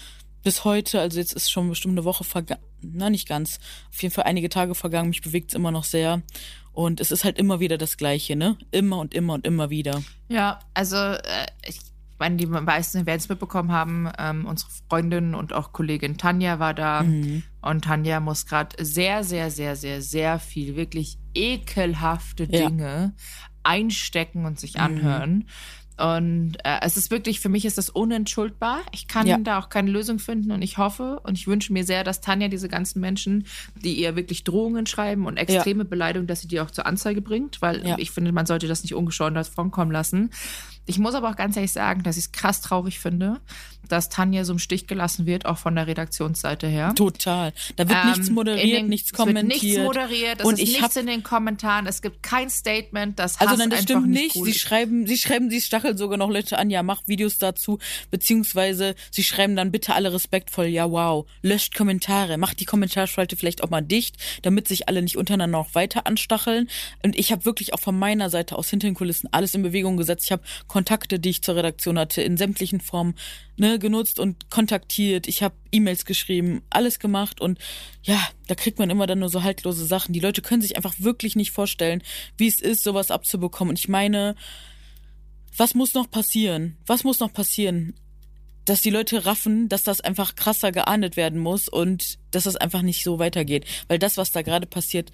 bis 0.43 0.65
heute, 0.65 1.01
also 1.01 1.19
jetzt 1.19 1.33
ist 1.33 1.51
schon 1.51 1.69
bestimmt 1.69 1.93
eine 1.93 2.05
Woche 2.05 2.25
vergangen, 2.25 2.63
na 2.81 3.11
nicht 3.11 3.29
ganz, 3.29 3.59
auf 3.91 4.03
jeden 4.03 4.15
Fall 4.15 4.25
einige 4.25 4.49
Tage 4.49 4.75
vergangen, 4.75 5.11
mich 5.11 5.23
bewegt 5.23 5.51
es 5.51 5.55
immer 5.55 5.71
noch 5.71 5.85
sehr. 5.85 6.23
Und 6.73 7.01
es 7.01 7.11
ist 7.11 7.25
halt 7.25 7.39
immer 7.39 7.61
wieder 7.61 7.77
das 7.77 7.99
Gleiche, 7.99 8.35
ne? 8.35 8.57
Immer 8.71 8.99
und 8.99 9.13
immer 9.13 9.35
und 9.35 9.47
immer 9.47 9.69
wieder. 9.69 10.03
Ja, 10.29 10.59
also 10.73 10.97
äh, 10.97 11.47
ich 11.67 11.81
meine, 12.23 12.37
die 12.37 12.47
meisten 12.47 13.05
werden 13.05 13.19
es 13.19 13.29
mitbekommen 13.29 13.73
haben, 13.73 14.09
ähm, 14.17 14.47
unsere 14.47 14.71
Freundin 14.89 15.35
und 15.35 15.53
auch 15.53 15.73
Kollegin 15.73 16.19
Tanja 16.19 16.61
war 16.61 16.73
da. 16.73 17.03
Mhm. 17.03 17.43
Und 17.61 17.85
Tanja 17.85 18.21
muss 18.21 18.47
gerade 18.47 18.83
sehr, 18.83 19.25
sehr, 19.25 19.51
sehr, 19.51 19.75
sehr, 19.75 20.01
sehr 20.01 20.39
viel, 20.39 20.77
wirklich 20.77 21.19
ekelhafte 21.35 22.47
Dinge 22.47 23.13
ja. 23.17 23.25
einstecken 23.65 24.47
und 24.47 24.61
sich 24.61 24.79
anhören. 24.79 25.35
Mhm. 25.35 25.47
Und 25.99 26.57
äh, 26.65 26.79
es 26.83 26.97
ist 26.97 27.11
wirklich, 27.11 27.41
für 27.41 27.49
mich 27.49 27.65
ist 27.65 27.79
das 27.79 27.91
unentschuldbar. 27.91 28.81
Ich 28.93 29.09
kann 29.09 29.27
ja. 29.27 29.37
da 29.39 29.59
auch 29.59 29.69
keine 29.69 29.91
Lösung 29.91 30.19
finden 30.19 30.51
und 30.51 30.63
ich 30.63 30.79
hoffe 30.79 31.21
und 31.23 31.37
ich 31.37 31.47
wünsche 31.47 31.73
mir 31.73 31.85
sehr, 31.85 32.03
dass 32.03 32.21
Tanja 32.21 32.49
diese 32.49 32.69
ganzen 32.69 33.01
Menschen, 33.01 33.47
die 33.75 34.01
ihr 34.01 34.17
wirklich 34.17 34.45
Drohungen 34.45 34.87
schreiben 34.87 35.27
und 35.27 35.37
extreme 35.37 35.85
ja. 35.85 35.89
Beleidigung, 35.89 36.27
dass 36.27 36.41
sie 36.41 36.49
die 36.49 36.61
auch 36.61 36.71
zur 36.71 36.87
Anzeige 36.87 37.21
bringt, 37.21 37.61
weil 37.61 37.87
ja. 37.87 37.97
ich 37.99 38.11
finde, 38.11 38.33
man 38.33 38.47
sollte 38.47 38.69
das 38.69 38.83
nicht 38.83 38.95
ungeschoren 38.95 39.35
davon 39.35 39.71
kommen 39.71 39.91
lassen. 39.91 40.31
Ich 40.87 40.99
muss 40.99 41.15
aber 41.15 41.31
auch 41.31 41.37
ganz 41.37 41.57
ehrlich 41.57 41.73
sagen, 41.73 42.03
dass 42.03 42.17
ich 42.17 42.25
es 42.25 42.33
krass 42.33 42.61
traurig 42.61 42.99
finde, 42.99 43.41
dass 43.93 44.09
Tanja 44.09 44.45
so 44.45 44.55
im 44.55 44.59
Stich 44.59 44.87
gelassen 44.87 45.27
wird, 45.27 45.47
auch 45.47 45.59
von 45.59 45.75
der 45.75 45.87
Redaktionsseite 45.87 46.67
her. 46.67 46.95
Total. 46.95 47.53
Da 47.77 47.89
wird 47.89 47.99
ähm, 48.03 48.11
nichts 48.11 48.31
moderiert, 48.31 48.79
den, 48.79 48.89
nichts 48.89 49.13
kommentiert. 49.13 49.53
Es 49.53 49.63
wird 49.63 49.63
nichts 49.63 49.85
moderiert, 49.85 50.41
es 50.41 50.47
und 50.47 50.59
ist 50.59 50.81
nichts 50.81 50.97
in 50.97 51.07
den 51.07 51.23
Kommentaren, 51.23 51.87
es 51.87 52.03
gibt 52.03 52.23
kein 52.23 52.51
Statement, 52.51 53.19
das 53.19 53.41
Also 53.41 53.57
nein, 53.57 53.71
das 53.71 53.83
stimmt 53.83 54.09
nicht. 54.09 54.37
Cool 54.37 54.47
sie 54.47 54.55
schreiben, 54.55 55.07
sie 55.07 55.19
schreiben, 55.19 55.51
sie 55.51 55.61
stacheln 55.61 55.97
sogar 55.97 56.19
noch 56.19 56.31
Leute 56.31 56.59
an, 56.59 56.71
ja, 56.71 56.83
mach 56.83 57.03
Videos 57.07 57.39
dazu, 57.39 57.79
beziehungsweise 58.11 58.95
sie 59.11 59.23
schreiben 59.23 59.57
dann 59.57 59.71
bitte 59.71 59.95
alle 59.95 60.13
respektvoll, 60.13 60.67
ja, 60.67 60.91
wow, 60.91 61.27
löscht 61.43 61.75
Kommentare, 61.75 62.39
macht 62.39 62.61
die 62.61 62.65
Kommentarspalte 62.65 63.37
vielleicht 63.37 63.63
auch 63.63 63.71
mal 63.71 63.83
dicht, 63.83 64.17
damit 64.43 64.69
sich 64.69 64.89
alle 64.89 65.03
nicht 65.03 65.17
untereinander 65.17 65.59
noch 65.59 65.75
weiter 65.75 66.07
anstacheln. 66.07 66.69
Und 67.05 67.19
ich 67.19 67.31
habe 67.31 67.45
wirklich 67.45 67.75
auch 67.75 67.81
von 67.81 67.99
meiner 67.99 68.31
Seite 68.31 68.57
aus 68.57 68.71
hinter 68.71 68.89
den 68.89 68.95
Kulissen 68.95 69.29
alles 69.33 69.55
in 69.55 69.63
Bewegung 69.63 69.97
gesetzt. 69.97 70.25
Ich 70.25 70.33
habe 70.33 70.43
Kontakte, 70.67 71.19
die 71.19 71.31
ich 71.31 71.43
zur 71.43 71.57
Redaktion 71.57 71.99
hatte, 71.99 72.23
in 72.23 72.37
sämtlichen 72.37 72.81
Formen 72.81 73.15
ne, 73.57 73.79
genutzt 73.79 74.19
und 74.19 74.51
kontaktiert. 74.51 75.29
Ich 75.29 75.43
habe 75.43 75.55
E-Mails 75.71 76.05
geschrieben, 76.05 76.63
alles 76.71 76.99
gemacht 76.99 77.41
und 77.41 77.59
ja, 78.03 78.21
da 78.47 78.55
kriegt 78.55 78.79
man 78.79 78.91
immer 78.91 79.07
dann 79.07 79.21
nur 79.21 79.29
so 79.29 79.43
haltlose 79.43 79.87
Sachen. 79.87 80.13
Die 80.13 80.21
Leute 80.21 80.43
können 80.43 80.63
sich 80.63 80.77
einfach 80.77 80.95
wirklich 80.99 81.37
nicht 81.37 81.53
vorstellen, 81.53 82.03
wie 82.37 82.49
es 82.49 82.61
ist, 82.61 82.83
sowas 82.83 83.11
abzubekommen. 83.11 83.71
Und 83.71 83.79
ich 83.79 83.89
meine, 83.89 84.35
was 85.57 85.75
muss 85.75 85.95
noch 85.95 86.11
passieren? 86.11 86.77
Was 86.87 87.05
muss 87.05 87.21
noch 87.21 87.33
passieren? 87.33 87.95
Dass 88.65 88.81
die 88.81 88.91
Leute 88.91 89.27
raffen, 89.27 89.69
dass 89.69 89.83
das 89.83 90.01
einfach 90.01 90.37
krasser 90.37 90.73
geahndet 90.73 91.17
werden 91.17 91.39
muss 91.39 91.69
und 91.69 92.19
dass 92.31 92.45
das 92.45 92.57
einfach 92.57 92.83
nicht 92.83 93.05
so 93.05 93.19
weitergeht. 93.19 93.67
Weil 93.89 93.99
das, 93.99 94.17
was 94.17 94.31
da 94.31 94.43
gerade 94.43 94.67
passiert, 94.67 95.11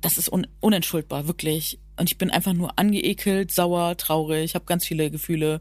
das 0.00 0.18
ist 0.18 0.30
un 0.30 0.46
unentschuldbar, 0.60 1.26
wirklich. 1.26 1.78
Und 1.96 2.10
ich 2.10 2.18
bin 2.18 2.30
einfach 2.30 2.52
nur 2.52 2.78
angeekelt, 2.78 3.52
sauer, 3.52 3.96
traurig, 3.96 4.54
habe 4.54 4.64
ganz 4.64 4.86
viele 4.86 5.10
Gefühle. 5.10 5.60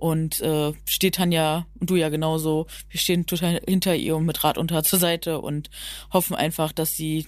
Und 0.00 0.40
äh, 0.40 0.72
steht 0.88 1.16
Tanja 1.16 1.66
und 1.78 1.90
du 1.90 1.96
ja 1.96 2.08
genauso. 2.08 2.66
Wir 2.88 2.98
stehen 2.98 3.26
total 3.26 3.60
hinter 3.68 3.94
ihr 3.94 4.16
und 4.16 4.24
mit 4.24 4.42
Rat 4.42 4.56
unter 4.56 4.82
zur 4.82 4.98
Seite 4.98 5.40
und 5.40 5.70
hoffen 6.10 6.34
einfach, 6.34 6.72
dass 6.72 6.96
sie 6.96 7.26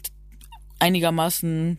einigermaßen 0.79 1.79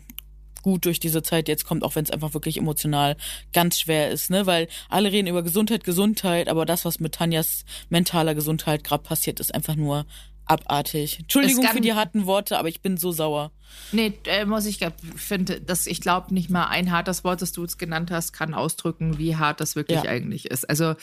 gut 0.61 0.85
durch 0.85 0.99
diese 0.99 1.23
Zeit 1.23 1.47
jetzt 1.47 1.65
kommt, 1.65 1.83
auch 1.83 1.95
wenn 1.95 2.05
es 2.05 2.11
einfach 2.11 2.33
wirklich 2.35 2.57
emotional 2.57 3.17
ganz 3.51 3.79
schwer 3.79 4.11
ist, 4.11 4.29
ne? 4.29 4.45
Weil 4.45 4.67
alle 4.87 5.11
reden 5.11 5.27
über 5.27 5.43
Gesundheit, 5.43 5.83
Gesundheit, 5.83 6.47
aber 6.47 6.65
das, 6.65 6.85
was 6.85 6.99
mit 6.99 7.15
Tanjas 7.15 7.65
mentaler 7.89 8.33
Gesundheit 8.33 8.83
gerade 8.83 9.03
passiert, 9.03 9.39
ist 9.39 9.53
einfach 9.53 9.75
nur 9.75 10.05
abartig. 10.45 11.19
Entschuldigung 11.19 11.65
für 11.67 11.81
die 11.81 11.93
harten 11.93 12.25
Worte, 12.25 12.57
aber 12.57 12.67
ich 12.67 12.81
bin 12.81 12.97
so 12.97 13.11
sauer. 13.11 13.51
Nee, 13.91 14.13
äh, 14.25 14.45
muss 14.45 14.65
ich 14.65 14.79
finde, 15.15 15.61
dass 15.61 15.87
ich 15.87 16.01
glaube 16.01 16.33
nicht 16.33 16.49
mal 16.49 16.65
ein 16.67 16.91
hartes 16.91 17.23
Wort, 17.23 17.41
das 17.41 17.51
du 17.51 17.61
jetzt 17.61 17.79
genannt 17.79 18.11
hast, 18.11 18.33
kann 18.33 18.53
ausdrücken, 18.53 19.17
wie 19.17 19.35
hart 19.35 19.59
das 19.59 19.75
wirklich 19.75 20.03
ja. 20.03 20.09
eigentlich 20.09 20.45
ist. 20.45 20.69
Also 20.69 20.95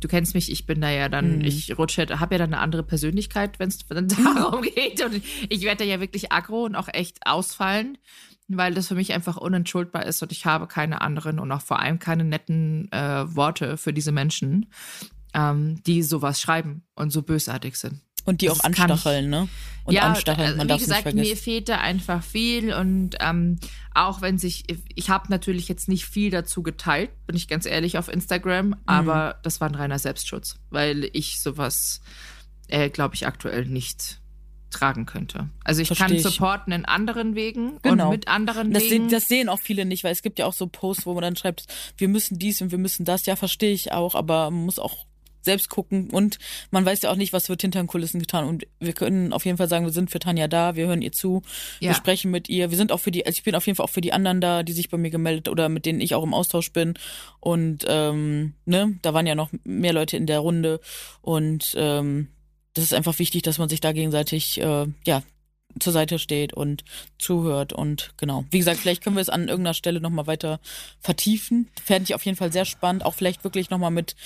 du 0.00 0.08
kennst 0.08 0.34
mich, 0.34 0.50
ich 0.50 0.66
bin 0.66 0.80
da 0.80 0.90
ja 0.90 1.08
dann, 1.08 1.38
mhm. 1.38 1.44
ich 1.44 1.76
rutsche, 1.78 2.06
habe 2.20 2.34
ja 2.34 2.38
dann 2.38 2.54
eine 2.54 2.62
andere 2.62 2.82
Persönlichkeit, 2.82 3.58
wenn 3.58 3.68
es 3.68 3.78
darum 3.88 4.62
geht 4.62 5.04
und 5.04 5.22
ich 5.48 5.62
werde 5.62 5.84
da 5.84 5.90
ja 5.90 6.00
wirklich 6.00 6.32
aggro 6.32 6.64
und 6.64 6.76
auch 6.76 6.88
echt 6.92 7.26
ausfallen, 7.26 7.98
weil 8.48 8.74
das 8.74 8.88
für 8.88 8.94
mich 8.94 9.12
einfach 9.12 9.36
unentschuldbar 9.36 10.06
ist 10.06 10.22
und 10.22 10.32
ich 10.32 10.46
habe 10.46 10.66
keine 10.66 11.00
anderen 11.00 11.38
und 11.38 11.50
auch 11.52 11.62
vor 11.62 11.80
allem 11.80 11.98
keine 11.98 12.24
netten 12.24 12.90
äh, 12.92 13.24
Worte 13.34 13.76
für 13.76 13.92
diese 13.92 14.12
Menschen, 14.12 14.66
ähm, 15.34 15.82
die 15.84 16.02
sowas 16.02 16.40
schreiben 16.40 16.82
und 16.94 17.10
so 17.10 17.22
bösartig 17.22 17.76
sind. 17.76 18.00
Und 18.28 18.40
die 18.42 18.50
auch 18.50 18.60
anstacheln, 18.60 19.30
ne? 19.30 19.48
Und 19.84 19.94
ja, 19.94 20.02
anstacheln, 20.02 20.58
man 20.58 20.68
wie 20.68 20.76
gesagt, 20.76 21.14
mir 21.14 21.36
fehlt 21.36 21.70
da 21.70 21.78
einfach 21.78 22.22
viel 22.22 22.74
und 22.74 23.16
ähm, 23.20 23.58
auch 23.94 24.20
wenn 24.20 24.36
sich, 24.36 24.64
ich 24.94 25.08
habe 25.08 25.30
natürlich 25.30 25.66
jetzt 25.66 25.88
nicht 25.88 26.04
viel 26.04 26.30
dazu 26.30 26.62
geteilt, 26.62 27.10
bin 27.26 27.34
ich 27.34 27.48
ganz 27.48 27.64
ehrlich 27.64 27.96
auf 27.96 28.12
Instagram, 28.12 28.66
mhm. 28.66 28.76
aber 28.84 29.38
das 29.42 29.62
war 29.62 29.68
ein 29.70 29.74
reiner 29.74 29.98
Selbstschutz, 29.98 30.56
weil 30.68 31.08
ich 31.14 31.40
sowas, 31.40 32.02
äh, 32.66 32.90
glaube 32.90 33.14
ich, 33.14 33.26
aktuell 33.26 33.64
nicht 33.64 34.20
tragen 34.70 35.06
könnte. 35.06 35.48
Also 35.64 35.80
ich 35.80 35.88
Versteh 35.88 36.04
kann 36.04 36.18
supporten 36.18 36.72
in 36.72 36.84
anderen 36.84 37.34
Wegen 37.34 37.78
genau. 37.80 38.04
und 38.04 38.10
mit 38.10 38.28
anderen 38.28 38.72
das 38.72 38.84
Wegen. 38.84 39.08
Se 39.08 39.16
das 39.16 39.26
sehen 39.26 39.48
auch 39.48 39.60
viele 39.60 39.86
nicht, 39.86 40.04
weil 40.04 40.12
es 40.12 40.20
gibt 40.22 40.38
ja 40.38 40.44
auch 40.44 40.52
so 40.52 40.66
Posts, 40.66 41.06
wo 41.06 41.14
man 41.14 41.22
dann 41.22 41.36
schreibt, 41.36 41.66
wir 41.96 42.08
müssen 42.08 42.38
dies 42.38 42.60
und 42.60 42.70
wir 42.70 42.78
müssen 42.78 43.06
das. 43.06 43.24
Ja, 43.26 43.36
verstehe 43.36 43.72
ich 43.72 43.92
auch, 43.92 44.14
aber 44.14 44.50
man 44.50 44.66
muss 44.66 44.78
auch 44.78 45.06
selbst 45.48 45.68
gucken 45.68 46.10
und 46.10 46.38
man 46.70 46.84
weiß 46.84 47.02
ja 47.02 47.10
auch 47.10 47.16
nicht, 47.16 47.32
was 47.32 47.48
wird 47.48 47.62
hinter 47.62 47.80
den 47.82 47.86
Kulissen 47.86 48.20
getan 48.20 48.44
und 48.44 48.66
wir 48.80 48.92
können 48.92 49.32
auf 49.32 49.44
jeden 49.44 49.56
Fall 49.56 49.68
sagen, 49.68 49.86
wir 49.86 49.92
sind 49.92 50.10
für 50.10 50.18
Tanja 50.18 50.46
da, 50.46 50.76
wir 50.76 50.86
hören 50.86 51.02
ihr 51.02 51.12
zu, 51.12 51.42
ja. 51.80 51.90
wir 51.90 51.94
sprechen 51.94 52.30
mit 52.30 52.48
ihr, 52.48 52.70
wir 52.70 52.76
sind 52.76 52.92
auch 52.92 53.00
für 53.00 53.10
die, 53.10 53.24
also 53.26 53.36
ich 53.36 53.44
bin 53.44 53.54
auf 53.54 53.66
jeden 53.66 53.76
Fall 53.76 53.84
auch 53.84 53.90
für 53.90 54.00
die 54.00 54.12
anderen 54.12 54.40
da, 54.40 54.62
die 54.62 54.72
sich 54.72 54.90
bei 54.90 54.98
mir 54.98 55.10
gemeldet 55.10 55.48
oder 55.48 55.68
mit 55.68 55.86
denen 55.86 56.00
ich 56.00 56.14
auch 56.14 56.22
im 56.22 56.34
Austausch 56.34 56.72
bin 56.72 56.94
und 57.40 57.84
ähm, 57.88 58.54
ne, 58.66 58.98
da 59.02 59.14
waren 59.14 59.26
ja 59.26 59.34
noch 59.34 59.50
mehr 59.64 59.92
Leute 59.92 60.16
in 60.16 60.26
der 60.26 60.40
Runde 60.40 60.80
und 61.22 61.74
ähm, 61.76 62.28
das 62.74 62.84
ist 62.84 62.94
einfach 62.94 63.18
wichtig, 63.18 63.42
dass 63.42 63.58
man 63.58 63.68
sich 63.68 63.80
da 63.80 63.92
gegenseitig 63.92 64.60
äh, 64.60 64.86
ja 65.06 65.22
zur 65.78 65.92
Seite 65.92 66.18
steht 66.18 66.52
und 66.52 66.84
zuhört 67.18 67.72
und 67.72 68.14
genau. 68.16 68.44
Wie 68.50 68.58
gesagt, 68.58 68.80
vielleicht 68.80 69.02
können 69.02 69.16
wir 69.16 69.20
es 69.20 69.28
an 69.28 69.48
irgendeiner 69.48 69.74
Stelle 69.74 70.00
nochmal 70.00 70.26
weiter 70.26 70.60
vertiefen. 71.00 71.68
Fände 71.84 72.04
ich 72.04 72.14
auf 72.14 72.24
jeden 72.24 72.36
Fall 72.36 72.52
sehr 72.52 72.64
spannend. 72.64 73.04
Auch 73.04 73.14
vielleicht 73.14 73.44
wirklich 73.44 73.70
nochmal 73.70 73.90
mit 73.90 74.16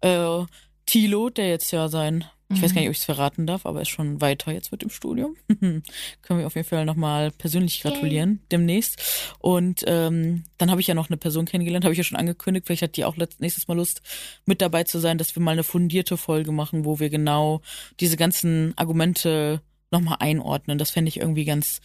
äh, 0.00 0.44
Tilo, 0.86 1.30
der 1.30 1.48
jetzt 1.48 1.70
ja 1.70 1.88
sein, 1.88 2.24
ich 2.54 2.62
weiß 2.62 2.74
gar 2.74 2.80
nicht, 2.80 2.88
ob 2.88 2.92
ich 2.92 2.98
es 2.98 3.04
verraten 3.04 3.46
darf, 3.46 3.66
aber 3.66 3.78
er 3.78 3.82
ist 3.82 3.88
schon 3.88 4.20
weiter 4.20 4.52
jetzt 4.52 4.72
mit 4.72 4.82
dem 4.82 4.90
Studium. 4.90 5.36
Können 5.48 5.82
wir 6.28 6.46
auf 6.46 6.54
jeden 6.54 6.68
Fall 6.68 6.84
nochmal 6.84 7.30
persönlich 7.30 7.80
gratulieren 7.82 8.30
Yay. 8.30 8.38
demnächst. 8.50 9.34
Und 9.38 9.84
ähm, 9.86 10.44
dann 10.58 10.70
habe 10.70 10.80
ich 10.80 10.86
ja 10.86 10.94
noch 10.94 11.08
eine 11.08 11.16
Person 11.16 11.46
kennengelernt, 11.46 11.84
habe 11.84 11.92
ich 11.92 11.98
ja 11.98 12.04
schon 12.04 12.18
angekündigt. 12.18 12.66
Vielleicht 12.66 12.82
hat 12.82 12.96
die 12.96 13.04
auch 13.04 13.16
nächstes 13.38 13.68
Mal 13.68 13.76
Lust, 13.76 14.02
mit 14.44 14.60
dabei 14.60 14.84
zu 14.84 14.98
sein, 14.98 15.18
dass 15.18 15.34
wir 15.34 15.42
mal 15.42 15.52
eine 15.52 15.64
fundierte 15.64 16.16
Folge 16.16 16.52
machen, 16.52 16.84
wo 16.84 17.00
wir 17.00 17.10
genau 17.10 17.62
diese 18.00 18.16
ganzen 18.16 18.74
Argumente 18.76 19.62
nochmal 19.90 20.16
einordnen. 20.20 20.78
Das 20.78 20.90
fände 20.90 21.08
ich 21.08 21.18
irgendwie 21.18 21.44
ganz, 21.44 21.80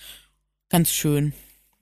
ganz 0.69 0.91
schön. 0.91 1.33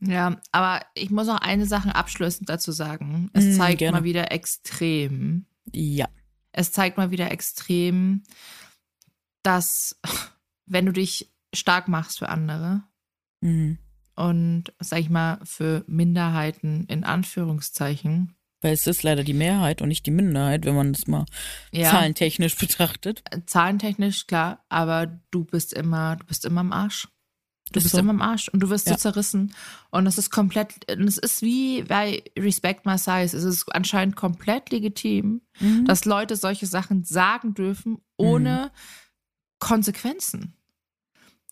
Ja, 0.01 0.39
aber 0.51 0.85
ich 0.93 1.09
muss 1.09 1.27
noch 1.27 1.39
eine 1.39 1.65
Sache 1.65 1.95
abschließend 1.95 2.49
dazu 2.49 2.71
sagen. 2.71 3.29
Es 3.33 3.45
mm, 3.45 3.51
zeigt 3.53 3.79
gerne. 3.79 3.97
mal 3.99 4.03
wieder 4.03 4.31
extrem. 4.31 5.45
Ja. 5.73 6.07
Es 6.57 6.71
zeigt 6.71 6.95
mal 6.97 7.11
wieder 7.11 7.31
extrem, 7.31 8.23
dass 9.43 9.99
wenn 10.65 10.85
du 10.85 10.93
dich 10.93 11.31
stark 11.53 11.87
machst 11.87 12.19
für 12.19 12.29
andere 12.29 12.83
Mhm. 13.41 13.77
und, 14.15 14.73
sag 14.79 14.99
ich 14.99 15.09
mal, 15.09 15.39
für 15.43 15.83
Minderheiten 15.87 16.85
in 16.87 17.03
Anführungszeichen, 17.03 18.35
Weil 18.61 18.73
es 18.73 18.87
ist 18.87 19.03
leider 19.03 19.23
die 19.23 19.33
Mehrheit 19.33 19.81
und 19.81 19.89
nicht 19.89 20.05
die 20.05 20.11
Minderheit, 20.11 20.65
wenn 20.65 20.75
man 20.75 20.93
das 20.93 21.05
mal 21.07 21.25
ja, 21.71 21.91
zahlentechnisch 21.91 22.55
betrachtet. 22.55 23.21
zahlentechnisch 23.45 24.25
klar, 24.25 24.63
aber 24.69 25.19
du 25.31 25.43
bist 25.43 25.73
immer, 25.73 26.15
du 26.15 26.25
bist 26.25 26.45
immer 26.45 26.61
im 26.61 26.71
Arsch. 26.71 27.07
Du 27.71 27.79
Ist 27.79 27.83
bist 27.85 27.93
so. 27.95 27.97
immer 27.99 28.11
im 28.13 28.21
Arsch 28.21 28.47
und 28.49 28.59
du 28.61 28.69
wirst 28.69 28.87
Ja. 28.87 28.93
so 28.93 28.99
zerrissen. 28.99 29.53
Und 29.89 30.05
es 30.07 30.17
ist 30.17 30.29
komplett, 30.29 30.89
und 30.91 31.07
es 31.07 31.17
ist 31.17 31.41
wie 31.41 31.81
bei 31.83 32.23
Respect 32.37 32.85
My 32.85 32.97
Size. 32.97 33.35
Es 33.35 33.43
ist 33.43 33.65
anscheinend 33.73 34.15
komplett 34.15 34.69
legitim, 34.71 35.41
Mhm. 35.59 35.85
dass 35.85 36.05
Leute 36.05 36.35
solche 36.35 36.67
Sachen 36.67 37.03
sagen 37.03 37.53
dürfen, 37.55 37.97
ohne 38.17 38.71
Konsequenzen. 39.59 40.53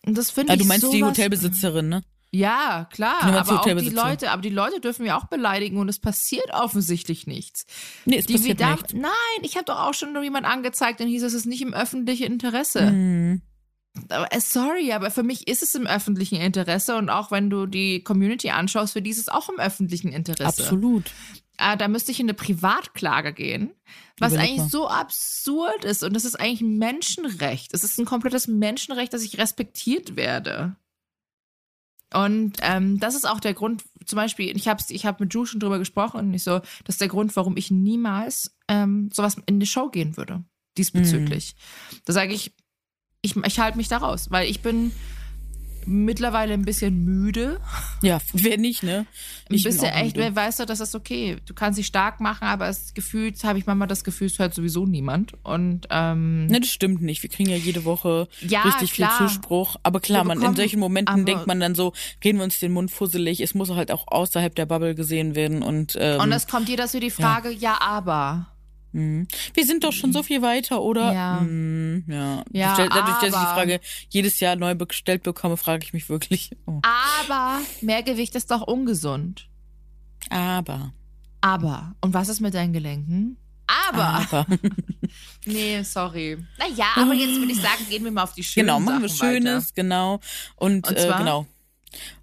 Und 0.05 0.17
das 0.17 0.29
finde 0.29 0.51
Ah, 0.51 0.55
ich 0.55 0.61
du 0.61 0.67
meinst 0.67 0.91
die 0.93 1.03
Hotelbesitzerin, 1.03 1.89
ne? 1.89 2.03
Ja, 2.31 2.89
klar. 2.91 3.21
Aber 3.23 3.59
auch 3.61 3.65
die. 3.65 3.89
Leute, 3.89 4.31
aber 4.31 4.41
die 4.41 4.49
Leute 4.49 4.79
dürfen 4.81 5.05
wir 5.05 5.17
auch 5.17 5.25
beleidigen 5.25 5.77
und 5.77 5.87
es 5.87 5.99
passiert 5.99 6.49
offensichtlich 6.51 7.27
nichts. 7.27 7.65
Nee, 8.05 8.17
es 8.17 8.25
Die 8.25 8.33
passiert 8.33 8.59
da, 8.59 8.71
nicht. 8.71 8.93
nein, 8.95 9.11
ich 9.43 9.55
habe 9.55 9.65
doch 9.65 9.79
auch 9.79 9.93
schon 9.93 10.13
nur 10.13 10.23
jemand 10.23 10.45
angezeigt 10.47 10.99
und 10.99 11.07
hieß, 11.07 11.21
es 11.23 11.33
ist 11.33 11.45
nicht 11.45 11.61
im 11.61 11.73
öffentlichen 11.73 12.23
Interesse. 12.25 12.91
Mhm. 12.91 13.41
Äh, 14.09 14.39
sorry, 14.39 14.91
aber 14.91 15.11
für 15.11 15.23
mich 15.23 15.47
ist 15.47 15.63
es 15.63 15.75
im 15.75 15.87
öffentlichen 15.87 16.35
Interesse 16.35 16.95
und 16.97 17.09
auch 17.09 17.31
wenn 17.31 17.49
du 17.49 17.65
die 17.65 18.03
Community 18.03 18.49
anschaust, 18.49 18.93
für 18.93 19.01
die 19.01 19.09
ist 19.09 19.19
es 19.19 19.29
auch 19.29 19.49
im 19.49 19.59
öffentlichen 19.59 20.11
Interesse. 20.11 20.63
Absolut. 20.63 21.11
Ah, 21.57 21.75
da 21.75 21.87
müsste 21.87 22.11
ich 22.11 22.19
in 22.19 22.25
eine 22.25 22.33
Privatklage 22.33 23.31
gehen, 23.31 23.71
was 24.17 24.33
Überleg 24.33 24.49
eigentlich 24.49 24.61
mal. 24.63 24.69
so 24.69 24.87
absurd 24.87 25.85
ist 25.85 26.03
und 26.03 26.15
das 26.15 26.25
ist 26.25 26.39
eigentlich 26.39 26.61
ein 26.61 26.77
Menschenrecht. 26.77 27.73
Es 27.73 27.83
ist 27.83 27.99
ein 27.99 28.05
komplettes 28.05 28.47
Menschenrecht, 28.47 29.13
dass 29.13 29.23
ich 29.23 29.37
respektiert 29.37 30.15
werde. 30.15 30.75
Und 32.13 32.57
ähm, 32.61 32.99
das 32.99 33.15
ist 33.15 33.25
auch 33.27 33.39
der 33.39 33.53
Grund, 33.53 33.83
zum 34.05 34.17
Beispiel, 34.17 34.55
ich 34.55 34.67
habe 34.67 34.83
ich 34.87 35.05
hab 35.05 35.19
mit 35.19 35.33
Ju 35.33 35.45
schon 35.45 35.59
drüber 35.59 35.79
gesprochen 35.79 36.19
und 36.19 36.33
ich 36.33 36.43
so, 36.43 36.59
das 36.83 36.95
ist 36.95 37.01
der 37.01 37.07
Grund, 37.07 37.35
warum 37.35 37.57
ich 37.57 37.71
niemals 37.71 38.55
ähm, 38.67 39.09
sowas 39.11 39.37
in 39.45 39.59
die 39.59 39.65
Show 39.65 39.89
gehen 39.89 40.15
würde, 40.15 40.43
diesbezüglich. 40.77 41.55
Da 42.05 42.13
sage 42.13 42.33
ich, 42.33 42.53
ich, 43.23 43.35
ich 43.37 43.59
halte 43.59 43.77
mich 43.77 43.87
da 43.87 43.97
raus, 43.97 44.27
weil 44.29 44.47
ich 44.49 44.59
bin 44.61 44.91
mittlerweile 45.85 46.53
ein 46.53 46.63
bisschen 46.63 47.03
müde. 47.03 47.59
Ja, 48.01 48.19
wer 48.33 48.57
nicht, 48.57 48.83
ne? 48.83 49.05
Ich 49.49 49.63
bin 49.63 49.73
bisschen 49.73 49.91
auch 49.91 49.95
echt, 49.95 50.15
wer 50.15 50.33
weiß 50.35 50.57
doch, 50.57 50.65
das 50.65 50.79
ist 50.79 50.95
okay. 50.95 51.37
Du 51.45 51.53
kannst 51.53 51.77
dich 51.79 51.87
stark 51.87 52.19
machen, 52.21 52.45
aber 52.47 52.67
es 52.67 52.93
gefühlt 52.93 53.41
habe 53.43 53.59
ich 53.59 53.65
manchmal 53.65 53.87
das 53.87 54.03
Gefühl, 54.03 54.27
es 54.27 54.39
hört 54.39 54.53
sowieso 54.53 54.85
niemand. 54.85 55.33
Und 55.43 55.87
ähm, 55.89 56.47
Ne, 56.47 56.59
das 56.61 56.69
stimmt 56.69 57.01
nicht. 57.01 57.21
Wir 57.23 57.29
kriegen 57.29 57.49
ja 57.49 57.55
jede 57.57 57.85
Woche 57.85 58.27
Ja, 58.41 58.61
richtig 58.61 58.93
klar. 58.93 59.17
viel 59.17 59.27
Zuspruch. 59.27 59.77
Aber 59.83 59.99
klar, 59.99 60.23
man, 60.23 60.41
in 60.41 60.55
solchen 60.55 60.79
Momenten 60.79 61.25
denkt 61.25 61.47
man 61.47 61.59
dann 61.59 61.75
so, 61.75 61.93
reden 62.23 62.37
wir 62.39 62.43
uns 62.45 62.59
den 62.59 62.71
Mund 62.73 62.91
fusselig. 62.91 63.41
Es 63.41 63.53
muss 63.53 63.69
halt 63.69 63.91
auch 63.91 64.07
außerhalb 64.07 64.53
der 64.55 64.65
Bubble 64.65 64.95
gesehen 64.95 65.35
werden. 65.35 65.63
Und, 65.63 65.97
ähm, 65.99 66.19
und 66.21 66.31
es 66.31 66.47
kommt 66.47 66.69
jeder 66.69 66.87
so 66.87 66.99
die 66.99 67.11
Frage, 67.11 67.49
ja, 67.51 67.79
aber. 67.81 68.47
Mhm. 68.93 69.27
Wir 69.53 69.65
sind 69.65 69.83
doch 69.83 69.91
schon 69.91 70.13
so 70.13 70.23
viel 70.23 70.41
weiter, 70.41 70.81
oder? 70.81 71.13
Ja. 71.13 71.39
Mhm, 71.41 72.05
ja. 72.07 72.43
Ja, 72.51 72.75
Dadurch, 72.77 73.15
dass 73.17 73.23
ich 73.23 73.29
die 73.31 73.35
aber- 73.35 73.53
Frage 73.55 73.79
jedes 74.09 74.39
Jahr 74.39 74.55
neu 74.55 74.75
gestellt 74.75 75.23
bekomme, 75.23 75.57
frage 75.57 75.83
ich 75.83 75.93
mich 75.93 76.09
wirklich. 76.09 76.51
Oh. 76.65 76.79
Aber 77.29 77.59
Mehrgewicht 77.81 78.35
ist 78.35 78.49
doch 78.49 78.61
ungesund. 78.61 79.49
Aber. 80.29 80.93
Aber. 81.41 81.95
Und 82.01 82.13
was 82.13 82.29
ist 82.29 82.39
mit 82.39 82.53
deinen 82.53 82.71
Gelenken? 82.71 83.35
Aber. 83.67 84.03
Aber. 84.31 84.45
Nee, 85.45 85.83
sorry. 85.83 86.37
Naja, 86.57 86.85
aber 86.95 87.13
jetzt 87.13 87.37
würde 87.37 87.51
ich 87.51 87.61
sagen, 87.61 87.85
gehen 87.89 88.03
wir 88.05 88.11
mal 88.11 88.23
auf 88.23 88.33
die 88.33 88.43
schönen 88.43 88.67
genau, 88.67 88.79
machen 88.79 89.01
wir 89.01 89.09
Sachen 89.09 89.29
Schönes, 89.33 89.63
Weiter. 89.65 89.73
genau. 89.75 90.19
Und, 90.55 90.87
Und 90.87 90.97
äh, 90.97 91.05
zwar? 91.05 91.17
genau. 91.17 91.45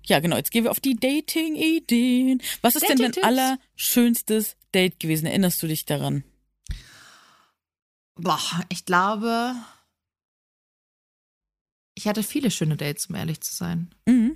Ja, 0.06 0.20
genau. 0.20 0.36
Jetzt 0.36 0.50
gehen 0.50 0.64
wir 0.64 0.70
auf 0.70 0.80
die 0.80 0.96
Dating-Ideen. 0.96 2.40
Was 2.62 2.76
ist 2.76 2.88
denn 2.88 2.98
dein 2.98 3.12
allerschönstes 3.22 4.56
Date 4.74 4.98
gewesen? 4.98 5.26
Erinnerst 5.26 5.62
du 5.62 5.66
dich 5.66 5.84
daran? 5.84 6.24
Boah, 8.16 8.40
ich 8.68 8.84
glaube, 8.84 9.54
ich 11.94 12.06
hatte 12.06 12.22
viele 12.22 12.50
schöne 12.50 12.76
Dates, 12.76 13.06
um 13.06 13.14
ehrlich 13.16 13.40
zu 13.40 13.54
sein. 13.54 13.90
Mhm. 14.06 14.34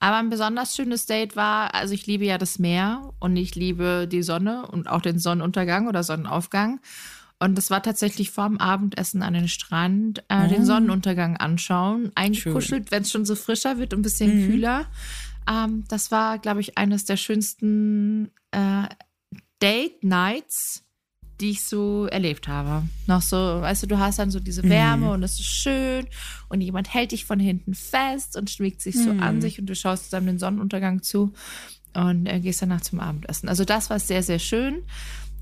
Aber 0.00 0.16
ein 0.16 0.30
besonders 0.30 0.74
schönes 0.74 1.06
Date 1.06 1.36
war, 1.36 1.74
also 1.74 1.94
ich 1.94 2.06
liebe 2.06 2.24
ja 2.24 2.36
das 2.36 2.58
Meer 2.58 3.12
und 3.20 3.36
ich 3.36 3.54
liebe 3.54 4.08
die 4.10 4.22
Sonne 4.22 4.66
und 4.66 4.88
auch 4.88 5.00
den 5.00 5.18
Sonnenuntergang 5.18 5.86
oder 5.86 6.02
Sonnenaufgang. 6.02 6.80
Und 7.38 7.56
das 7.56 7.70
war 7.70 7.82
tatsächlich 7.82 8.30
vorm 8.30 8.58
Abendessen 8.58 9.22
an 9.22 9.34
den 9.34 9.48
Strand, 9.48 10.24
äh, 10.28 10.44
Oh. 10.44 10.48
den 10.48 10.64
Sonnenuntergang 10.64 11.36
anschauen, 11.36 12.10
eingekuschelt, 12.14 12.90
wenn 12.90 13.02
es 13.02 13.10
schon 13.12 13.24
so 13.24 13.34
frischer 13.36 13.78
wird 13.78 13.92
und 13.94 14.00
ein 14.00 14.02
bisschen 14.02 14.42
Mhm. 14.42 14.46
kühler. 14.46 14.86
Ähm, 15.48 15.84
das 15.88 16.10
war, 16.10 16.38
glaube 16.38 16.60
ich, 16.60 16.78
eines 16.78 17.04
der 17.04 17.16
schönsten 17.16 18.30
äh, 18.52 18.88
Date 19.60 20.02
Nights, 20.04 20.84
die 21.42 21.50
ich 21.50 21.64
so 21.64 22.06
erlebt 22.06 22.48
habe. 22.48 22.86
Noch 23.06 23.20
so, 23.20 23.36
weißt 23.36 23.82
du, 23.82 23.86
du 23.88 23.98
hast 23.98 24.18
dann 24.18 24.30
so 24.30 24.40
diese 24.40 24.62
Wärme 24.62 25.06
Mhm. 25.06 25.12
und 25.12 25.22
es 25.24 25.32
ist 25.40 25.44
schön 25.46 26.06
und 26.48 26.60
jemand 26.60 26.94
hält 26.94 27.12
dich 27.12 27.24
von 27.26 27.38
hinten 27.40 27.74
fest 27.74 28.36
und 28.36 28.48
schmiegt 28.48 28.80
sich 28.80 28.96
so 28.96 29.12
Mhm. 29.12 29.22
an 29.22 29.40
sich 29.42 29.58
und 29.58 29.66
du 29.66 29.74
schaust 29.74 30.04
zusammen 30.04 30.26
den 30.28 30.38
Sonnenuntergang 30.38 31.02
zu 31.02 31.32
und 31.94 32.26
äh, 32.26 32.40
gehst 32.40 32.62
danach 32.62 32.80
zum 32.80 33.00
Abendessen. 33.00 33.48
Also 33.48 33.64
das 33.64 33.90
war 33.90 33.98
sehr, 33.98 34.22
sehr 34.22 34.38
schön. 34.38 34.82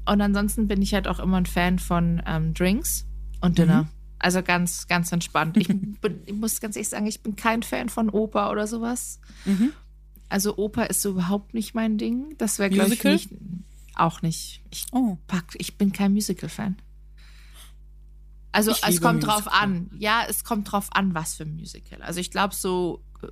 Und 0.07 0.21
ansonsten 0.21 0.67
bin 0.67 0.81
ich 0.83 0.95
halt 0.95 1.07
auch 1.07 1.21
immer 1.21 1.37
ein 1.37 1.47
Fan 1.47 1.79
von 1.79 2.23
ähm, 2.27 2.55
Drinks 2.55 3.07
und 3.41 3.59
Dinner. 3.59 3.83
Mhm. 3.85 3.89
Also 4.19 4.43
ganz, 4.43 4.89
ganz 4.89 5.13
entspannt. 5.13 5.57
Ich, 5.59 5.69
bin, 6.01 6.21
ich 6.27 6.35
muss 6.35 6.61
ganz 6.61 6.77
ehrlich 6.77 6.89
sagen, 6.89 7.07
ich 7.07 7.23
bin 7.23 7.37
kein 7.37 7.63
Fan 7.63 7.89
von 7.89 8.09
Oper 8.11 8.51
oder 8.51 8.67
sowas. 8.67 9.21
Mhm. 9.45 9.73
Also 10.29 10.57
Oper 10.57 10.89
ist 10.91 11.03
so 11.03 11.11
überhaupt 11.11 11.55
nicht 11.55 11.75
mein 11.75 11.99
Ding. 11.99 12.35
Das 12.39 12.59
wäre, 12.59 12.71
glaube 12.71 12.95
ich, 12.95 13.05
nicht, 13.05 13.31
auch 13.97 14.23
nicht. 14.23 14.63
Ich, 14.71 14.87
Oh. 14.93 15.19
pack, 15.27 15.55
ich 15.59 15.77
bin 15.79 15.93
kein 15.93 16.13
Musical-Fan. 16.13 16.77
Also 18.53 18.73
Ich 18.73 18.83
es 18.85 19.01
kommt 19.01 19.25
drauf 19.25 19.45
Musical. 19.45 19.63
an. 19.63 19.91
Ja, 19.99 20.25
es 20.29 20.43
kommt 20.45 20.71
drauf 20.73 20.89
an, 20.93 21.15
was 21.15 21.35
für 21.35 21.45
ein 21.45 21.55
Musical. 21.55 22.03
Also 22.03 22.19
ich 22.21 22.31
glaube 22.31 22.55
so 22.55 23.05
äh, 23.23 23.29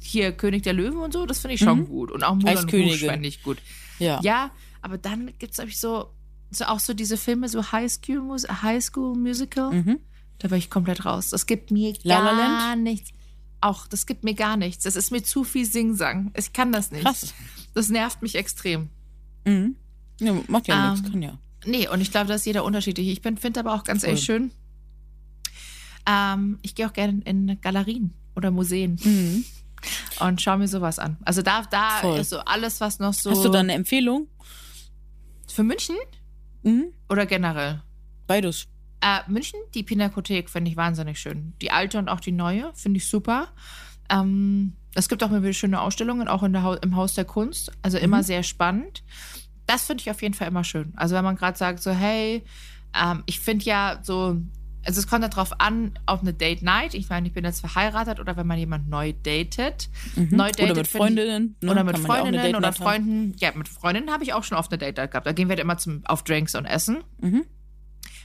hier 0.00 0.32
König 0.32 0.62
der 0.64 0.72
Löwen 0.72 0.98
und 0.98 1.12
so, 1.12 1.26
das 1.26 1.40
finde 1.40 1.54
ich 1.54 1.60
schon 1.60 1.80
Mhm. 1.80 1.86
gut. 1.86 2.10
Und 2.10 2.24
auch 2.24 2.34
Moulin 2.34 2.58
Rouge 2.58 2.96
fände 2.98 3.28
ich 3.28 3.42
gut. 3.42 3.58
Ja. 3.98 4.20
Ja, 4.22 4.50
aber 4.82 4.98
dann 4.98 5.32
gibt 5.38 5.58
es, 5.58 5.80
so, 5.80 6.12
so 6.50 6.64
auch 6.64 6.80
so 6.80 6.94
diese 6.94 7.16
Filme, 7.16 7.48
so 7.48 7.70
High 7.72 7.90
School, 7.90 8.38
High 8.62 8.82
School 8.84 9.16
Musical. 9.16 9.72
Mhm. 9.72 10.00
Da 10.38 10.48
bin 10.48 10.58
ich 10.58 10.70
komplett 10.70 11.04
raus. 11.04 11.30
Das 11.30 11.46
gibt 11.46 11.70
mir 11.70 11.94
La 12.04 12.20
La 12.20 12.36
gar 12.36 12.76
nichts. 12.76 13.10
Auch, 13.60 13.88
das 13.88 14.06
gibt 14.06 14.22
mir 14.22 14.34
gar 14.34 14.56
nichts. 14.56 14.84
Das 14.84 14.94
ist 14.94 15.10
mir 15.10 15.22
zu 15.24 15.42
viel 15.42 15.64
Singsang. 15.66 16.32
Ich 16.36 16.52
kann 16.52 16.70
das 16.70 16.92
nicht. 16.92 17.04
Krass. 17.04 17.34
Das 17.74 17.88
nervt 17.90 18.22
mich 18.22 18.34
extrem. 18.34 18.88
Mhm. 19.44 19.76
Ja, 20.20 20.34
macht 20.48 20.68
ja 20.68 20.86
Ähm, 20.86 20.92
nichts, 20.94 21.10
kann 21.10 21.22
ja. 21.22 21.38
Nee, 21.64 21.88
und 21.88 22.00
ich 22.00 22.10
glaube, 22.10 22.26
da 22.28 22.34
ist 22.34 22.46
jeder 22.46 22.64
unterschiedlich. 22.64 23.08
Ich 23.08 23.20
finde 23.22 23.60
aber 23.60 23.74
auch 23.74 23.84
ganz 23.84 24.04
ehrlich 24.04 24.22
schön. 24.24 24.50
Ähm, 26.06 26.58
ich 26.62 26.74
gehe 26.74 26.86
auch 26.88 26.92
gerne 26.92 27.20
in 27.24 27.60
Galerien 27.60 28.14
oder 28.34 28.50
Museen 28.50 28.98
Mhm. 29.02 29.44
und 30.20 30.40
schaue 30.40 30.58
mir 30.58 30.68
sowas 30.68 30.98
an. 30.98 31.18
Also 31.24 31.42
da, 31.42 31.62
da 31.70 31.98
Voll. 32.00 32.20
ist 32.20 32.30
so 32.30 32.38
alles, 32.40 32.80
was 32.80 32.98
noch 32.98 33.12
so. 33.12 33.30
Hast 33.30 33.44
du 33.44 33.48
da 33.50 33.60
eine 33.60 33.74
Empfehlung? 33.74 34.28
Für 35.46 35.62
München 35.64 35.96
Mhm. 36.62 36.92
oder 37.08 37.26
generell? 37.26 37.82
Beides. 38.26 38.66
Äh, 39.00 39.20
München, 39.28 39.60
die 39.74 39.82
Pinakothek 39.84 40.50
finde 40.50 40.70
ich 40.70 40.76
wahnsinnig 40.76 41.20
schön. 41.20 41.52
Die 41.62 41.70
alte 41.70 41.98
und 41.98 42.08
auch 42.08 42.20
die 42.20 42.32
neue 42.32 42.72
finde 42.74 42.98
ich 42.98 43.08
super. 43.08 43.48
Ähm, 44.10 44.74
es 44.94 45.08
gibt 45.08 45.22
auch 45.22 45.30
immer 45.30 45.42
wieder 45.42 45.52
schöne 45.52 45.80
Ausstellungen, 45.80 46.28
auch 46.28 46.42
in 46.42 46.52
der 46.52 46.62
Hau 46.62 46.74
im 46.74 46.96
Haus 46.96 47.14
der 47.14 47.24
Kunst. 47.24 47.72
Also 47.82 47.98
immer 47.98 48.18
Mhm. 48.18 48.22
sehr 48.22 48.42
spannend. 48.42 49.02
Das 49.66 49.84
finde 49.86 50.00
ich 50.02 50.10
auf 50.10 50.22
jeden 50.22 50.34
Fall 50.34 50.48
immer 50.48 50.64
schön. 50.64 50.92
Also 50.96 51.14
wenn 51.14 51.24
man 51.24 51.36
gerade 51.36 51.56
sagt, 51.58 51.82
so, 51.82 51.90
hey, 51.90 52.42
ähm, 52.98 53.22
ich 53.26 53.38
finde 53.40 53.64
ja 53.66 53.98
so, 54.02 54.38
also 54.84 54.98
es 55.00 55.06
kommt 55.06 55.22
ja 55.22 55.28
drauf 55.28 55.60
an, 55.60 55.92
auf 56.06 56.20
eine 56.22 56.32
Date 56.32 56.62
Night. 56.62 56.94
Ich 56.94 57.10
meine, 57.10 57.26
ich 57.28 57.34
bin 57.34 57.44
jetzt 57.44 57.60
verheiratet 57.60 58.18
oder 58.20 58.36
wenn 58.38 58.46
man 58.46 58.58
jemand 58.58 58.88
neu 58.88 59.12
datet. 59.22 59.90
Mhm. 60.16 60.28
Neu 60.30 60.44
Oder 60.44 60.52
datet 60.52 60.76
mit 60.76 60.86
ich- 60.86 60.92
Freundinnen. 60.92 61.56
ne? 61.60 61.70
Oder 61.70 61.84
mit 61.84 61.92
man 61.98 62.02
ja 62.02 62.08
auch 62.08 62.14
eine 62.14 62.22
Freundinnen 62.22 62.42
Date 62.44 62.56
oder 62.56 62.60
Night 62.68 62.80
haben. 62.80 62.84
Freunden. 62.86 63.34
Ja, 63.38 63.52
mit 63.54 63.68
Freundinnen 63.68 64.10
habe 64.10 64.24
ich 64.24 64.32
auch 64.32 64.44
schon 64.44 64.56
oft 64.56 64.72
eine 64.72 64.78
Date 64.78 64.96
Night 64.96 65.10
gehabt. 65.10 65.26
Da 65.26 65.32
gehen 65.32 65.50
wir 65.50 65.58
immer 65.58 65.76
zum, 65.76 66.00
auf 66.06 66.24
Drinks 66.24 66.54
und 66.54 66.64
Essen. 66.64 67.04
Mhm. 67.20 67.44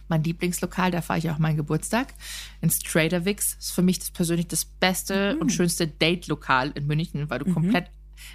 Mein 0.10 0.24
Lieblingslokal, 0.24 0.92
da 0.92 1.02
fahre 1.02 1.20
ich 1.20 1.30
auch 1.30 1.38
meinen 1.40 1.58
Geburtstag. 1.58 2.14
Ins 2.62 2.80
Trader 2.80 3.26
Wix. 3.26 3.56
ist 3.60 3.72
für 3.72 3.82
mich 3.82 4.00
das 4.00 4.12
persönlich 4.12 4.48
das 4.48 4.66
beste 4.66 5.36
Mhm. 5.36 5.42
und 5.42 5.52
schönste 5.52 5.88
Date-Lokal 5.88 6.72
in 6.76 6.88
München, 6.88 7.30
weil 7.30 7.40
du 7.40 7.52
komplett 7.54 7.90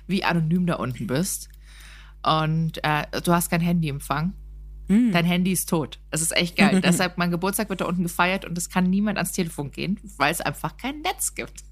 wie 0.07 0.25
anonym 0.25 0.67
da 0.67 0.75
unten 0.77 1.07
bist. 1.07 1.49
Und 2.23 2.83
äh, 2.83 3.05
du 3.23 3.33
hast 3.33 3.51
kein 3.51 3.61
Handyempfang. 3.61 4.35
Mhm. 4.89 5.13
Dein 5.13 5.25
Handy 5.27 5.53
ist 5.53 5.69
tot. 5.69 5.99
Das 6.11 6.21
ist 6.23 6.35
echt 6.37 6.57
geil. 6.57 6.81
Deshalb, 6.85 7.19
mein 7.19 7.31
Geburtstag 7.31 7.69
wird 7.69 7.81
da 7.83 7.85
unten 7.85 8.03
gefeiert 8.03 8.45
und 8.45 8.57
es 8.59 8.71
kann 8.71 8.89
niemand 8.91 9.19
ans 9.19 9.33
Telefon 9.33 9.71
gehen, 9.71 10.01
weil 10.17 10.33
es 10.33 10.41
einfach 10.41 10.77
kein 10.79 11.01
Netz 11.03 11.35
gibt. 11.35 11.63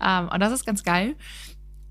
Ähm, 0.00 0.28
und 0.28 0.40
das 0.40 0.52
ist 0.52 0.66
ganz 0.66 0.82
geil. 0.82 1.16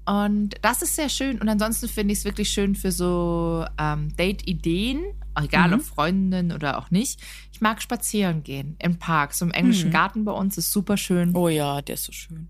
Und 0.06 0.56
das 0.62 0.82
ist 0.82 0.96
sehr 0.96 1.10
schön. 1.10 1.40
Und 1.42 1.50
ansonsten 1.50 1.88
finde 1.88 2.14
ich 2.14 2.20
es 2.20 2.26
wirklich 2.26 2.50
schön 2.50 2.76
für 2.76 2.92
so 2.92 3.66
ähm, 3.78 4.16
Date-Ideen. 4.16 5.04
Egal 5.40 5.70
Mhm. 5.70 5.74
ob 5.76 5.82
Freundinnen 5.84 6.52
oder 6.52 6.78
auch 6.78 6.92
nicht. 6.92 7.22
Ich 7.54 7.62
mag 7.62 7.82
spazieren 7.82 8.44
gehen 8.44 8.76
im 8.80 8.98
Park. 9.00 9.34
So 9.34 9.46
im 9.46 9.52
englischen 9.52 9.90
Mhm. 9.90 9.94
Garten 9.94 10.26
bei 10.26 10.32
uns 10.32 10.58
ist 10.58 10.72
super 10.72 10.98
schön. 10.98 11.36
Oh 11.36 11.48
ja, 11.50 11.82
der 11.82 11.96
ist 11.96 12.04
so 12.06 12.12
schön. 12.12 12.50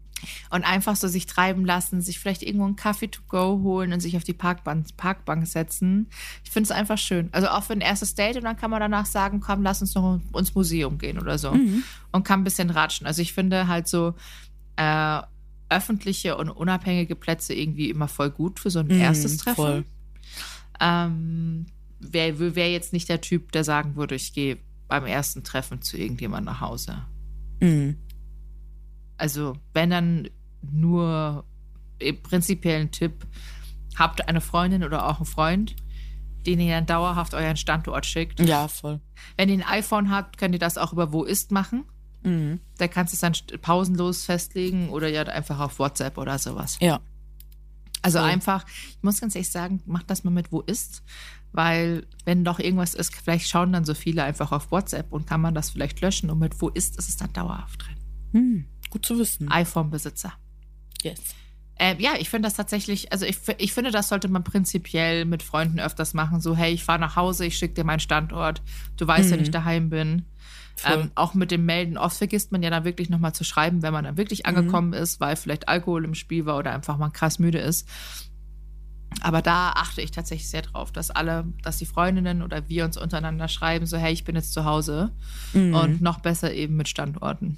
Und 0.52 0.64
einfach 0.64 0.96
so 0.96 1.08
sich 1.08 1.26
treiben 1.26 1.66
lassen, 1.66 2.00
sich 2.00 2.20
vielleicht 2.20 2.44
irgendwo 2.44 2.66
einen 2.66 2.76
Kaffee 2.76 3.08
to 3.08 3.22
go 3.28 3.60
holen 3.64 3.92
und 3.92 4.02
sich 4.02 4.16
auf 4.18 4.24
die 4.24 4.34
Parkbank, 4.34 4.86
Parkbank 4.96 5.48
setzen. 5.48 6.10
Ich 6.44 6.52
finde 6.52 6.66
es 6.66 6.72
einfach 6.72 7.00
schön. 7.00 7.30
Also 7.32 7.48
auch 7.48 7.64
für 7.64 7.74
ein 7.74 7.82
erstes 7.82 8.14
Date 8.14 8.36
und 8.38 8.44
dann 8.44 8.56
kann 8.56 8.70
man 8.70 8.80
danach 8.82 9.08
sagen, 9.08 9.40
komm, 9.40 9.64
lass 9.64 9.82
uns 9.82 9.96
noch 9.96 10.20
ins 10.38 10.54
Museum 10.54 11.00
gehen 11.00 11.18
oder 11.18 11.40
so. 11.40 11.52
Mhm. 11.54 11.84
Und 12.12 12.24
kann 12.24 12.42
ein 12.42 12.44
bisschen 12.44 12.70
ratschen. 12.70 13.08
Also 13.08 13.24
ich 13.24 13.34
finde 13.34 13.68
halt 13.68 13.88
so 13.88 14.14
äh, 14.76 15.22
öffentliche 15.70 16.38
und 16.38 16.50
unabhängige 16.52 17.16
Plätze 17.16 17.56
irgendwie 17.56 17.90
immer 17.90 18.08
voll 18.08 18.30
gut 18.30 18.60
für 18.60 18.70
so 18.70 18.80
ein 18.80 18.88
Mhm, 18.88 19.02
erstes 19.02 19.38
Treffen. 19.38 19.56
voll. 19.56 19.86
Ähm, 20.80 21.66
Wäre 22.02 22.56
wär 22.56 22.72
jetzt 22.72 22.94
nicht 22.94 23.10
der 23.10 23.22
Typ, 23.22 23.52
der 23.52 23.64
sagen 23.64 23.96
würde, 23.96 24.16
ich 24.16 24.34
gehe 24.34 24.58
beim 24.88 25.06
ersten 25.06 25.44
Treffen 25.44 25.82
zu 25.82 25.98
irgendjemand 25.98 26.46
nach 26.46 26.60
Hause. 26.60 27.06
Mhm. 27.62 27.98
Also, 29.18 29.54
wenn 29.74 29.90
dann 29.92 30.30
nur 30.62 31.46
im 32.00 32.22
prinzipiellen 32.22 32.92
Tipp, 32.92 33.26
habt 33.96 34.28
eine 34.28 34.42
Freundin 34.42 34.84
oder 34.84 35.08
auch 35.08 35.18
einen 35.18 35.26
Freund, 35.26 35.76
den 36.46 36.60
ihr 36.60 36.74
dann 36.74 36.86
dauerhaft 36.86 37.34
euren 37.34 37.58
Standort 37.58 38.06
schickt. 38.06 38.40
Ja, 38.40 38.68
voll. 38.68 39.00
Wenn 39.38 39.50
ihr 39.50 39.56
ein 39.56 39.80
iPhone 39.80 40.10
habt, 40.10 40.38
könnt 40.38 40.56
ihr 40.56 40.60
das 40.60 40.78
auch 40.78 40.92
über 40.92 41.14
Wo 41.14 41.24
ist 41.24 41.52
machen. 41.52 41.86
Mhm. 42.24 42.60
Da 42.78 42.88
kannst 42.88 43.14
du 43.14 43.16
es 43.16 43.22
dann 43.22 43.60
pausenlos 43.62 44.26
festlegen 44.26 44.90
oder 44.90 45.08
ja 45.08 45.24
einfach 45.24 45.60
auf 45.60 45.80
WhatsApp 45.80 46.18
oder 46.18 46.38
sowas. 46.40 46.78
Ja. 46.82 47.00
Also 48.02 48.20
Voll. 48.20 48.30
einfach, 48.30 48.66
ich 48.68 49.04
muss 49.04 49.22
ganz 49.22 49.36
ehrlich 49.36 49.52
sagen, 49.52 49.82
macht 49.86 50.10
das 50.10 50.24
mal 50.24 50.32
mit 50.32 50.52
Wo 50.52 50.62
ist, 50.62 51.04
weil 51.52 52.08
wenn 52.26 52.44
doch 52.44 52.60
irgendwas 52.60 52.94
ist, 52.94 53.16
vielleicht 53.16 53.48
schauen 53.48 53.74
dann 53.74 53.86
so 53.86 53.94
viele 53.94 54.24
einfach 54.24 54.52
auf 54.52 54.72
WhatsApp 54.72 55.12
und 55.12 55.28
kann 55.28 55.42
man 55.42 55.54
das 55.54 55.70
vielleicht 55.70 56.02
löschen 56.02 56.30
und 56.30 56.40
mit 56.40 56.62
Wo 56.62 56.70
ist, 56.70 56.98
ist 56.98 57.10
es 57.10 57.18
dann 57.18 57.32
dauerhaft 57.34 57.86
drin. 57.86 57.96
Mhm. 58.32 58.66
Gut 58.90 59.06
zu 59.06 59.18
wissen. 59.20 59.52
iPhone-Besitzer. 59.52 60.34
Yes. 61.04 61.20
Äh, 61.76 61.96
ja, 62.02 62.12
ich 62.20 62.30
finde 62.30 62.48
das 62.48 62.56
tatsächlich, 62.56 63.12
also 63.12 63.26
ich, 63.26 63.38
ich 63.58 63.74
finde, 63.74 63.92
das 63.92 64.10
sollte 64.10 64.28
man 64.28 64.44
prinzipiell 64.44 65.26
mit 65.26 65.42
Freunden 65.44 65.80
öfters 65.80 66.14
machen. 66.14 66.40
So, 66.42 66.56
hey, 66.56 66.74
ich 66.74 66.84
fahre 66.84 67.00
nach 67.00 67.16
Hause, 67.16 67.46
ich 67.46 67.58
schicke 67.58 67.74
dir 67.76 67.84
meinen 67.84 68.00
Standort, 68.00 68.62
du 68.98 69.08
weißt, 69.08 69.30
Mhm. 69.30 69.32
wenn 69.34 69.42
ich 69.42 69.52
daheim 69.52 69.90
bin. 69.90 70.26
Ähm, 70.86 71.12
auch 71.16 71.34
mit 71.34 71.52
dem 71.52 71.66
Melden. 71.66 71.98
Oft 71.98 72.18
vergisst 72.18 72.52
man 72.52 72.64
ja 72.64 72.70
dann 72.70 72.86
wirklich 72.86 73.10
nochmal 73.10 73.34
zu 73.34 73.44
schreiben, 73.44 73.82
wenn 73.82 73.94
man 73.94 74.04
dann 74.04 74.18
wirklich 74.18 74.46
angekommen 74.46 74.94
ist, 74.94 75.20
weil 75.20 75.36
vielleicht 75.36 75.68
Alkohol 75.68 76.06
im 76.06 76.16
Spiel 76.16 76.46
war 76.46 76.58
oder 76.58 76.74
einfach 76.74 76.98
mal 76.98 77.10
krass 77.10 77.40
müde 77.40 77.60
ist. 77.60 77.88
Aber 79.20 79.42
da 79.42 79.72
achte 79.72 80.02
ich 80.02 80.12
tatsächlich 80.12 80.50
sehr 80.50 80.62
drauf, 80.62 80.92
dass 80.92 81.12
alle, 81.12 81.46
dass 81.64 81.78
die 81.78 81.86
Freundinnen 81.86 82.42
oder 82.42 82.70
wir 82.70 82.86
uns 82.86 82.98
untereinander 82.98 83.48
schreiben, 83.48 83.86
so, 83.86 83.98
hey, 83.98 84.14
ich 84.14 84.24
bin 84.24 84.36
jetzt 84.36 84.54
zu 84.54 84.64
Hause. 84.64 85.12
Mhm. 85.54 85.74
Und 85.76 86.02
noch 86.02 86.20
besser 86.20 86.54
eben 86.54 86.78
mit 86.78 86.88
Standorten. 86.88 87.58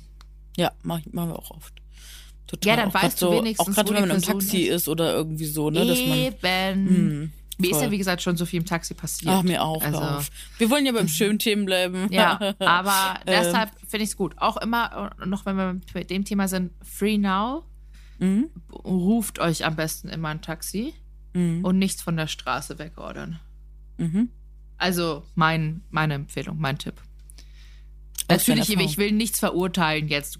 Ja, 0.57 0.71
mach, 0.81 0.99
machen 1.11 1.29
wir 1.29 1.39
auch 1.39 1.51
oft. 1.51 1.73
Total. 2.47 2.77
Ja, 2.77 2.83
dann 2.83 2.93
weißt 2.93 3.21
du 3.21 3.27
so, 3.27 3.33
wenigstens, 3.33 3.67
Auch 3.67 3.73
gerade 3.73 3.93
wenn 3.93 4.07
man 4.07 4.17
im 4.17 4.21
Taxi 4.21 4.63
ist. 4.63 4.83
ist. 4.83 4.87
oder 4.87 5.13
irgendwie 5.13 5.45
so, 5.45 5.69
ne? 5.69 5.85
Dass 5.85 5.99
man. 5.99 6.17
Eben. 6.17 7.33
Mir 7.59 7.67
ist 7.69 7.73
ja, 7.77 7.83
voll. 7.83 7.91
wie 7.91 7.97
gesagt, 7.99 8.21
schon 8.21 8.35
so 8.35 8.45
viel 8.45 8.59
im 8.59 8.65
Taxi 8.65 8.93
passiert. 8.95 9.31
Ach, 9.31 9.43
mir 9.43 9.61
auch. 9.63 9.81
Also. 9.83 10.27
Wir 10.57 10.69
wollen 10.69 10.85
ja 10.85 10.91
beim 10.91 11.07
schönen 11.19 11.37
Themen 11.39 11.65
bleiben. 11.65 12.07
ja, 12.11 12.39
aber 12.59 13.19
Ähm. 13.25 13.45
deshalb 13.45 13.69
finde 13.87 14.03
ich 14.03 14.09
es 14.11 14.17
gut. 14.17 14.35
Auch 14.37 14.57
immer, 14.57 15.13
äh, 15.21 15.25
noch 15.25 15.45
wenn 15.45 15.55
wir 15.55 15.79
mit 15.93 16.09
dem 16.09 16.25
Thema 16.25 16.47
sind, 16.47 16.71
Free 16.83 17.17
Now, 17.17 17.63
Mhm. 18.19 18.49
ruft 18.71 19.39
euch 19.39 19.65
am 19.65 19.75
besten 19.75 20.07
immer 20.07 20.29
ein 20.29 20.41
Taxi 20.41 20.93
Mhm. 21.33 21.65
und 21.65 21.77
nichts 21.79 22.01
von 22.01 22.15
der 22.15 22.27
Straße 22.27 22.77
wegordern. 22.79 23.39
Mhm. 23.97 24.29
Also 24.77 25.23
mein, 25.35 25.81
meine 25.89 26.13
Empfehlung, 26.15 26.57
mein 26.59 26.77
Tipp. 26.77 26.95
Aus 28.27 28.47
Natürlich, 28.47 28.69
ich 28.69 28.97
will 28.97 29.11
nichts 29.11 29.39
verurteilen 29.39 30.07
jetzt. 30.07 30.39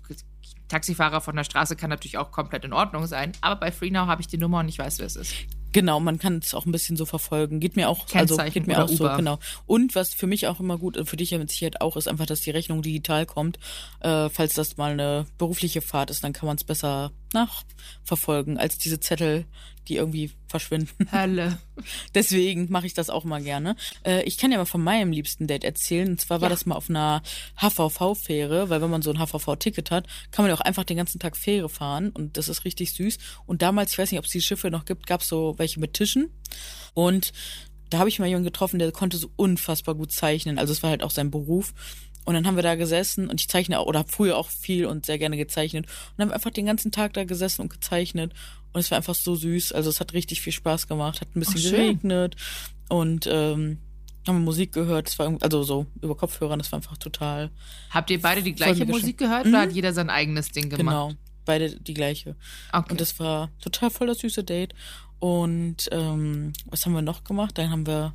Taxifahrer 0.67 1.19
von 1.21 1.35
der 1.35 1.43
Straße 1.43 1.75
kann 1.75 1.89
natürlich 1.89 2.17
auch 2.17 2.31
komplett 2.31 2.63
in 2.65 2.73
Ordnung 2.73 3.05
sein, 3.07 3.31
aber 3.41 3.55
bei 3.59 3.71
Free 3.71 3.91
Now 3.91 4.07
habe 4.07 4.21
ich 4.21 4.27
die 4.27 4.37
Nummer 4.37 4.59
und 4.59 4.69
ich 4.69 4.79
weiß, 4.79 4.99
wer 4.99 5.05
es 5.05 5.15
ist. 5.15 5.33
Genau, 5.73 5.99
man 5.99 6.19
kann 6.19 6.37
es 6.37 6.53
auch 6.53 6.65
ein 6.65 6.71
bisschen 6.71 6.95
so 6.95 7.05
verfolgen. 7.05 7.59
Geht 7.59 7.75
mir 7.75 7.89
auch, 7.89 8.05
also 8.13 8.37
geht 8.37 8.67
mir 8.67 8.83
auch 8.83 8.87
so, 8.87 9.05
Uber. 9.05 9.17
genau. 9.17 9.39
Und 9.65 9.95
was 9.95 10.13
für 10.13 10.27
mich 10.27 10.47
auch 10.47 10.59
immer 10.59 10.77
gut, 10.77 10.97
und 10.97 11.07
für 11.07 11.17
dich 11.17 11.31
ja 11.31 11.39
mit 11.39 11.49
Sicherheit 11.49 11.81
auch, 11.81 11.97
ist 11.97 12.07
einfach, 12.07 12.27
dass 12.27 12.41
die 12.41 12.51
Rechnung 12.51 12.83
digital 12.83 13.25
kommt. 13.25 13.57
Äh, 13.99 14.29
falls 14.29 14.53
das 14.53 14.77
mal 14.77 14.91
eine 14.91 15.25
berufliche 15.37 15.81
Fahrt 15.81 16.11
ist, 16.11 16.23
dann 16.23 16.31
kann 16.31 16.45
man 16.47 16.57
es 16.57 16.63
besser 16.63 17.11
nachverfolgen, 17.33 18.57
als 18.57 18.77
diese 18.77 18.99
Zettel, 18.99 19.45
die 19.87 19.95
irgendwie 19.97 20.31
verschwinden. 20.47 21.11
Hölle. 21.11 21.57
Deswegen 22.15 22.71
mache 22.71 22.85
ich 22.85 22.93
das 22.93 23.09
auch 23.09 23.23
mal 23.23 23.41
gerne. 23.41 23.75
Äh, 24.05 24.23
ich 24.23 24.37
kann 24.37 24.51
ja 24.51 24.57
mal 24.57 24.65
von 24.65 24.83
meinem 24.83 25.11
liebsten 25.11 25.47
Date 25.47 25.63
erzählen. 25.63 26.09
Und 26.09 26.21
zwar 26.21 26.41
war 26.41 26.49
Ja. 26.49 26.55
das 26.55 26.65
mal 26.65 26.75
auf 26.75 26.89
einer 26.89 27.21
HVV-Fähre, 27.61 28.69
weil 28.69 28.81
wenn 28.81 28.89
man 28.89 29.01
so 29.01 29.11
ein 29.11 29.19
HVV-Ticket 29.19 29.91
hat, 29.91 30.07
kann 30.31 30.43
man 30.43 30.49
ja 30.49 30.55
auch 30.55 30.61
einfach 30.61 30.83
den 30.83 30.97
ganzen 30.97 31.19
Tag 31.19 31.35
Fähre 31.37 31.69
fahren 31.69 32.09
und 32.11 32.37
das 32.37 32.49
ist 32.49 32.65
richtig 32.65 32.93
süß. 32.93 33.17
Und 33.45 33.61
damals, 33.61 33.91
ich 33.91 33.97
weiß 33.97 34.11
nicht, 34.11 34.19
ob 34.19 34.25
es 34.25 34.31
die 34.31 34.41
Schiffe 34.41 34.69
noch 34.71 34.85
gibt, 34.85 35.07
gab 35.07 35.21
es 35.21 35.27
so 35.27 35.55
welche 35.57 35.79
mit 35.79 35.93
Tischen. 35.93 36.29
Und 36.93 37.33
da 37.89 37.99
habe 37.99 38.09
ich 38.09 38.19
mal 38.19 38.27
jemanden 38.27 38.45
getroffen, 38.45 38.79
der 38.79 38.91
konnte 38.91 39.17
so 39.17 39.29
unfassbar 39.35 39.95
gut 39.95 40.11
zeichnen. 40.11 40.57
Also 40.57 40.73
es 40.73 40.81
war 40.83 40.89
halt 40.89 41.03
auch 41.03 41.11
sein 41.11 41.31
Beruf. 41.31 41.73
Und 42.25 42.35
dann 42.35 42.47
haben 42.47 42.55
wir 42.55 42.63
da 42.63 42.75
gesessen 42.75 43.29
und 43.29 43.41
ich 43.41 43.49
zeichne 43.49 43.77
auch, 43.79 43.85
oder 43.85 43.99
habe 43.99 44.09
früher 44.11 44.37
auch 44.37 44.49
viel 44.49 44.85
und 44.85 45.05
sehr 45.05 45.17
gerne 45.17 45.35
gezeichnet. 45.35 45.87
Und 46.15 46.21
haben 46.21 46.29
wir 46.29 46.35
einfach 46.35 46.51
den 46.51 46.65
ganzen 46.65 46.91
Tag 46.91 47.13
da 47.13 47.25
gesessen 47.25 47.61
und 47.63 47.69
gezeichnet. 47.69 48.31
Und 48.73 48.79
es 48.79 48.91
war 48.91 48.97
einfach 48.97 49.15
so 49.15 49.35
süß. 49.35 49.71
Also 49.71 49.89
es 49.89 49.99
hat 49.99 50.13
richtig 50.13 50.41
viel 50.41 50.53
Spaß 50.53 50.87
gemacht, 50.87 51.21
hat 51.21 51.35
ein 51.35 51.39
bisschen 51.39 51.59
schön. 51.59 51.71
geregnet 51.71 52.35
und 52.89 53.27
ähm, 53.27 53.77
haben 54.27 54.37
wir 54.37 54.45
Musik 54.45 54.71
gehört. 54.73 55.09
Es 55.09 55.19
war 55.19 55.37
also 55.41 55.63
so 55.63 55.85
über 56.01 56.15
Kopfhörer, 56.15 56.57
das 56.57 56.71
war 56.71 56.77
einfach 56.77 56.97
total 56.97 57.51
Habt 57.91 58.09
ihr 58.09 58.21
beide 58.21 58.41
die 58.41 58.53
gleiche. 58.53 58.85
Musik 58.85 59.17
gehört 59.17 59.45
Mhm. 59.45 59.51
oder 59.53 59.61
hat 59.61 59.71
jeder 59.71 59.93
sein 59.93 60.09
eigenes 60.09 60.49
Ding 60.49 60.69
gemacht? 60.69 60.79
genau 60.79 61.13
beide 61.45 61.77
die 61.79 61.93
gleiche. 61.93 62.35
Okay. 62.71 62.91
Und 62.91 63.01
das 63.01 63.19
war 63.19 63.49
total 63.61 63.89
voll 63.89 64.07
das 64.07 64.19
süße 64.19 64.43
Date. 64.45 64.73
Und 65.19 65.89
ähm, 65.91 66.53
was 66.65 66.85
haben 66.85 66.93
wir 66.93 67.01
noch 67.01 67.23
gemacht? 67.25 67.57
Dann 67.57 67.69
haben 67.69 67.85
wir 67.85 68.13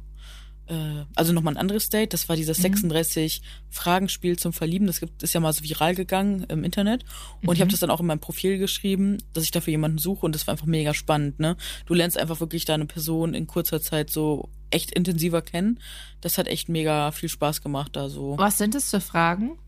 äh, 0.68 1.04
also 1.14 1.33
nochmal 1.33 1.54
ein 1.54 1.59
anderes 1.59 1.88
Date. 1.88 2.12
Das 2.12 2.28
war 2.28 2.37
dieses 2.37 2.59
36 2.59 3.42
Fragenspiel 3.70 4.38
zum 4.38 4.52
Verlieben. 4.52 4.87
Das 4.87 5.00
gibt, 5.00 5.22
ist 5.22 5.33
ja 5.33 5.40
mal 5.40 5.52
so 5.52 5.62
viral 5.64 5.94
gegangen 5.94 6.44
im 6.48 6.64
Internet. 6.64 7.04
Und 7.44 7.54
ich 7.54 7.61
habe 7.61 7.70
das 7.70 7.81
dann 7.81 7.90
auch 7.90 8.00
in 8.00 8.07
meinem 8.07 8.20
Profil 8.20 8.59
geschrieben, 8.59 9.18
dass 9.33 9.44
ich 9.44 9.50
dafür 9.50 9.72
jemanden 9.72 9.98
suche. 9.98 10.24
Und 10.26 10.35
das 10.35 10.46
war 10.46 10.52
einfach 10.52 10.66
mega 10.66 10.94
spannend. 10.94 11.40
Ne? 11.40 11.57
Du 11.87 11.94
lernst 11.94 12.18
einfach 12.18 12.40
wirklich 12.40 12.64
deine 12.64 12.87
Person 12.87 13.35
in 13.35 13.46
kurzer 13.46 13.81
Zeit 13.81 14.11
so 14.11 14.48
echt 14.70 14.90
intensiver 14.92 15.42
kennen. 15.42 15.81
Das 16.20 16.38
hat 16.38 16.46
echt 16.46 16.68
mega 16.68 17.11
viel 17.12 17.28
Spaß 17.28 17.62
gemacht 17.62 17.96
da 17.96 18.09
so 18.09 18.37
Was 18.38 18.59
sind 18.59 18.74
es 18.74 18.90
für 18.90 19.00
Fragen? 19.00 19.59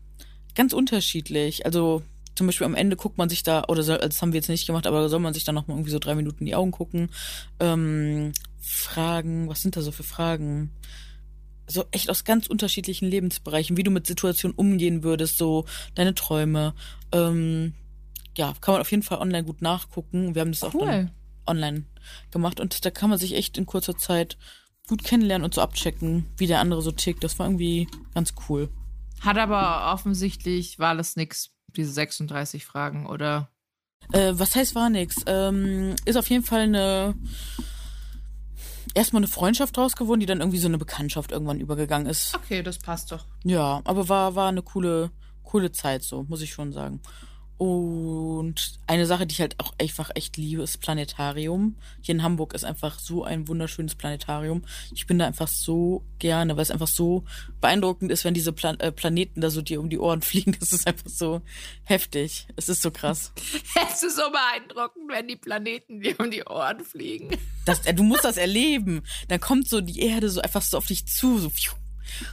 ganz 0.55 0.73
unterschiedlich. 0.73 1.65
Also 1.65 2.03
zum 2.35 2.47
Beispiel 2.47 2.65
am 2.65 2.75
Ende 2.75 2.95
guckt 2.95 3.17
man 3.17 3.29
sich 3.29 3.43
da, 3.43 3.63
oder 3.67 3.83
soll, 3.83 3.97
also 3.97 4.07
das 4.07 4.21
haben 4.21 4.33
wir 4.33 4.39
jetzt 4.39 4.49
nicht 4.49 4.65
gemacht, 4.65 4.87
aber 4.87 5.09
soll 5.09 5.19
man 5.19 5.33
sich 5.33 5.43
dann 5.43 5.55
noch 5.55 5.67
mal 5.67 5.73
irgendwie 5.73 5.91
so 5.91 5.99
drei 5.99 6.15
Minuten 6.15 6.39
in 6.39 6.45
die 6.45 6.55
Augen 6.55 6.71
gucken. 6.71 7.09
Ähm, 7.59 8.31
Fragen, 8.61 9.49
was 9.49 9.61
sind 9.61 9.75
da 9.75 9.81
so 9.81 9.91
für 9.91 10.03
Fragen? 10.03 10.71
So 11.67 11.85
echt 11.91 12.09
aus 12.09 12.23
ganz 12.23 12.47
unterschiedlichen 12.47 13.07
Lebensbereichen, 13.07 13.77
wie 13.77 13.83
du 13.83 13.91
mit 13.91 14.05
Situationen 14.07 14.55
umgehen 14.55 15.03
würdest, 15.03 15.37
so 15.37 15.65
deine 15.95 16.15
Träume. 16.15 16.73
Ähm, 17.11 17.73
ja, 18.37 18.53
kann 18.61 18.73
man 18.73 18.81
auf 18.81 18.91
jeden 18.91 19.03
Fall 19.03 19.17
online 19.19 19.43
gut 19.43 19.61
nachgucken. 19.61 20.35
Wir 20.35 20.41
haben 20.41 20.51
das 20.51 20.63
auch 20.63 20.71
dann 20.71 20.81
Cool. 20.81 21.11
online 21.45 21.85
gemacht 22.31 22.59
und 22.59 22.85
da 22.85 22.91
kann 22.91 23.09
man 23.09 23.19
sich 23.19 23.35
echt 23.35 23.57
in 23.57 23.65
kurzer 23.65 23.97
Zeit 23.97 24.37
gut 24.87 25.03
kennenlernen 25.03 25.45
und 25.45 25.53
so 25.53 25.61
abchecken, 25.61 26.25
wie 26.37 26.47
der 26.47 26.59
andere 26.59 26.81
so 26.81 26.91
tickt. 26.91 27.23
Das 27.23 27.39
war 27.39 27.45
irgendwie 27.47 27.87
ganz 28.13 28.33
cool. 28.49 28.69
Hat 29.21 29.37
aber 29.37 29.93
offensichtlich, 29.93 30.79
war 30.79 30.95
das 30.95 31.15
nix, 31.15 31.51
diese 31.75 31.91
36 31.91 32.65
Fragen, 32.65 33.05
oder? 33.05 33.49
Äh, 34.11 34.33
was 34.33 34.55
heißt 34.55 34.75
war 34.75 34.89
nix? 34.89 35.15
Ähm, 35.27 35.95
ist 36.05 36.17
auf 36.17 36.29
jeden 36.29 36.43
Fall 36.43 36.61
eine 36.61 37.15
erstmal 38.93 39.21
eine 39.21 39.27
Freundschaft 39.27 39.77
draus 39.77 39.95
geworden, 39.95 40.19
die 40.19 40.25
dann 40.25 40.39
irgendwie 40.39 40.57
so 40.59 40.67
eine 40.67 40.77
Bekanntschaft 40.77 41.31
irgendwann 41.31 41.59
übergegangen 41.59 42.07
ist. 42.07 42.35
Okay, 42.35 42.63
das 42.63 42.79
passt 42.79 43.11
doch. 43.11 43.25
Ja, 43.43 43.81
aber 43.83 44.09
war 44.09 44.35
war 44.35 44.49
eine 44.49 44.61
coole 44.61 45.11
coole 45.43 45.71
Zeit 45.71 46.03
so, 46.03 46.23
muss 46.23 46.41
ich 46.41 46.53
schon 46.53 46.71
sagen. 46.71 47.01
Und 47.61 48.79
eine 48.87 49.05
Sache, 49.05 49.27
die 49.27 49.33
ich 49.33 49.39
halt 49.39 49.59
auch 49.59 49.71
einfach 49.79 50.09
echt 50.15 50.35
liebe, 50.35 50.63
ist 50.63 50.81
Planetarium. 50.81 51.75
Hier 52.01 52.15
in 52.15 52.23
Hamburg 52.23 52.55
ist 52.55 52.63
einfach 52.63 52.97
so 52.97 53.23
ein 53.23 53.47
wunderschönes 53.47 53.93
Planetarium. 53.93 54.63
Ich 54.95 55.05
bin 55.05 55.19
da 55.19 55.27
einfach 55.27 55.47
so 55.47 56.03
gerne, 56.17 56.55
weil 56.55 56.63
es 56.63 56.71
einfach 56.71 56.87
so 56.87 57.23
beeindruckend 57.59 58.11
ist, 58.11 58.25
wenn 58.25 58.33
diese 58.33 58.51
Plan 58.51 58.79
äh, 58.79 58.91
Planeten 58.91 59.41
da 59.41 59.51
so 59.51 59.61
dir 59.61 59.79
um 59.79 59.91
die 59.91 59.99
Ohren 59.99 60.21
fliegen. 60.23 60.57
Das 60.59 60.71
ist 60.71 60.87
einfach 60.87 61.07
so 61.07 61.43
heftig. 61.83 62.47
Es 62.55 62.67
ist 62.67 62.81
so 62.81 62.89
krass. 62.89 63.31
Es 63.93 64.01
ist 64.01 64.15
so 64.15 64.23
beeindruckend, 64.31 65.11
wenn 65.11 65.27
die 65.27 65.35
Planeten 65.35 66.01
dir 66.01 66.19
um 66.19 66.31
die 66.31 66.43
Ohren 66.43 66.83
fliegen. 66.83 67.37
Das, 67.65 67.85
äh, 67.85 67.93
du 67.93 68.01
musst 68.01 68.25
das 68.25 68.37
erleben. 68.37 69.03
Dann 69.27 69.39
kommt 69.39 69.69
so 69.69 69.81
die 69.81 69.99
Erde 69.99 70.31
so 70.31 70.41
einfach 70.41 70.63
so 70.63 70.79
auf 70.79 70.87
dich 70.87 71.05
zu, 71.05 71.37
so 71.37 71.51
pfiuh, 71.51 71.75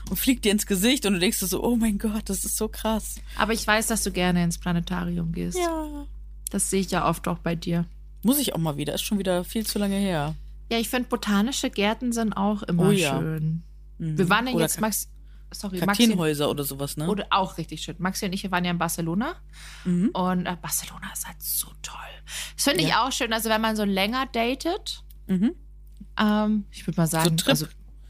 und 0.09 0.17
fliegt 0.17 0.45
dir 0.45 0.51
ins 0.51 0.65
Gesicht 0.65 1.05
und 1.05 1.13
du 1.13 1.19
denkst 1.19 1.39
dir 1.39 1.47
so, 1.47 1.63
oh 1.63 1.75
mein 1.75 1.97
Gott, 1.97 2.23
das 2.29 2.43
ist 2.45 2.57
so 2.57 2.67
krass. 2.67 3.15
Aber 3.37 3.53
ich 3.53 3.65
weiß, 3.65 3.87
dass 3.87 4.03
du 4.03 4.11
gerne 4.11 4.43
ins 4.43 4.57
Planetarium 4.57 5.31
gehst. 5.31 5.57
Ja. 5.57 6.05
Das 6.51 6.69
sehe 6.69 6.81
ich 6.81 6.91
ja 6.91 7.07
oft 7.07 7.27
auch 7.27 7.39
bei 7.39 7.55
dir. 7.55 7.85
Muss 8.23 8.39
ich 8.39 8.53
auch 8.53 8.59
mal 8.59 8.77
wieder. 8.77 8.93
Ist 8.93 9.03
schon 9.03 9.19
wieder 9.19 9.43
viel 9.43 9.65
zu 9.65 9.79
lange 9.79 9.95
her. 9.95 10.35
Ja, 10.71 10.77
ich 10.77 10.89
finde, 10.89 11.07
botanische 11.09 11.69
Gärten 11.69 12.11
sind 12.11 12.33
auch 12.33 12.63
immer 12.63 12.89
Oh 12.89 12.91
ja. 12.91 13.17
schön. 13.19 13.63
Mhm. 13.97 14.17
Wir 14.17 14.29
waren 14.29 14.47
ja 14.47 14.53
Oder 14.53 14.63
jetzt, 14.65 14.81
Max, 14.81 15.07
sorry, 15.51 15.77
Maxi, 15.79 16.03
Kakteen-Häuser 16.03 16.49
oder 16.49 16.63
sowas, 16.63 16.97
ne? 16.97 17.07
oder 17.07 17.27
auch 17.31 17.57
richtig 17.57 17.81
schön. 17.81 17.95
Maxi 17.99 18.25
und 18.25 18.33
ich 18.33 18.49
waren 18.51 18.65
ja 18.65 18.71
in 18.71 18.77
Barcelona 18.77 19.35
Mhm. 19.85 20.09
und 20.13 20.45
äh, 20.45 20.55
Barcelona 20.61 21.11
ist 21.13 21.25
halt 21.27 21.41
so 21.41 21.67
toll. 21.81 21.95
Das 22.55 22.63
finde 22.65 22.81
ich 22.83 22.89
Ja. 22.89 23.07
auch 23.07 23.11
schön, 23.11 23.31
also 23.33 23.49
wenn 23.49 23.61
man 23.61 23.75
so 23.75 23.83
länger 23.83 24.25
datet, 24.31 25.03
Mhm. 25.27 25.55
ähm, 26.19 26.65
ich 26.71 26.85
würde 26.85 26.99
mal 27.01 27.07
sagen, 27.07 27.37
Trip. 27.37 27.49
also 27.49 27.65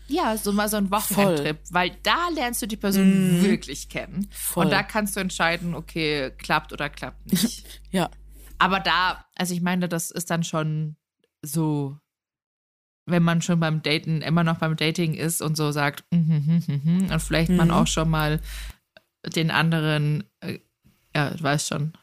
ja, 0.09 0.35
so 0.37 0.51
mal 0.51 0.67
so 0.69 0.77
ein 0.77 0.91
Wochenendtrip, 0.91 1.59
weil 1.71 1.95
da 2.03 2.29
lernst 2.33 2.61
du 2.61 2.67
die 2.67 2.77
Person 2.77 3.37
Mhm. 3.39 3.43
wirklich 3.43 3.87
kennen. 3.89 4.27
Voll. 4.31 4.65
Und 4.65 4.71
da 4.71 4.83
kannst 4.83 5.15
du 5.15 5.19
entscheiden, 5.19 5.75
okay, 5.75 6.31
klappt 6.37 6.73
oder 6.73 6.89
klappt 6.89 7.25
nicht. 7.31 7.63
Ja. 7.91 8.09
Aber 8.57 8.79
da, 8.81 9.25
also 9.35 9.53
ich 9.53 9.61
meine, 9.61 9.87
das 9.87 10.11
ist 10.11 10.29
dann 10.29 10.43
schon 10.43 10.95
so, 11.41 11.97
wenn 13.05 13.23
man 13.23 13.41
schon 13.41 13.59
beim 13.59 13.81
Daten, 13.81 14.21
immer 14.21 14.43
noch 14.43 14.57
beim 14.57 14.75
Dating 14.75 15.13
ist 15.13 15.41
und 15.41 15.55
so 15.55 15.71
sagt, 15.71 16.03
mhm, 16.11 16.63
mhm, 16.67 16.81
mhm, 16.83 17.11
und 17.11 17.19
vielleicht 17.21 17.49
man 17.51 17.69
Mhm. 17.69 17.73
auch 17.73 17.87
schon 17.87 18.09
mal 18.09 18.41
den 19.25 19.49
anderen, 19.49 20.23
äh, 20.41 20.59
ja, 21.15 21.31
du 21.31 21.41
weißt 21.41 21.69
schon, 21.69 21.93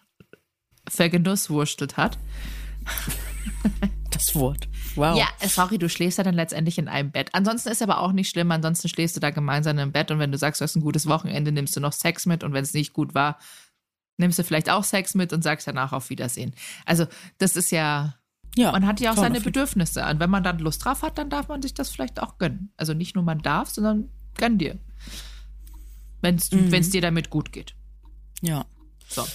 vergenusswurstelt 0.89 1.97
hat. 1.97 2.19
Das 4.11 4.35
Wort. 4.35 4.69
Wow. 4.95 5.19
Ja, 5.19 5.29
sorry, 5.47 5.77
du 5.79 5.89
schläfst 5.89 6.17
ja 6.17 6.25
dann 6.25 6.35
letztendlich 6.35 6.79
in 6.79 6.89
einem 6.89 7.11
Bett. 7.11 7.31
Ansonsten 7.35 7.69
ist 7.69 7.83
aber 7.83 8.01
auch 8.01 8.13
nicht 8.13 8.31
schlimm, 8.31 8.51
ansonsten 8.51 8.89
schläfst 8.89 9.15
du 9.17 9.21
da 9.21 9.31
gemeinsam 9.31 9.79
im 9.79 9.93
Bett 9.93 10.11
und 10.11 10.19
wenn 10.19 10.33
du 10.33 10.39
sagst, 10.39 10.61
du 10.61 10.65
hast 10.65 10.75
ein 10.75 10.81
gutes 10.81 11.07
Wochenende, 11.07 11.53
nimmst 11.53 11.77
du 11.77 11.81
noch 11.81 11.93
Sex 11.93 12.25
mit 12.25 12.43
und 12.43 12.53
wenn 12.55 12.63
es 12.63 12.73
nicht 12.73 12.93
gut 12.95 13.15
war, 13.15 13.39
nimmst 14.17 14.39
du 14.39 14.45
vielleicht 14.45 14.71
auch 14.71 14.85
Sex 14.85 15.15
mit 15.15 15.33
und 15.33 15.43
sagst 15.43 15.67
danach 15.67 15.93
auf 15.93 16.09
Wiedersehen. 16.09 16.55
Also, 16.87 17.07
das 17.39 17.57
ist 17.57 17.71
ja, 17.71 18.15
ja. 18.57 18.73
man 18.73 18.87
hat 18.87 19.01
ja 19.01 19.13
auch 19.13 19.17
seine 19.17 19.41
Bedürfnisse. 19.41 20.05
Und 20.07 20.19
wenn 20.19 20.31
man 20.31 20.43
dann 20.43 20.59
Lust 20.61 20.85
drauf 20.85 21.03
hat, 21.03 21.19
dann 21.19 21.29
darf 21.29 21.49
man 21.49 21.61
sich 21.61 21.75
das 21.75 21.91
vielleicht 21.91 22.23
auch 22.23 22.39
gönnen. 22.39 22.73
Also 22.77 22.95
nicht 22.95 23.15
nur 23.17 23.25
man 23.25 23.41
darf, 23.41 23.69
sondern 23.69 24.09
gönn 24.39 24.57
dir. 24.57 24.79
Wenn 26.23 26.37
es 26.37 26.51
Mhm. 26.51 26.71
dir 26.91 27.03
damit 27.03 27.29
gut 27.29 27.53
geht. 27.53 27.75
Ja. 28.41 28.65
So. 29.09 29.27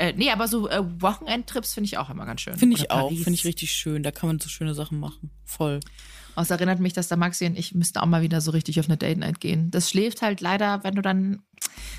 Äh, 0.00 0.14
nee, 0.16 0.30
aber 0.30 0.48
so 0.48 0.66
äh, 0.68 0.82
Wochenendtrips 1.02 1.74
finde 1.74 1.84
ich 1.86 1.98
auch 1.98 2.08
immer 2.08 2.24
ganz 2.24 2.40
schön. 2.40 2.56
Finde 2.56 2.76
ich 2.76 2.90
auch. 2.90 3.10
Finde 3.10 3.32
ich 3.32 3.44
richtig 3.44 3.72
schön. 3.72 4.02
Da 4.02 4.10
kann 4.10 4.28
man 4.28 4.40
so 4.40 4.48
schöne 4.48 4.74
Sachen 4.74 4.98
machen. 4.98 5.30
Voll. 5.44 5.80
Oh, 6.36 6.40
Es 6.40 6.48
erinnert 6.50 6.80
mich, 6.80 6.94
dass 6.94 7.08
der 7.08 7.18
Maxi 7.18 7.44
und 7.44 7.58
ich 7.58 7.74
müssten 7.74 7.98
auch 7.98 8.06
mal 8.06 8.22
wieder 8.22 8.40
so 8.40 8.50
richtig 8.50 8.80
auf 8.80 8.86
eine 8.86 8.96
Date 8.96 9.18
Night 9.18 9.40
gehen. 9.40 9.70
Das 9.70 9.90
schläft 9.90 10.22
halt 10.22 10.40
leider, 10.40 10.82
wenn 10.84 10.94
du 10.94 11.02
dann. 11.02 11.42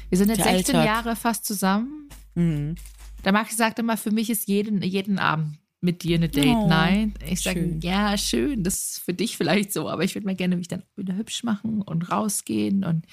Wir 0.09 0.17
sind 0.17 0.29
jetzt 0.29 0.39
Der 0.43 0.51
16 0.53 0.75
Alltag. 0.77 0.85
Jahre 1.05 1.15
fast 1.15 1.45
zusammen. 1.45 2.09
Mhm. 2.33 2.75
Der 3.23 3.33
Maxi 3.33 3.55
sagt 3.55 3.77
immer, 3.77 3.97
für 3.97 4.09
mich 4.11 4.31
ist 4.31 4.47
jeden, 4.47 4.81
jeden 4.81 5.19
Abend 5.19 5.59
mit 5.79 6.01
dir 6.01 6.15
eine 6.15 6.29
Date 6.29 6.45
Oh, 6.55 6.67
Night. 6.67 7.11
Ich 7.27 7.41
sage, 7.41 7.77
ja, 7.83 8.17
schön, 8.17 8.63
das 8.63 8.75
ist 8.75 8.99
für 8.99 9.13
dich 9.13 9.37
vielleicht 9.37 9.71
so, 9.73 9.89
aber 9.89 10.03
ich 10.03 10.15
würde 10.15 10.25
mir 10.25 10.35
gerne 10.35 10.55
mich 10.55 10.67
dann 10.67 10.83
wieder 10.95 11.15
hübsch 11.15 11.43
machen 11.43 11.81
und 11.83 12.09
rausgehen 12.11 12.83
und 12.83 13.05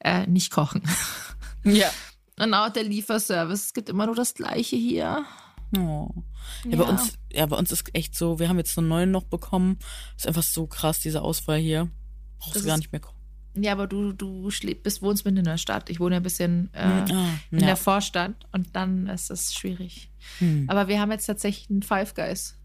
äh, 0.00 0.26
nicht 0.26 0.50
kochen. 0.50 0.82
Ja. 1.64 1.90
Und 2.40 2.54
auch 2.54 2.68
der 2.70 2.84
Lieferservice, 2.84 3.66
es 3.66 3.72
gibt 3.74 3.88
immer 3.88 4.06
nur 4.06 4.14
das 4.14 4.34
Gleiche 4.34 4.76
hier. 4.76 5.24
Oh. 5.76 6.08
Ja, 6.64 6.76
bei 6.78 6.84
uns, 6.84 7.14
ja, 7.30 7.44
bei 7.46 7.56
uns 7.56 7.70
ist 7.72 7.94
echt 7.94 8.16
so, 8.16 8.38
wir 8.38 8.48
haben 8.48 8.58
jetzt 8.58 8.74
so 8.74 8.80
einen 8.80 8.88
neuen 8.88 9.10
noch 9.10 9.24
bekommen. 9.24 9.78
Ist 10.16 10.26
einfach 10.26 10.42
so 10.42 10.66
krass, 10.66 11.00
diese 11.00 11.22
Auswahl 11.22 11.58
hier. 11.58 11.90
Brauchst 12.38 12.56
Das 12.56 12.62
du 12.62 12.68
gar 12.68 12.74
ist- 12.76 12.80
nicht 12.80 12.92
mehr 12.92 13.00
kochen. 13.00 13.16
Ja, 13.60 13.72
aber 13.72 13.88
du, 13.88 14.12
du 14.12 14.50
bist, 14.82 15.02
wohnst 15.02 15.24
mitten 15.24 15.38
in 15.38 15.44
der 15.44 15.58
Stadt. 15.58 15.90
Ich 15.90 15.98
wohne 15.98 16.14
ja 16.14 16.20
ein 16.20 16.22
bisschen 16.22 16.70
äh, 16.74 16.80
ah, 16.80 17.04
in 17.50 17.58
ja. 17.58 17.66
der 17.66 17.76
Vorstadt 17.76 18.34
und 18.52 18.76
dann 18.76 19.08
ist 19.08 19.30
es 19.30 19.52
schwierig. 19.52 20.10
Hm. 20.38 20.66
Aber 20.68 20.86
wir 20.86 21.00
haben 21.00 21.10
jetzt 21.10 21.26
tatsächlich 21.26 21.68
einen 21.68 21.82
Five 21.82 22.14
Guys. 22.14 22.56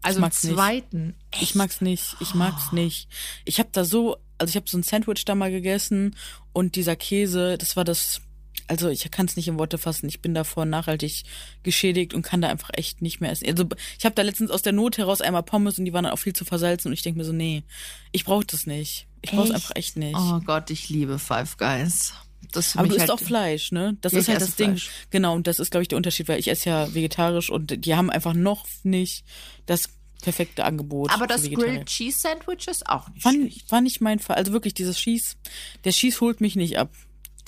Also 0.00 0.22
einen 0.22 0.32
zweiten. 0.32 1.14
Ich 1.40 1.54
mag's 1.54 1.80
nicht. 1.82 2.16
Ich 2.20 2.32
mag's 2.34 2.72
nicht. 2.72 3.08
Ich 3.44 3.58
habe 3.58 3.68
da 3.72 3.84
so, 3.84 4.16
also 4.38 4.48
ich 4.50 4.56
habe 4.56 4.68
so 4.68 4.78
ein 4.78 4.82
Sandwich 4.82 5.24
da 5.26 5.34
mal 5.34 5.50
gegessen 5.50 6.16
und 6.52 6.76
dieser 6.76 6.96
Käse, 6.96 7.58
das 7.58 7.76
war 7.76 7.84
das. 7.84 8.22
Also 8.68 8.88
ich 8.88 9.10
kann 9.10 9.26
es 9.26 9.36
nicht 9.36 9.48
in 9.48 9.58
Worte 9.58 9.78
fassen. 9.78 10.08
Ich 10.08 10.20
bin 10.20 10.34
davon 10.34 10.70
nachhaltig 10.70 11.24
geschädigt 11.62 12.14
und 12.14 12.22
kann 12.22 12.40
da 12.40 12.48
einfach 12.48 12.70
echt 12.74 13.02
nicht 13.02 13.20
mehr 13.20 13.30
essen. 13.32 13.48
Also 13.48 13.66
ich 13.98 14.04
habe 14.04 14.14
da 14.14 14.22
letztens 14.22 14.50
aus 14.50 14.62
der 14.62 14.72
Not 14.72 14.98
heraus 14.98 15.20
einmal 15.20 15.42
Pommes 15.42 15.78
und 15.78 15.84
die 15.86 15.92
waren 15.92 16.04
dann 16.04 16.12
auch 16.12 16.18
viel 16.18 16.34
zu 16.34 16.44
versalzen 16.44 16.88
und 16.88 16.92
ich 16.92 17.02
denke 17.02 17.18
mir 17.18 17.24
so, 17.24 17.32
nee, 17.32 17.64
ich 18.12 18.24
brauche 18.24 18.44
das 18.44 18.66
nicht. 18.66 19.06
Ich 19.22 19.30
brauche 19.32 19.48
es 19.48 19.50
einfach 19.50 19.72
echt 19.74 19.96
nicht. 19.96 20.16
Oh 20.16 20.40
Gott, 20.44 20.70
ich 20.70 20.88
liebe 20.88 21.18
Five 21.18 21.56
Guys. 21.56 22.12
Das 22.52 22.76
Aber 22.76 22.88
du 22.88 22.94
isst 22.94 23.00
halt, 23.00 23.10
auch 23.10 23.20
Fleisch, 23.20 23.72
ne? 23.72 23.96
Das 24.00 24.12
ist 24.12 24.28
halt 24.28 24.40
das 24.40 24.56
Ding. 24.56 24.70
Fleisch. 24.76 24.90
Genau, 25.10 25.34
und 25.34 25.46
das 25.46 25.58
ist, 25.58 25.70
glaube 25.70 25.82
ich, 25.82 25.88
der 25.88 25.96
Unterschied, 25.96 26.28
weil 26.28 26.38
ich 26.38 26.48
esse 26.48 26.70
ja 26.70 26.94
vegetarisch 26.94 27.50
und 27.50 27.84
die 27.84 27.94
haben 27.94 28.10
einfach 28.10 28.32
noch 28.32 28.64
nicht 28.84 29.24
das 29.66 29.90
perfekte 30.22 30.64
Angebot. 30.64 31.10
Aber 31.12 31.26
das. 31.26 31.42
Grilled 31.42 31.86
Cheese 31.86 32.20
Sandwich 32.20 32.66
ist 32.68 32.88
auch 32.88 33.08
nicht 33.10 33.24
War, 33.24 33.32
schlecht. 33.32 33.70
war 33.70 33.80
nicht 33.80 34.00
mein 34.00 34.18
Fall. 34.18 34.36
Also 34.36 34.52
wirklich, 34.52 34.74
dieses 34.74 35.00
Schieß, 35.00 35.36
der 35.84 35.92
Schieß 35.92 36.20
holt 36.20 36.40
mich 36.40 36.56
nicht 36.56 36.78
ab. 36.78 36.90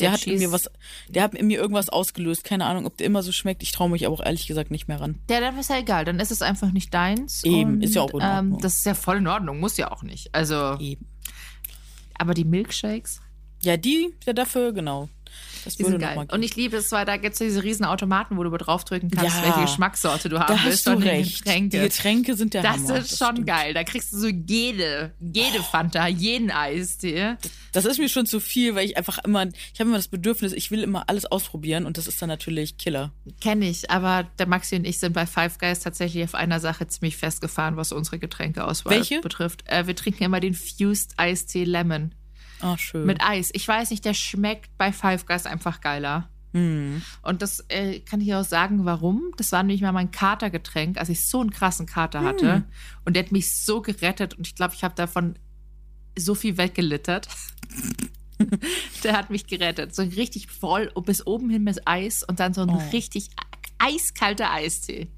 Der, 0.01 0.13
hat 0.13 0.27
in 0.27 0.39
mir 0.39 0.53
was, 0.53 0.71
der 1.09 1.23
hat 1.23 1.35
in 1.35 1.47
mir 1.47 1.59
irgendwas 1.59 1.89
ausgelöst. 1.89 2.45
Keine 2.45 2.67
Ahnung, 2.67 2.87
ob 2.87 2.97
der 2.97 3.07
immer 3.07 3.23
so 3.23 3.33
schmeckt. 3.33 3.63
Ich 3.63 3.73
traue 3.73 3.91
mich 3.91 4.07
aber 4.07 4.15
auch 4.15 4.25
ehrlich 4.25 4.47
gesagt 4.47 4.71
nicht 4.71 4.89
mehr 4.89 5.01
ran. 5.01 5.19
Ja, 5.31 5.41
dann 5.41 5.59
ist 5.59 5.71
ja 5.71 5.79
egal. 5.79 6.05
Dann 6.05 6.19
ist 6.21 6.31
es 6.31 6.43
einfach 6.43 6.73
nicht 6.73 6.93
deins. 6.93 7.45
Eben, 7.45 7.75
und, 7.75 7.83
ist 7.83 7.95
ja 7.95 8.03
auch 8.03 8.11
in 8.11 8.23
Ordnung. 8.23 8.55
Ähm, 8.55 8.59
das 8.61 8.77
ist 8.77 8.87
ja 8.87 8.95
voll 8.95 9.19
in 9.19 9.27
Ordnung. 9.27 9.61
Muss 9.61 9.77
ja 9.77 9.93
auch 9.93 10.03
nicht. 10.03 10.35
Also, 10.35 10.77
Eben. 10.79 11.07
aber 12.15 12.35
die 12.35 12.45
Milkshakes, 12.45 13.21
Ja, 13.63 13.77
die, 13.77 14.15
ja 14.27 14.33
dafür, 14.33 14.73
genau. 14.73 15.09
Das 15.65 15.77
die 15.77 15.83
würde 15.85 15.93
sind 15.93 16.01
geil. 16.01 16.27
Und 16.33 16.43
ich 16.43 16.57
liebe 16.57 16.77
es, 16.77 16.91
weil 16.93 17.05
da 17.05 17.17
gibt 17.17 17.33
es 17.35 17.39
diese 17.39 17.63
riesen 17.63 17.85
Automaten, 17.85 18.37
wo 18.37 18.43
du 18.45 18.51
draufdrücken 18.57 19.11
kannst, 19.11 19.37
Ja. 19.37 19.45
welche 19.45 19.61
Geschmackssorte 19.63 20.29
du 20.29 20.39
haben 20.41 20.59
willst. 20.65 20.87
hast 20.87 20.99
du 20.99 21.03
recht. 21.05 21.45
Getränke. 21.45 21.77
Die 21.79 21.83
Getränke 21.89 22.37
sind 22.37 22.55
der 22.55 22.63
Das 22.63 22.77
Hammer. 22.77 22.97
ist 22.99 23.19
schon 23.19 23.33
stimmt. 23.37 23.47
geil. 23.47 23.75
Da 23.75 23.85
kriegst 23.85 24.13
du 24.13 24.19
so 24.19 24.29
jede, 24.29 25.13
jede 25.21 25.63
Fanta, 25.63 26.07
jeden 26.07 26.51
Eistee. 26.51 27.37
Das 27.73 27.85
ist 27.85 27.99
mir 27.99 28.09
schon 28.09 28.27
zu 28.27 28.41
viel, 28.41 28.75
weil 28.75 28.87
ich 28.87 28.97
einfach 28.97 29.19
immer, 29.25 29.47
ich 29.47 29.79
habe 29.81 29.89
immer 29.91 29.97
das 29.99 30.09
Bedürfnis, 30.09 30.53
ich 30.53 30.71
will 30.71 30.83
immer 30.83 31.09
alles 31.09 31.25
ausprobieren 31.27 31.87
und 31.87 31.99
das 31.99 32.07
ist 32.09 32.21
dann 32.21 32.29
natürlich 32.29 32.79
Killer. 32.79 33.13
Kenne 33.41 33.69
ich, 33.69 33.91
aber 33.91 34.25
der 34.39 34.47
Maxi 34.49 34.77
und 34.77 34.85
ich 34.87 34.99
sind 34.99 35.13
bei 35.13 35.27
Five 35.27 35.59
Guys 35.59 35.81
tatsächlich 35.81 36.25
auf 36.25 36.35
einer 36.35 36.59
Sache 36.61 36.87
ziemlich 36.89 37.17
festgefahren, 37.17 37.77
was 37.77 37.93
unsere 37.93 38.19
Getränkeauswahl 38.19 38.97
Welche? 38.97 39.21
betrifft. 39.21 39.63
Äh, 39.67 39.87
wir 39.87 39.95
trinken 39.95 40.25
immer 40.25 40.41
den 40.41 40.55
Fused 40.55 41.13
Eistee 41.17 41.65
Lemon 41.65 42.13
Ah, 42.61 42.77
schön. 42.79 43.07
mit 43.07 43.23
Eis. 43.23 43.51
Ich 43.53 43.67
weiß 43.67 43.91
nicht, 43.91 44.05
der 44.05 44.15
schmeckt 44.15 44.71
bei 44.79 44.93
Five 44.93 45.27
Guys 45.27 45.47
einfach 45.47 45.81
geiler. 45.81 46.29
hm. 46.53 47.03
Und 47.23 47.43
das 47.43 47.65
äh, 47.69 48.01
kann 48.01 48.21
ich 48.21 48.35
auch 48.35 48.45
sagen, 48.45 48.85
warum. 48.85 49.33
Das 49.37 49.53
war 49.53 49.63
nämlich 49.63 49.81
mal 49.83 49.93
mein 49.93 50.11
Katergetränk, 50.11 50.99
als 50.99 51.09
ich 51.09 51.27
so 51.27 51.41
einen 51.41 51.51
krassen 51.51 51.87
Kater 51.87 52.23
hatte. 52.23 52.55
Hm. 52.55 52.65
Und 53.05 53.15
der 53.17 53.25
hat 53.25 53.33
mich 53.33 53.55
so 53.57 53.81
gerettet 53.83 54.35
und 54.35 54.47
ich 54.47 54.55
glaube, 54.55 54.75
ich 54.75 54.83
habe 54.85 54.95
davon 54.95 55.37
so 56.19 56.35
viel 56.35 56.57
weggelittert. 56.57 57.29
der 59.05 59.17
hat 59.17 59.31
mich 59.31 59.47
gerettet. 59.47 59.95
So 59.95 60.03
richtig 60.03 60.49
voll 60.49 60.91
bis 61.05 61.27
oben 61.27 61.51
hin 61.51 61.63
mit 61.65 61.87
Eis 61.87 62.23
und 62.23 62.41
dann 62.41 62.53
so 62.55 62.63
ein 62.63 62.71
Oh. 62.71 62.83
richtig 62.93 63.31
eiskalter 63.79 64.51
Eistee. 64.51 65.09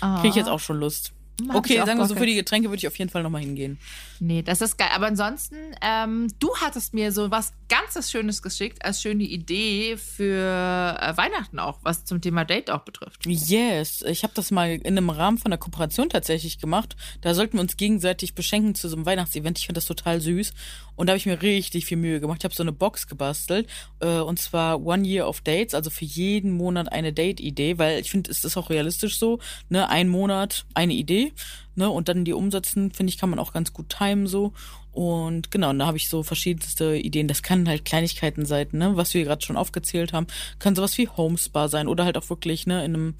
Kriege 0.00 0.28
ich 0.28 0.34
jetzt 0.34 0.48
auch 0.48 0.58
schon 0.60 0.78
Lust. 0.78 1.12
Mag 1.44 1.56
Okay, 1.56 1.76
sagen 1.78 1.98
wir 1.98 2.06
so, 2.06 2.14
für 2.16 2.26
die 2.26 2.34
Getränke 2.34 2.68
würde 2.68 2.78
ich 2.78 2.86
auf 2.88 2.96
jeden 2.96 3.10
Fall 3.10 3.22
nochmal 3.22 3.40
hingehen. 3.42 3.78
Nee, 4.24 4.42
das 4.42 4.60
ist 4.60 4.76
geil. 4.76 4.90
Aber 4.94 5.08
ansonsten, 5.08 5.56
ähm, 5.82 6.28
du 6.38 6.54
hattest 6.54 6.94
mir 6.94 7.10
so 7.10 7.32
was 7.32 7.54
ganzes 7.68 8.08
Schönes 8.08 8.40
geschickt, 8.40 8.84
als 8.84 9.02
schöne 9.02 9.24
Idee 9.24 9.96
für 9.96 10.96
äh, 11.00 11.16
Weihnachten 11.16 11.58
auch, 11.58 11.80
was 11.82 12.04
zum 12.04 12.20
Thema 12.20 12.44
Date 12.44 12.70
auch 12.70 12.82
betrifft. 12.82 13.26
Yes, 13.26 14.02
ich 14.02 14.22
habe 14.22 14.32
das 14.36 14.52
mal 14.52 14.70
in 14.70 14.96
einem 14.96 15.10
Rahmen 15.10 15.38
von 15.38 15.50
der 15.50 15.58
Kooperation 15.58 16.08
tatsächlich 16.08 16.60
gemacht. 16.60 16.94
Da 17.20 17.34
sollten 17.34 17.54
wir 17.54 17.62
uns 17.62 17.76
gegenseitig 17.76 18.36
beschenken 18.36 18.76
zu 18.76 18.88
so 18.88 18.94
einem 18.94 19.06
Weihnachtsevent. 19.06 19.58
Ich 19.58 19.66
finde 19.66 19.78
das 19.78 19.86
total 19.86 20.20
süß. 20.20 20.52
Und 20.94 21.08
da 21.08 21.12
habe 21.12 21.18
ich 21.18 21.26
mir 21.26 21.42
richtig 21.42 21.86
viel 21.86 21.96
Mühe 21.96 22.20
gemacht. 22.20 22.38
Ich 22.42 22.44
habe 22.44 22.54
so 22.54 22.62
eine 22.62 22.70
Box 22.70 23.08
gebastelt. 23.08 23.68
Äh, 23.98 24.20
und 24.20 24.38
zwar 24.38 24.80
One 24.82 25.04
Year 25.04 25.26
of 25.26 25.40
Dates, 25.40 25.74
also 25.74 25.90
für 25.90 26.04
jeden 26.04 26.52
Monat 26.52 26.92
eine 26.92 27.12
Date-Idee, 27.12 27.78
weil 27.78 27.98
ich 27.98 28.12
finde, 28.12 28.30
es 28.30 28.44
ist 28.44 28.56
auch 28.56 28.70
realistisch 28.70 29.18
so. 29.18 29.40
Ne, 29.68 29.88
ein 29.88 30.08
Monat 30.08 30.64
eine 30.74 30.92
Idee. 30.92 31.32
Ne, 31.74 31.88
und 31.88 32.08
dann 32.08 32.24
die 32.24 32.34
umsetzen, 32.34 32.90
finde 32.92 33.10
ich, 33.10 33.18
kann 33.18 33.30
man 33.30 33.38
auch 33.38 33.52
ganz 33.52 33.72
gut 33.72 33.88
timen 33.88 34.26
so. 34.26 34.52
Und 34.92 35.50
genau, 35.50 35.70
und 35.70 35.78
da 35.78 35.86
habe 35.86 35.96
ich 35.96 36.10
so 36.10 36.22
verschiedenste 36.22 36.96
Ideen. 36.96 37.26
Das 37.26 37.42
kann 37.42 37.66
halt 37.66 37.86
Kleinigkeiten 37.86 38.44
sein, 38.44 38.68
ne, 38.72 38.94
was 38.96 39.14
wir 39.14 39.24
gerade 39.24 39.44
schon 39.44 39.56
aufgezählt 39.56 40.12
haben. 40.12 40.26
Kann 40.58 40.74
sowas 40.74 40.98
wie 40.98 41.08
Homespa 41.08 41.68
sein 41.68 41.88
oder 41.88 42.04
halt 42.04 42.18
auch 42.18 42.28
wirklich, 42.28 42.66
ne, 42.66 42.84
in 42.84 42.94
einem, 42.94 43.14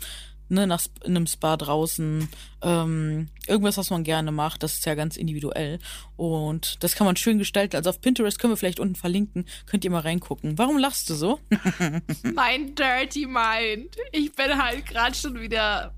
ne, 0.50 0.66
nach, 0.66 0.82
in 1.02 1.16
einem 1.16 1.26
Spa 1.26 1.56
draußen. 1.56 2.28
Ähm, 2.60 3.28
irgendwas, 3.46 3.78
was 3.78 3.88
man 3.88 4.04
gerne 4.04 4.32
macht, 4.32 4.62
das 4.62 4.74
ist 4.74 4.84
ja 4.84 4.94
ganz 4.94 5.16
individuell. 5.16 5.78
Und 6.16 6.82
das 6.84 6.94
kann 6.94 7.06
man 7.06 7.16
schön 7.16 7.38
gestalten. 7.38 7.76
Also 7.76 7.88
auf 7.88 8.02
Pinterest 8.02 8.38
können 8.38 8.52
wir 8.52 8.58
vielleicht 8.58 8.80
unten 8.80 8.94
verlinken. 8.94 9.46
Könnt 9.64 9.84
ihr 9.86 9.90
mal 9.90 10.00
reingucken. 10.00 10.58
Warum 10.58 10.76
lachst 10.76 11.08
du 11.08 11.14
so? 11.14 11.40
Mein 12.34 12.74
Dirty 12.74 13.26
Mind. 13.26 13.96
Ich 14.12 14.34
bin 14.34 14.62
halt 14.62 14.84
gerade 14.84 15.14
schon 15.14 15.40
wieder 15.40 15.94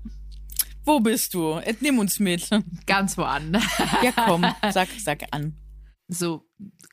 Wo 0.85 0.99
bist 0.99 1.33
du? 1.33 1.59
Nimm 1.81 1.99
uns 1.99 2.19
mit. 2.19 2.49
ganz 2.85 3.17
woanders. 3.17 3.63
Ja, 4.03 4.11
komm, 4.11 4.45
sag, 4.71 4.87
sag 4.99 5.23
an. 5.31 5.57
So, 6.07 6.43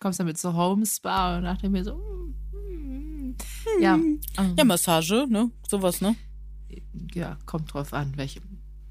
kommst 0.01 0.19
dann 0.19 0.27
mit 0.27 0.39
so 0.39 0.55
Homespa 0.55 1.37
und 1.37 1.45
dachte 1.45 1.69
mir 1.69 1.85
so, 1.85 1.97
mm, 1.97 2.35
mm. 2.57 3.37
ja, 3.81 3.95
ähm, 3.95 4.21
Ja, 4.57 4.65
Massage, 4.65 5.27
ne? 5.29 5.51
Sowas, 5.69 6.01
ne? 6.01 6.17
ja, 7.15 7.39
kommt 7.47 7.73
drauf 7.73 7.93
an, 7.93 8.13
welche 8.17 8.41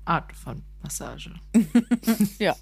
Art 0.05 0.31
von 0.33 0.63
Massage. 0.81 1.31
ja. 2.39 2.55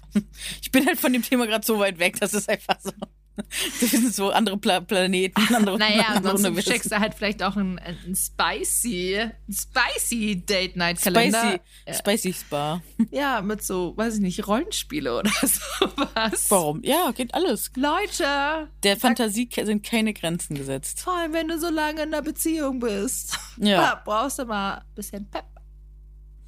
Ich 0.60 0.70
bin 0.70 0.86
halt 0.86 0.98
von 0.98 1.12
dem 1.12 1.22
Thema 1.22 1.46
gerade 1.46 1.66
so 1.66 1.78
weit 1.78 1.98
weg, 1.98 2.18
das 2.20 2.34
ist 2.34 2.48
einfach 2.48 2.78
so. 2.80 2.92
Das 3.36 3.90
sind 3.90 4.14
so 4.14 4.30
andere 4.30 4.56
Pla 4.58 4.80
Planeten, 4.80 5.40
andere 5.54 5.78
Naja, 5.78 6.04
ansonsten 6.08 6.60
schickst 6.62 6.92
du 6.92 6.98
halt 6.98 7.14
vielleicht 7.14 7.42
auch 7.42 7.56
einen, 7.56 7.78
einen 7.78 8.14
spicy, 8.14 9.30
spicy 9.50 10.44
Date-Night-Kalender. 10.44 11.60
Spicy, 11.86 11.98
spicy 11.98 12.32
Spa. 12.32 12.82
Ja, 13.10 13.40
mit 13.40 13.62
so, 13.62 13.96
weiß 13.96 14.16
ich 14.16 14.20
nicht, 14.20 14.46
Rollenspiele 14.46 15.18
oder 15.18 15.30
sowas. 15.40 16.46
Warum? 16.48 16.82
Ja, 16.82 17.10
geht 17.12 17.34
alles. 17.34 17.70
Leute! 17.76 18.68
Der 18.82 18.96
Fantasie 18.96 19.48
sind 19.62 19.84
keine 19.84 20.12
Grenzen 20.12 20.56
gesetzt. 20.56 21.00
Vor 21.00 21.16
allem, 21.16 21.32
wenn 21.32 21.48
du 21.48 21.58
so 21.58 21.70
lange 21.70 22.02
in 22.02 22.12
einer 22.12 22.22
Beziehung 22.22 22.80
bist. 22.80 23.38
Ja. 23.56 24.00
brauchst 24.04 24.38
du 24.38 24.44
mal 24.44 24.78
ein 24.78 24.94
bisschen 24.94 25.28
Pep. 25.30 25.44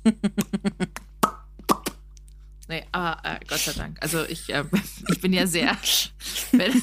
Nee, 2.73 2.85
aber 2.91 3.19
äh, 3.23 3.39
Gott 3.47 3.59
sei 3.59 3.73
Dank. 3.75 3.99
Also 4.01 4.25
ich, 4.25 4.49
äh, 4.53 4.65
ich 5.11 5.21
bin 5.21 5.35
ja 5.35 5.47
sehr. 5.47 5.77
Wenn, 6.53 6.83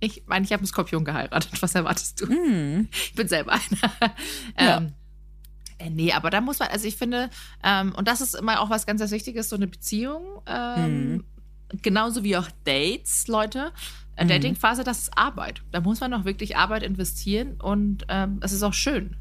ich 0.00 0.22
meine, 0.26 0.44
ich 0.44 0.52
habe 0.52 0.60
einen 0.60 0.66
Skorpion 0.66 1.02
geheiratet. 1.02 1.50
Was 1.62 1.74
erwartest 1.74 2.20
du? 2.20 2.26
Mm. 2.26 2.88
Ich 2.92 3.14
bin 3.14 3.26
selber 3.26 3.52
einer. 3.52 4.14
ähm, 4.56 4.92
äh, 5.78 5.88
Nee, 5.88 6.12
aber 6.12 6.28
da 6.28 6.42
muss 6.42 6.58
man, 6.58 6.68
also 6.68 6.86
ich 6.86 6.96
finde, 6.96 7.30
ähm, 7.64 7.94
und 7.94 8.06
das 8.06 8.20
ist 8.20 8.34
immer 8.34 8.60
auch 8.60 8.68
was 8.68 8.84
ganz, 8.84 9.00
ganz 9.00 9.12
Wichtiges, 9.12 9.48
so 9.48 9.56
eine 9.56 9.66
Beziehung, 9.66 10.42
ähm, 10.46 11.12
Mhm. 11.12 11.24
genauso 11.80 12.22
wie 12.22 12.36
auch 12.36 12.48
Dates, 12.64 13.26
Leute. 13.28 13.72
Mhm. 14.20 14.28
Datingphase, 14.28 14.84
das 14.84 14.98
ist 14.98 15.16
Arbeit. 15.16 15.62
Da 15.72 15.80
muss 15.80 16.00
man 16.00 16.12
auch 16.12 16.26
wirklich 16.26 16.54
Arbeit 16.58 16.82
investieren 16.82 17.58
und 17.62 18.04
ähm, 18.10 18.40
es 18.42 18.52
ist 18.52 18.62
auch 18.62 18.74
schön. 18.74 19.16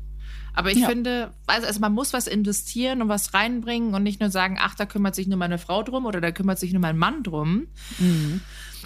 Aber 0.60 0.72
ich 0.72 0.80
Ja. 0.80 0.90
finde, 0.90 1.32
also, 1.48 1.66
also 1.68 1.80
man 1.80 1.94
muss 1.94 2.12
was 2.12 2.28
investieren 2.28 3.02
und 3.02 3.08
was 3.08 3.34
reinbringen 3.34 3.94
und 3.94 4.04
nicht 4.04 4.20
nur 4.20 4.30
sagen, 4.30 4.58
ach, 4.60 4.76
da 4.76 4.86
kümmert 4.86 5.16
sich 5.16 5.26
nur 5.28 5.38
meine 5.38 5.58
Frau 5.58 5.84
drum 5.84 6.06
oder 6.06 6.20
da 6.20 6.32
kümmert 6.32 6.60
sich 6.60 6.74
nur 6.74 6.82
mein 6.82 6.98
Mann 6.98 7.24
drum. 7.24 7.68
Mhm. 7.98 8.42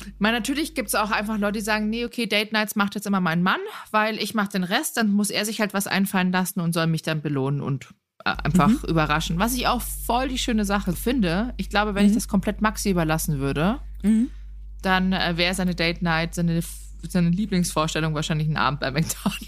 Ich 0.06 0.20
meine, 0.20 0.38
natürlich 0.38 0.76
gibt 0.76 0.90
es 0.90 0.96
auch 0.96 1.10
einfach 1.12 1.38
Leute, 1.40 1.54
die 1.60 1.66
sagen, 1.66 1.90
nee, 1.90 2.06
okay, 2.06 2.28
Date 2.28 2.54
Nights 2.54 2.76
macht 2.76 2.94
jetzt 2.96 3.08
immer 3.08 3.22
mein 3.22 3.42
Mann, 3.42 3.60
weil 3.92 4.18
ich 4.22 4.36
mache 4.36 4.50
den 4.50 4.64
Rest, 4.64 4.98
dann 4.98 5.12
muss 5.12 5.30
er 5.32 5.46
sich 5.46 5.60
halt 5.62 5.74
was 5.74 5.88
einfallen 5.88 6.32
lassen 6.32 6.60
und 6.60 6.74
soll 6.74 6.86
mich 6.88 7.02
dann 7.02 7.22
belohnen 7.22 7.62
und 7.62 7.88
äh, 8.26 8.34
einfach 8.44 8.70
Mhm. 8.70 8.80
überraschen. 8.88 9.40
Was 9.40 9.56
ich 9.56 9.66
auch 9.68 9.82
voll 9.82 10.28
die 10.28 10.38
schöne 10.38 10.66
Sache 10.66 10.94
finde. 10.94 11.54
Ich 11.58 11.70
glaube, 11.70 11.96
wenn 11.96 12.06
ich 12.06 12.12
Mhm. 12.12 12.16
das 12.16 12.28
komplett 12.28 12.62
Maxi 12.62 12.92
überlassen 12.92 13.40
würde, 13.40 13.80
Mhm. 14.04 14.30
dann 14.84 15.12
äh, 15.14 15.38
wäre 15.38 15.54
seine 15.56 15.74
Date 15.76 16.02
Night, 16.04 16.36
seine, 16.36 16.62
seine 17.08 17.30
Lieblingsvorstellung 17.30 18.14
wahrscheinlich 18.14 18.48
ein 18.48 18.58
Abend 18.58 18.80
bei 18.82 18.92
McDonalds. 18.92 19.48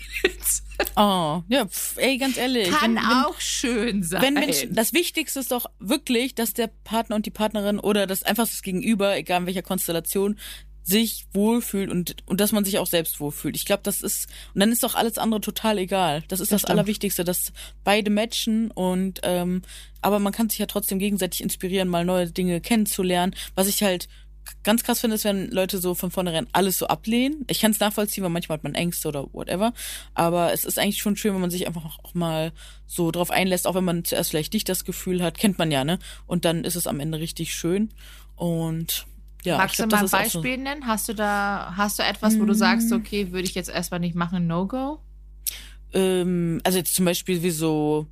Oh, 0.96 1.42
ja, 1.48 1.66
pf, 1.66 1.98
ey, 1.98 2.18
ganz 2.18 2.38
ehrlich. 2.38 2.70
Kann 2.70 2.96
wenn, 2.96 3.04
wenn, 3.04 3.26
auch 3.26 3.40
schön 3.40 4.04
sein. 4.04 4.22
Wenn 4.22 4.34
Menschen, 4.36 4.76
das 4.76 4.94
Wichtigste 4.94 5.40
ist 5.40 5.52
doch 5.52 5.68
wirklich, 5.80 6.36
dass 6.36 6.54
der 6.54 6.68
Partner 6.68 7.16
und 7.16 7.26
die 7.26 7.32
Partnerin 7.32 7.80
oder 7.80 8.08
das 8.08 8.24
einfach 8.24 8.48
das 8.48 8.62
Gegenüber, 8.62 9.16
egal 9.16 9.42
in 9.42 9.46
welcher 9.48 9.62
Konstellation, 9.62 10.38
sich 10.86 11.26
wohlfühlt 11.34 11.90
und, 11.90 12.16
und 12.28 12.40
dass 12.40 12.52
man 12.52 12.64
sich 12.64 12.78
auch 12.78 12.86
selbst 12.86 13.20
wohlfühlt. 13.20 13.56
Ich 13.56 13.66
glaube, 13.66 13.82
das 13.84 14.02
ist, 14.02 14.28
und 14.54 14.60
dann 14.60 14.72
ist 14.72 14.84
doch 14.84 14.94
alles 14.94 15.18
andere 15.18 15.42
total 15.42 15.80
egal. 15.80 16.24
Das 16.28 16.40
ist 16.40 16.52
Das 16.52 16.62
das. 16.62 16.70
Allerwichtigste, 16.70 17.24
dass 17.24 17.54
beide 17.84 18.12
matchen 18.12 18.70
und, 18.70 19.20
ähm, 19.24 19.64
aber 20.02 20.20
man 20.20 20.32
kann 20.32 20.48
sich 20.48 20.60
ja 20.60 20.68
trotzdem 20.68 21.00
gegenseitig 21.00 21.42
inspirieren, 21.42 21.88
mal 21.90 22.06
neue 22.06 22.30
Dinge 22.30 22.62
kennenzulernen. 22.62 23.34
Was 23.56 23.68
ich 23.68 23.82
halt 23.82 24.08
ganz 24.64 24.84
krass 24.84 25.00
finde, 25.00 25.16
ist, 25.16 25.26
wenn 25.26 25.50
Leute 25.52 25.78
so 25.80 25.94
von 25.96 26.12
vornherein 26.12 26.48
alles 26.52 26.78
so 26.78 26.88
ablehnen. 26.88 27.44
Ich 27.48 27.60
kann 27.60 27.72
es 27.72 27.80
nachvollziehen, 27.80 28.24
weil 28.24 28.30
manchmal 28.32 28.58
hat 28.58 28.64
man 28.64 28.76
Ängste 28.76 29.08
oder 29.08 29.28
whatever. 29.34 29.74
Aber 30.14 30.54
es 30.54 30.66
ist 30.66 30.78
eigentlich 30.80 31.02
schon 31.02 31.16
schön, 31.18 31.34
wenn 31.34 31.42
man 31.42 31.52
sich 31.52 31.68
einfach 31.68 32.00
auch 32.04 32.14
mal 32.14 32.52
so 32.86 33.12
drauf 33.12 33.32
einlässt, 33.32 33.68
auch 33.68 33.76
wenn 33.76 33.84
man 33.84 34.04
zuerst 34.06 34.30
vielleicht 34.32 34.54
nicht 34.54 34.68
das 34.70 34.86
Gefühl 34.86 35.22
hat, 35.24 35.38
kennt 35.38 35.58
man 35.58 35.72
ja, 35.72 35.84
ne? 35.84 36.00
Und 36.28 36.46
dann 36.46 36.64
ist 36.64 36.76
es 36.76 36.88
am 36.88 37.00
Ende 37.00 37.20
richtig 37.20 37.54
schön. 37.56 37.90
Und 38.36 39.06
ja, 39.44 39.58
Magst 39.58 39.76
ich 39.80 39.84
du 39.84 39.88
glaub, 39.88 39.92
mal 39.92 39.98
ein 40.00 40.06
auch 40.26 40.30
so- 40.32 40.42
Beispiel 40.42 40.58
nennen? 40.58 40.88
Hast 40.88 41.08
du 41.10 41.14
da, 41.14 41.74
hast 41.78 42.00
du 42.00 42.04
etwas, 42.04 42.40
wo 42.40 42.46
du 42.46 42.54
sagst, 42.54 42.90
Mm. 42.90 42.94
okay, 42.94 43.32
würde 43.32 43.48
ich 43.48 43.56
jetzt 43.56 43.70
erstmal 43.70 44.00
nicht 44.00 44.16
machen, 44.16 44.48
No-Go? 44.48 45.00
ähm, 45.94 46.60
also 46.64 46.78
jetzt 46.78 46.96
zum 46.96 47.06
Beispiel 47.06 47.42
wie 47.44 47.52
so, 47.52 48.08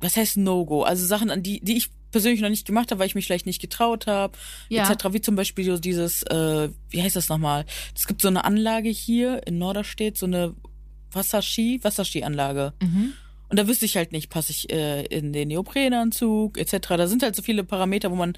was 0.00 0.16
heißt 0.16 0.36
No-Go? 0.36 0.82
Also 0.82 1.06
Sachen, 1.06 1.30
an 1.30 1.42
die, 1.42 1.60
die 1.60 1.76
ich 1.76 1.90
persönlich 2.14 2.40
noch 2.40 2.48
nicht 2.48 2.64
gemacht 2.64 2.92
habe, 2.92 3.00
weil 3.00 3.08
ich 3.08 3.16
mich 3.16 3.26
vielleicht 3.26 3.44
nicht 3.44 3.60
getraut 3.60 4.06
habe, 4.06 4.38
Ja. 4.68 4.88
etc. 4.88 5.06
Wie 5.12 5.20
zum 5.20 5.34
Beispiel 5.34 5.64
so 5.64 5.78
dieses, 5.78 6.22
äh, 6.22 6.68
wie 6.90 7.02
heißt 7.02 7.16
das 7.16 7.28
nochmal? 7.28 7.66
Es 7.92 8.06
gibt 8.06 8.22
so 8.22 8.28
eine 8.28 8.44
Anlage 8.44 8.88
hier 8.88 9.44
in 9.48 9.58
Norderstedt, 9.58 10.16
so 10.16 10.26
eine 10.26 10.54
Wasserski, 11.10 11.80
Wasserski-Anlage. 11.82 12.72
Mhm. 12.80 13.14
Und 13.48 13.58
da 13.58 13.66
wüsste 13.68 13.84
ich 13.84 13.96
halt 13.96 14.12
nicht, 14.12 14.30
passe 14.30 14.52
ich 14.52 14.72
äh, 14.72 15.04
in 15.06 15.32
den 15.32 15.48
Neoprenanzug 15.48 16.56
etc. 16.58 16.88
Da 16.96 17.06
sind 17.06 17.22
halt 17.22 17.36
so 17.36 17.42
viele 17.42 17.62
Parameter, 17.62 18.10
wo 18.10 18.14
man 18.16 18.34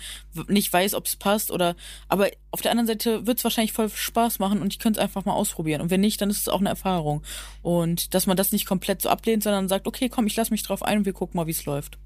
nicht 0.48 0.72
weiß, 0.72 0.94
ob 0.94 1.06
es 1.06 1.16
passt 1.16 1.50
oder. 1.50 1.76
Aber 2.08 2.28
auf 2.50 2.60
der 2.60 2.70
anderen 2.70 2.86
Seite 2.86 3.26
wird 3.26 3.38
es 3.38 3.44
wahrscheinlich 3.44 3.72
voll 3.72 3.88
Spaß 3.88 4.38
machen 4.40 4.60
und 4.60 4.72
ich 4.72 4.78
könnte 4.78 4.98
es 4.98 5.04
einfach 5.04 5.24
mal 5.24 5.34
ausprobieren. 5.34 5.80
Und 5.80 5.90
wenn 5.90 6.00
nicht, 6.00 6.20
dann 6.20 6.30
ist 6.30 6.38
es 6.40 6.48
auch 6.48 6.60
eine 6.60 6.68
Erfahrung. 6.70 7.22
Und 7.62 8.14
dass 8.14 8.26
man 8.26 8.36
das 8.36 8.52
nicht 8.52 8.66
komplett 8.66 9.00
so 9.02 9.08
ablehnt, 9.08 9.42
sondern 9.42 9.68
sagt, 9.68 9.86
okay, 9.86 10.08
komm, 10.08 10.26
ich 10.26 10.36
lass 10.36 10.50
mich 10.50 10.62
drauf 10.64 10.82
ein 10.82 10.98
und 10.98 11.04
wir 11.06 11.12
gucken 11.12 11.36
mal, 11.38 11.46
wie 11.46 11.52
es 11.52 11.64
läuft. 11.66 11.98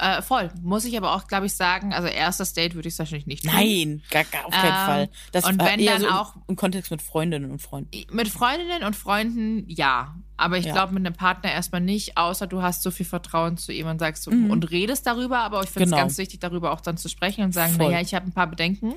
Äh, 0.00 0.22
voll. 0.22 0.50
Muss 0.62 0.84
ich 0.84 0.96
aber 0.96 1.14
auch, 1.16 1.26
glaube 1.26 1.46
ich, 1.46 1.54
sagen, 1.54 1.92
also 1.92 2.06
erstes 2.06 2.52
Date 2.52 2.74
würde 2.76 2.86
ich 2.86 2.94
es 2.94 2.98
wahrscheinlich 3.00 3.26
nicht 3.26 3.42
tun. 3.44 3.52
Nein, 3.52 4.02
gar, 4.10 4.22
gar 4.24 4.46
auf 4.46 4.52
keinen 4.52 4.66
Ähm, 4.68 4.86
Fall. 4.86 5.08
Das 5.32 5.44
und 5.44 5.60
wenn 5.60 5.80
eher 5.80 5.94
dann 5.94 6.02
so 6.02 6.08
auch- 6.08 6.36
im 6.46 6.54
Kontext 6.54 6.90
mit 6.92 7.02
Freundinnen 7.02 7.50
und 7.50 7.60
Freunden. 7.60 7.90
Mit 8.14 8.28
Freundinnen 8.28 8.84
und 8.84 8.94
Freunden 8.94 9.64
ja. 9.68 10.14
Aber 10.36 10.56
ich 10.56 10.66
Ja. 10.66 10.72
glaube, 10.72 10.94
mit 10.94 11.04
einem 11.04 11.16
Partner 11.16 11.50
erstmal 11.50 11.80
nicht, 11.80 12.16
außer 12.16 12.46
du 12.46 12.62
hast 12.62 12.82
so 12.84 12.92
viel 12.92 13.06
Vertrauen 13.06 13.56
zu 13.56 13.72
ihm 13.72 13.88
und 13.88 13.98
sagst 13.98 14.22
so, 14.22 14.30
Mhm. 14.30 14.50
und 14.50 14.70
redest 14.70 15.04
darüber. 15.04 15.40
Aber 15.40 15.62
ich 15.64 15.68
finde 15.70 15.86
es 15.86 15.90
Genau. 15.90 16.02
ganz 16.02 16.16
wichtig, 16.16 16.38
darüber 16.38 16.70
auch 16.72 16.80
dann 16.80 16.96
zu 16.96 17.08
sprechen 17.08 17.42
und 17.42 17.52
sagen, 17.52 17.76
naja, 17.76 18.00
ich 18.00 18.14
habe 18.14 18.26
ein 18.26 18.32
paar 18.32 18.46
Bedenken. 18.46 18.94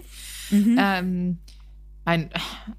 Mhm. 0.51 0.77
Ähm, 0.79 1.39
mein, 2.05 2.29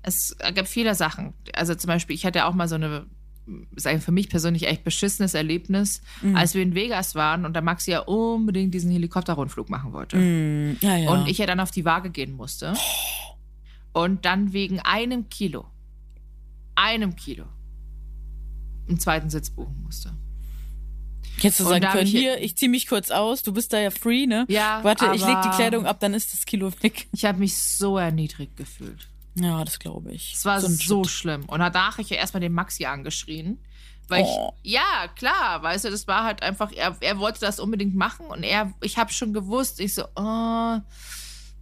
es 0.03 0.37
gibt 0.55 0.69
viele 0.69 0.95
Sachen. 0.95 1.35
Also 1.55 1.75
zum 1.75 1.89
Beispiel, 1.89 2.15
ich 2.15 2.25
hatte 2.25 2.45
auch 2.47 2.55
mal 2.55 2.69
so 2.69 2.77
eine, 2.77 3.07
sage 3.77 3.99
ich 3.99 4.03
für 4.05 4.13
mich 4.13 4.29
persönlich 4.29 4.67
echt 4.69 4.85
beschissenes 4.85 5.35
Erlebnis, 5.35 6.01
Mhm. 6.23 6.37
als 6.37 6.55
wir 6.55 6.63
in 6.63 6.75
Vegas 6.75 7.15
waren 7.15 7.45
und 7.45 7.55
der 7.55 7.63
Maxi 7.63 7.91
ja 7.91 8.01
unbedingt 8.01 8.73
diesen 8.73 8.91
Helikopterrundflug 8.91 9.69
machen 9.69 9.93
wollte. 9.93 10.17
Mm, 10.17 10.77
ja, 10.81 10.97
ja. 10.97 11.11
Und 11.11 11.29
ich 11.29 11.39
ja 11.39 11.47
dann 11.47 11.59
auf 11.61 11.71
die 11.73 11.85
Waage 11.85 12.11
gehen 12.11 12.33
musste. 12.33 12.75
Und 13.93 14.25
dann 14.25 14.53
wegen 14.53 14.81
einem 14.81 15.29
Kilo, 15.29 15.67
einem 16.77 17.17
Kilo, 17.17 17.45
einen 18.89 18.99
zweiten 19.01 19.29
Sitz 19.31 19.51
buchen 19.51 19.83
musste. 19.83 20.13
Hättest 21.39 21.61
du 21.61 21.65
sagen 21.65 21.81
da 21.83 21.93
können, 21.93 22.05
ich- 22.07 22.13
hier, 22.13 22.41
ich 22.41 22.57
zieh 22.57 22.69
mich 22.69 22.87
kurz 22.87 23.11
aus, 23.11 23.43
du 23.43 23.53
bist 23.53 23.73
da 23.73 23.79
ja 23.81 23.91
free, 23.91 24.27
ne? 24.27 24.45
Ja, 24.49 24.81
Warte, 24.83 25.07
ich 25.15 25.25
leg 25.27 25.37
die 25.43 25.49
Kleidung 25.51 25.87
ab, 25.87 25.99
dann 26.01 26.15
ist 26.15 26.33
das 26.33 26.45
Kilo 26.47 26.73
weg. 26.83 27.07
Ich 27.13 27.25
habe 27.25 27.39
mich 27.39 27.57
so 27.61 27.99
erniedrigt 27.99 28.57
gefühlt. 28.57 29.09
Ja, 29.35 29.65
das 29.65 29.79
glaube 29.79 30.13
ich. 30.13 30.35
Es 30.35 30.45
war 30.45 30.61
so, 30.61 30.69
Shit. 31.05 31.11
schlimm. 31.11 31.45
Und 31.47 31.61
danach 31.61 31.93
habe 31.93 32.03
ich 32.03 32.11
ja 32.11 32.17
erstmal 32.17 32.41
den 32.41 32.53
Maxi 32.53 32.85
angeschrien. 32.87 33.59
Weil 34.09 34.25
Oh. 34.27 34.53
ich, 34.63 34.73
ja, 34.73 35.09
klar, 35.17 35.63
weißt 35.63 35.85
du, 35.87 35.91
das 35.91 36.07
war 36.07 36.25
halt 36.25 36.43
einfach, 36.43 36.71
er, 36.73 36.97
er 37.01 37.19
wollte 37.19 37.41
das 37.41 37.61
unbedingt 37.61 37.95
machen 37.95 38.27
und 38.27 38.43
er, 38.43 38.73
ich 38.83 38.99
habe 38.99 39.13
schon 39.13 39.33
gewusst, 39.33 39.81
ich 39.81 39.95
so, 39.95 40.05
oh, 40.17 40.79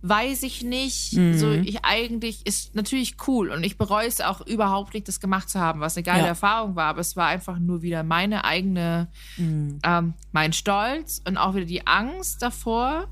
weiß 0.02 0.42
ich 0.44 0.62
nicht. 0.62 1.12
Mhm. 1.12 1.38
So, 1.38 1.52
ich 1.52 1.84
eigentlich 1.84 2.46
ist 2.46 2.74
natürlich 2.74 3.16
cool 3.28 3.50
und 3.50 3.62
ich 3.62 3.76
bereue 3.76 4.06
es 4.08 4.20
auch 4.22 4.40
überhaupt 4.46 4.94
nicht, 4.94 5.06
das 5.06 5.20
gemacht 5.20 5.50
zu 5.50 5.60
haben, 5.60 5.80
was 5.80 5.96
eine 5.96 6.02
geile 6.04 6.22
Ja. 6.22 6.28
Erfahrung 6.28 6.74
war, 6.74 6.86
aber 6.86 7.00
es 7.02 7.14
war 7.14 7.26
einfach 7.28 7.58
nur 7.58 7.82
wieder 7.82 8.02
meine 8.02 8.44
eigene, 8.44 9.08
Mhm. 9.36 9.78
ähm, 9.84 10.14
mein 10.32 10.52
Stolz 10.54 11.20
und 11.28 11.36
auch 11.36 11.54
wieder 11.54 11.66
die 11.66 11.86
Angst 11.86 12.40
davor. 12.42 13.06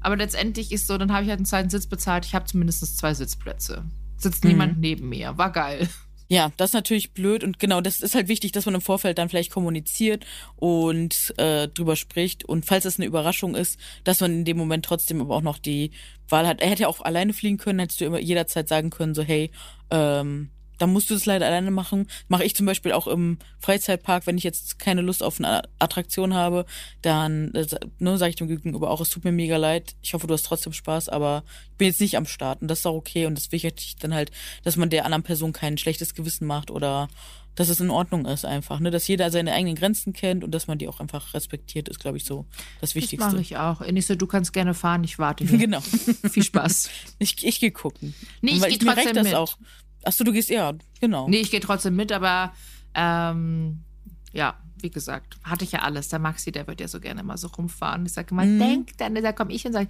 Aber 0.00 0.16
letztendlich 0.16 0.72
ist 0.72 0.86
so, 0.86 0.98
dann 0.98 1.12
habe 1.12 1.24
ich 1.24 1.28
halt 1.28 1.38
einen 1.38 1.46
zweiten 1.46 1.70
Sitz 1.70 1.86
bezahlt, 1.86 2.24
ich 2.24 2.34
habe 2.34 2.46
zumindest 2.46 2.98
zwei 2.98 3.14
Sitzplätze. 3.14 3.84
Sitzt 4.16 4.44
Mhm. 4.44 4.50
niemand 4.50 4.78
neben 4.80 5.08
mir, 5.08 5.36
war 5.38 5.50
geil. 5.52 5.88
Ja, 6.32 6.52
das 6.56 6.70
ist 6.70 6.74
natürlich 6.74 7.12
blöd 7.12 7.42
und 7.42 7.58
genau, 7.58 7.80
das 7.80 8.00
ist 8.00 8.14
halt 8.14 8.28
wichtig, 8.28 8.52
dass 8.52 8.64
man 8.64 8.76
im 8.76 8.80
Vorfeld 8.80 9.18
dann 9.18 9.28
vielleicht 9.28 9.50
kommuniziert 9.50 10.24
und 10.54 11.34
äh, 11.38 11.66
drüber 11.66 11.96
spricht 11.96 12.44
und 12.44 12.64
falls 12.64 12.84
es 12.84 12.98
eine 12.98 13.06
Überraschung 13.06 13.56
ist, 13.56 13.80
dass 14.04 14.20
man 14.20 14.30
in 14.30 14.44
dem 14.44 14.56
Moment 14.56 14.84
trotzdem 14.84 15.20
aber 15.20 15.34
auch 15.34 15.42
noch 15.42 15.58
die 15.58 15.90
Wahl 16.28 16.46
hat. 16.46 16.60
Er 16.60 16.70
hätte 16.70 16.82
ja 16.82 16.88
auch 16.88 17.00
alleine 17.00 17.32
fliegen 17.32 17.56
können, 17.58 17.80
hättest 17.80 18.00
du 18.00 18.04
immer 18.04 18.20
jederzeit 18.20 18.68
sagen 18.68 18.90
können, 18.90 19.12
so 19.14 19.22
hey, 19.22 19.50
ähm, 19.90 20.50
dann 20.80 20.92
musst 20.92 21.10
du 21.10 21.14
das 21.14 21.26
leider 21.26 21.46
alleine 21.46 21.70
machen. 21.70 22.08
Mache 22.28 22.44
ich 22.44 22.56
zum 22.56 22.64
Beispiel 22.66 22.92
auch 22.92 23.06
im 23.06 23.38
Freizeitpark, 23.58 24.26
wenn 24.26 24.38
ich 24.38 24.44
jetzt 24.44 24.78
keine 24.78 25.02
Lust 25.02 25.22
auf 25.22 25.38
eine 25.38 25.62
Attraktion 25.78 26.34
habe, 26.34 26.64
dann 27.02 27.54
äh, 27.54 27.66
ne, 27.98 28.16
sage 28.18 28.30
ich 28.30 28.36
dem 28.36 28.48
Gegenüber 28.48 28.90
auch, 28.90 29.00
es 29.00 29.10
tut 29.10 29.24
mir 29.24 29.32
mega 29.32 29.58
leid. 29.58 29.94
Ich 30.00 30.14
hoffe, 30.14 30.26
du 30.26 30.32
hast 30.34 30.46
trotzdem 30.46 30.72
Spaß, 30.72 31.10
aber 31.10 31.44
ich 31.72 31.76
bin 31.78 31.88
jetzt 31.88 32.00
nicht 32.00 32.16
am 32.16 32.26
Start 32.26 32.62
und 32.62 32.68
das 32.68 32.80
ist 32.80 32.86
auch 32.86 32.94
okay 32.94 33.26
und 33.26 33.34
das 33.36 33.52
wichtig 33.52 33.96
dann 34.00 34.14
halt, 34.14 34.30
dass 34.64 34.76
man 34.76 34.88
der 34.90 35.04
anderen 35.04 35.22
Person 35.22 35.52
kein 35.52 35.76
schlechtes 35.78 36.14
Gewissen 36.14 36.46
macht 36.46 36.70
oder 36.70 37.08
dass 37.56 37.68
es 37.68 37.80
in 37.80 37.90
Ordnung 37.90 38.24
ist 38.26 38.44
einfach, 38.46 38.80
ne, 38.80 38.90
dass 38.90 39.06
jeder 39.06 39.30
seine 39.30 39.52
eigenen 39.52 39.74
Grenzen 39.74 40.12
kennt 40.14 40.44
und 40.44 40.52
dass 40.52 40.66
man 40.66 40.78
die 40.78 40.88
auch 40.88 41.00
einfach 41.00 41.34
respektiert, 41.34 41.88
ist 41.90 41.98
glaube 42.00 42.16
ich 42.16 42.24
so 42.24 42.46
Das 42.80 42.90
das 42.92 42.94
mache 42.94 43.02
Wichtigste. 43.02 43.40
ich 43.40 43.56
auch. 43.58 43.80
Ich 43.82 44.06
so, 44.06 44.14
du 44.14 44.26
kannst 44.26 44.52
gerne 44.54 44.72
fahren, 44.72 45.04
ich 45.04 45.18
warte 45.18 45.44
hier. 45.48 45.58
Genau. 45.58 45.80
Viel 45.80 46.44
Spaß. 46.44 46.88
Ich, 47.18 47.44
ich 47.44 47.60
gehe 47.60 47.70
gucken. 47.70 48.14
Nee, 48.40 48.52
ich 48.52 48.60
Weil 48.62 48.70
geh 48.78 48.84
mir 48.86 48.94
trotzdem 48.94 49.14
das 49.14 49.24
mit. 49.24 49.34
auch. 49.34 49.58
Achso, 50.04 50.24
du 50.24 50.32
gehst 50.32 50.48
ja, 50.48 50.72
genau. 51.00 51.28
Nee, 51.28 51.40
ich 51.40 51.50
gehe 51.50 51.60
trotzdem 51.60 51.96
mit, 51.96 52.12
aber 52.12 52.52
ähm, 52.94 53.84
ja, 54.32 54.56
wie 54.80 54.90
gesagt, 54.90 55.38
hatte 55.42 55.64
ich 55.64 55.72
ja 55.72 55.80
alles. 55.80 56.08
Der 56.08 56.18
Maxi, 56.18 56.52
der 56.52 56.66
wird 56.66 56.80
ja 56.80 56.88
so 56.88 57.00
gerne 57.00 57.22
mal 57.22 57.36
so 57.36 57.48
rumfahren. 57.48 58.06
Ich 58.06 58.12
sage 58.12 58.28
immer, 58.30 58.44
mhm. 58.44 58.58
denk, 58.58 58.98
dann 58.98 59.14
da 59.14 59.32
komme 59.32 59.52
ich 59.52 59.66
und 59.66 59.72
sage, 59.72 59.88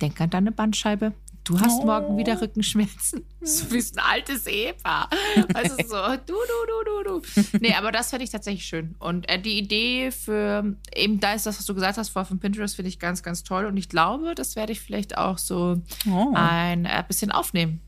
denk 0.00 0.20
an 0.20 0.30
deine 0.30 0.52
Bandscheibe. 0.52 1.12
Du 1.46 1.60
hast 1.60 1.78
oh. 1.80 1.86
morgen 1.86 2.18
wieder 2.18 2.40
Rückenschmerzen. 2.40 3.24
So 3.40 3.70
wie 3.70 3.78
ein 3.78 3.98
altes 4.00 4.48
Ehepaar. 4.48 5.08
Also 5.54 5.76
so, 5.86 6.16
du, 6.26 6.34
du, 6.34 7.04
du, 7.04 7.04
du, 7.04 7.20
du. 7.20 7.58
Nee, 7.60 7.74
aber 7.74 7.92
das 7.92 8.10
finde 8.10 8.24
ich 8.24 8.30
tatsächlich 8.30 8.66
schön. 8.66 8.96
Und 8.98 9.28
äh, 9.28 9.40
die 9.40 9.56
Idee 9.56 10.10
für, 10.10 10.74
eben 10.92 11.20
da 11.20 11.34
ist 11.34 11.46
das, 11.46 11.60
was 11.60 11.66
du 11.66 11.74
gesagt 11.74 11.96
hast, 11.96 12.08
vor 12.08 12.24
von 12.24 12.40
Pinterest, 12.40 12.74
finde 12.74 12.88
ich 12.88 12.98
ganz, 12.98 13.22
ganz 13.22 13.44
toll. 13.44 13.66
Und 13.66 13.76
ich 13.76 13.88
glaube, 13.88 14.34
das 14.34 14.56
werde 14.56 14.72
ich 14.72 14.80
vielleicht 14.80 15.16
auch 15.16 15.38
so 15.38 15.80
oh. 16.10 16.32
ein 16.34 16.86
äh, 16.86 17.04
bisschen 17.06 17.30
aufnehmen. 17.30 17.80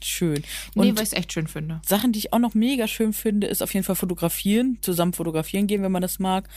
Schön. 0.00 0.42
Und 0.74 0.86
nee, 0.86 0.94
weil 0.94 1.02
ich 1.02 1.10
es 1.10 1.12
echt 1.12 1.32
schön 1.32 1.48
finde. 1.48 1.80
Sachen, 1.84 2.12
die 2.12 2.20
ich 2.20 2.32
auch 2.32 2.38
noch 2.38 2.54
mega 2.54 2.86
schön 2.86 3.12
finde, 3.12 3.46
ist 3.46 3.62
auf 3.62 3.74
jeden 3.74 3.84
Fall 3.84 3.96
fotografieren, 3.96 4.78
zusammen 4.80 5.12
fotografieren 5.12 5.66
gehen, 5.66 5.82
wenn 5.82 5.92
man 5.92 6.02
das 6.02 6.18
mag 6.18 6.48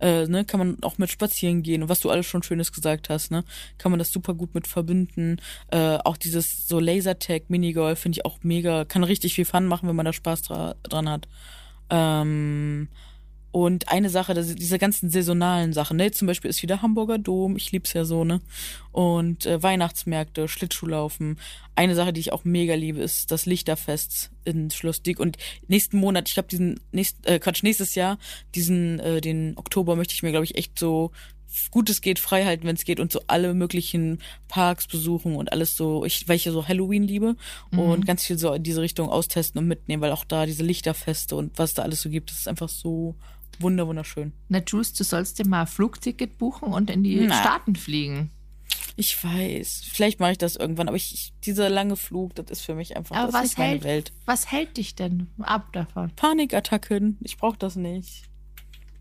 äh, 0.00 0.26
ne, 0.26 0.44
kann 0.44 0.58
man 0.58 0.82
auch 0.82 0.98
mit 0.98 1.10
spazieren 1.10 1.62
gehen 1.62 1.82
und 1.82 1.88
was 1.88 2.00
du 2.00 2.10
alles 2.10 2.26
schon 2.26 2.42
Schönes 2.42 2.72
gesagt 2.72 3.08
hast, 3.08 3.30
ne, 3.30 3.44
kann 3.78 3.90
man 3.90 3.98
das 3.98 4.12
super 4.12 4.34
gut 4.34 4.54
mit 4.54 4.66
verbinden. 4.66 5.38
Äh, 5.70 5.98
auch 6.04 6.16
dieses 6.16 6.68
so 6.68 6.80
Lasertag 6.80 7.48
Minigolf 7.48 8.00
finde 8.00 8.18
ich 8.18 8.24
auch 8.24 8.38
mega, 8.42 8.84
kann 8.84 9.04
richtig 9.04 9.34
viel 9.34 9.44
Fun 9.44 9.66
machen, 9.66 9.88
wenn 9.88 9.96
man 9.96 10.06
da 10.06 10.12
Spaß 10.12 10.42
dra 10.42 10.74
dran 10.82 11.08
hat. 11.08 11.28
Ähm, 11.88 12.88
und 13.52 13.88
eine 13.88 14.10
Sache, 14.10 14.34
diese 14.34 14.78
ganzen 14.78 15.08
saisonalen 15.08 15.72
Sachen, 15.72 15.96
ne? 15.96 16.10
Zum 16.10 16.26
Beispiel 16.26 16.50
ist 16.50 16.62
wieder 16.62 16.82
Hamburger 16.82 17.16
Dom, 17.16 17.56
ich 17.56 17.72
lieb's 17.72 17.94
ja 17.94 18.04
so, 18.04 18.24
ne? 18.24 18.42
Und 18.92 19.46
äh, 19.46 19.62
Weihnachtsmärkte, 19.62 20.48
Schlittschuhlaufen. 20.48 21.38
Eine 21.74 21.94
Sache, 21.94 22.12
die 22.12 22.20
ich 22.20 22.32
auch 22.32 22.44
mega 22.44 22.74
liebe, 22.74 23.00
ist 23.00 23.30
das 23.30 23.46
Lichterfest 23.46 24.30
in 24.44 24.70
Schloss 24.70 25.02
Dick. 25.02 25.18
Und 25.20 25.38
nächsten 25.68 25.98
Monat, 25.98 26.28
ich 26.28 26.34
glaube, 26.34 26.48
diesen 26.48 26.80
nächst, 26.92 27.26
äh, 27.26 27.38
Quatsch, 27.38 27.62
nächstes 27.62 27.94
Jahr, 27.94 28.18
diesen, 28.54 29.00
äh, 29.00 29.20
den 29.20 29.56
Oktober 29.56 29.96
möchte 29.96 30.14
ich 30.14 30.22
mir, 30.22 30.32
glaube 30.32 30.44
ich, 30.44 30.56
echt 30.56 30.78
so 30.78 31.12
gut 31.70 31.88
es 31.88 32.00
geht, 32.00 32.18
frei 32.18 32.44
halten, 32.44 32.66
wenn 32.66 32.76
es 32.76 32.84
geht 32.84 33.00
und 33.00 33.12
so 33.12 33.20
alle 33.26 33.54
möglichen 33.54 34.20
Parks 34.48 34.86
besuchen 34.86 35.36
und 35.36 35.52
alles 35.52 35.76
so, 35.76 36.04
ich, 36.04 36.28
weil 36.28 36.36
ich 36.36 36.44
ja 36.44 36.52
so 36.52 36.68
Halloween 36.68 37.04
liebe 37.04 37.36
mhm. 37.70 37.78
und 37.78 38.06
ganz 38.06 38.24
viel 38.24 38.38
so 38.38 38.52
in 38.52 38.62
diese 38.62 38.82
Richtung 38.82 39.08
austesten 39.08 39.58
und 39.58 39.66
mitnehmen, 39.66 40.02
weil 40.02 40.12
auch 40.12 40.24
da 40.24 40.46
diese 40.46 40.62
Lichterfeste 40.62 41.36
und 41.36 41.58
was 41.58 41.74
da 41.74 41.82
alles 41.82 42.02
so 42.02 42.10
gibt, 42.10 42.30
das 42.30 42.40
ist 42.40 42.48
einfach 42.48 42.68
so 42.68 43.16
Wunder, 43.58 43.86
wunderschön. 43.86 44.32
Na, 44.48 44.60
Juice, 44.66 44.92
du 44.92 45.04
sollst 45.04 45.38
dir 45.38 45.46
mal 45.46 45.62
ein 45.62 45.66
Flugticket 45.66 46.38
buchen 46.38 46.72
und 46.72 46.90
in 46.90 47.02
die 47.02 47.16
Na. 47.26 47.40
Staaten 47.40 47.76
fliegen. 47.76 48.30
Ich 48.96 49.22
weiß. 49.22 49.84
Vielleicht 49.92 50.20
mache 50.20 50.32
ich 50.32 50.38
das 50.38 50.56
irgendwann, 50.56 50.88
aber 50.88 50.96
ich, 50.96 51.12
ich, 51.12 51.32
dieser 51.44 51.68
lange 51.68 51.96
Flug, 51.96 52.34
das 52.34 52.46
ist 52.50 52.62
für 52.62 52.74
mich 52.74 52.96
einfach 52.96 53.14
aber 53.14 53.26
das 53.26 53.34
was 53.34 53.44
ist 53.46 53.58
meine 53.58 53.72
hält, 53.72 53.84
Welt. 53.84 54.12
Was 54.24 54.50
hält 54.50 54.76
dich 54.78 54.94
denn 54.94 55.28
ab 55.40 55.72
davon? 55.72 56.10
Panikattacken. 56.16 57.18
Ich 57.22 57.36
brauche 57.36 57.58
das 57.58 57.76
nicht. 57.76 58.24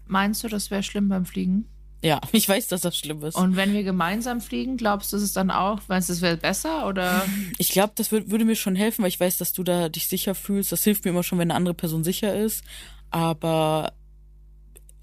Meinst 0.06 0.44
du, 0.44 0.50
das 0.50 0.70
wäre 0.70 0.84
schlimm 0.84 1.08
beim 1.08 1.26
Fliegen? 1.26 1.70
Ja, 2.02 2.20
ich 2.34 2.48
weiß, 2.48 2.68
dass 2.68 2.82
das 2.82 2.98
schlimm 2.98 3.24
ist. 3.24 3.36
Und 3.36 3.56
wenn 3.56 3.74
wir 3.74 3.84
gemeinsam 3.84 4.42
fliegen, 4.42 4.76
glaubst 4.76 5.14
du, 5.14 5.18
ist 5.18 5.24
es 5.24 5.34
dann 5.34 5.50
auch, 5.50 5.80
meinst 5.88 6.10
du, 6.10 6.14
es 6.14 6.22
wäre 6.22 6.38
besser 6.38 6.88
oder? 6.88 7.26
Ich 7.58 7.70
glaube, 7.70 7.94
das 7.96 8.12
würd, 8.12 8.30
würde 8.30 8.44
mir 8.44 8.56
schon 8.58 8.76
helfen, 8.76 9.02
weil 9.02 9.10
ich 9.10 9.20
weiß, 9.20 9.38
dass 9.38 9.54
du 9.54 9.64
da 9.64 9.88
dich 9.88 10.08
sicher 10.08 10.36
fühlst. 10.36 10.74
Das 10.74 10.84
hilft 10.84 11.06
mir 11.06 11.12
immer 11.12 11.24
schon, 11.24 11.40
wenn 11.40 11.50
eine 11.50 11.58
andere 11.58 11.74
Person 11.74 12.04
sicher 12.04 12.36
ist. 12.36 12.66
Aber 13.12 13.94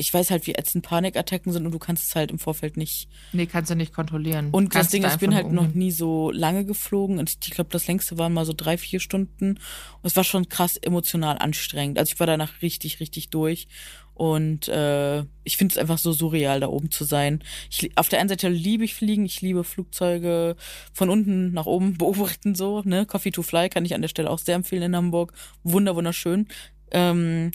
ich 0.02 0.12
weiß 0.12 0.32
halt, 0.32 0.46
wie 0.48 0.54
ätzend 0.54 0.84
Panikattacken 0.84 1.52
sind 1.52 1.64
und 1.64 1.72
du 1.72 1.78
kannst 1.78 2.04
es 2.04 2.16
halt 2.16 2.32
im 2.32 2.40
Vorfeld 2.40 2.76
nicht. 2.76 3.08
Nee, 3.32 3.46
kannst 3.46 3.70
du 3.70 3.76
nicht 3.76 3.94
kontrollieren. 3.94 4.50
Und 4.50 4.68
kannst 4.68 4.88
das 4.88 4.90
Ding 4.90 5.04
ist, 5.04 5.14
ich 5.14 5.20
bin 5.20 5.34
halt 5.34 5.46
umgehen. 5.46 5.64
noch 5.64 5.74
nie 5.74 5.92
so 5.92 6.32
lange 6.32 6.64
geflogen 6.64 7.18
und 7.18 7.30
ich 7.30 7.50
glaube, 7.52 7.70
das 7.70 7.86
längste 7.86 8.18
waren 8.18 8.32
mal 8.32 8.44
so 8.44 8.52
drei, 8.52 8.76
vier 8.76 8.98
Stunden. 8.98 9.50
Und 9.52 9.60
es 10.02 10.16
war 10.16 10.24
schon 10.24 10.48
krass 10.48 10.76
emotional 10.76 11.38
anstrengend. 11.38 11.98
Also 11.98 12.12
ich 12.12 12.20
war 12.20 12.26
danach 12.26 12.62
richtig, 12.62 12.98
richtig 12.98 13.30
durch. 13.30 13.68
Und 14.14 14.66
äh, 14.68 15.20
ich 15.44 15.56
finde 15.56 15.72
es 15.72 15.78
einfach 15.78 15.98
so 15.98 16.12
surreal, 16.12 16.60
da 16.60 16.68
oben 16.68 16.90
zu 16.90 17.04
sein. 17.04 17.42
Ich, 17.70 17.96
auf 17.96 18.08
der 18.08 18.18
einen 18.18 18.28
Seite 18.28 18.48
liebe 18.48 18.84
ich 18.84 18.94
Fliegen, 18.94 19.24
ich 19.24 19.40
liebe 19.40 19.62
Flugzeuge 19.62 20.56
von 20.92 21.10
unten 21.10 21.52
nach 21.52 21.66
oben 21.66 21.94
beobachten 21.98 22.56
so. 22.56 22.82
Ne, 22.84 23.06
Coffee 23.06 23.30
to 23.30 23.42
Fly 23.42 23.68
kann 23.68 23.84
ich 23.84 23.94
an 23.94 24.02
der 24.02 24.08
Stelle 24.08 24.30
auch 24.30 24.38
sehr 24.38 24.56
empfehlen 24.56 24.82
in 24.82 24.96
Hamburg. 24.96 25.32
Wunder, 25.62 25.94
wunderschön. 25.94 26.48
Ähm, 26.90 27.52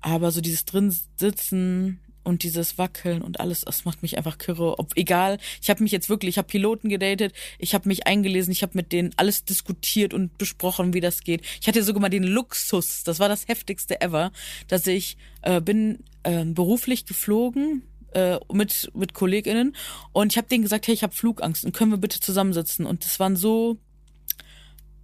aber 0.00 0.30
so 0.30 0.40
dieses 0.40 0.64
drin 0.64 0.96
sitzen 1.16 2.00
und 2.22 2.42
dieses 2.42 2.78
Wackeln 2.78 3.22
und 3.22 3.40
alles, 3.40 3.62
das 3.62 3.84
macht 3.84 4.02
mich 4.02 4.16
einfach 4.16 4.38
kirre. 4.38 4.78
Ob 4.78 4.96
egal, 4.96 5.38
ich 5.62 5.70
habe 5.70 5.82
mich 5.82 5.92
jetzt 5.92 6.08
wirklich, 6.08 6.30
ich 6.30 6.38
habe 6.38 6.48
Piloten 6.48 6.88
gedatet, 6.88 7.32
ich 7.58 7.74
habe 7.74 7.88
mich 7.88 8.06
eingelesen, 8.06 8.52
ich 8.52 8.62
habe 8.62 8.72
mit 8.74 8.92
denen 8.92 9.12
alles 9.16 9.44
diskutiert 9.44 10.14
und 10.14 10.36
besprochen, 10.38 10.92
wie 10.92 11.00
das 11.00 11.22
geht. 11.22 11.42
Ich 11.60 11.68
hatte 11.68 11.82
sogar 11.82 12.00
mal 12.00 12.08
den 12.08 12.24
Luxus, 12.24 13.04
das 13.04 13.18
war 13.20 13.28
das 13.28 13.48
heftigste 13.48 14.00
ever, 14.00 14.32
dass 14.68 14.86
ich 14.86 15.16
äh, 15.42 15.60
bin 15.60 16.04
äh, 16.22 16.44
beruflich 16.44 17.06
geflogen 17.06 17.82
äh, 18.12 18.38
mit 18.52 18.90
mit 18.94 19.14
Kolleginnen. 19.14 19.74
Und 20.12 20.32
ich 20.32 20.38
habe 20.38 20.48
denen 20.48 20.62
gesagt, 20.62 20.86
hey, 20.86 20.94
ich 20.94 21.02
habe 21.02 21.14
Flugangst 21.14 21.64
und 21.64 21.74
können 21.74 21.90
wir 21.90 21.98
bitte 21.98 22.20
zusammensitzen? 22.20 22.86
Und 22.86 23.04
das 23.04 23.18
waren 23.18 23.36
so 23.36 23.78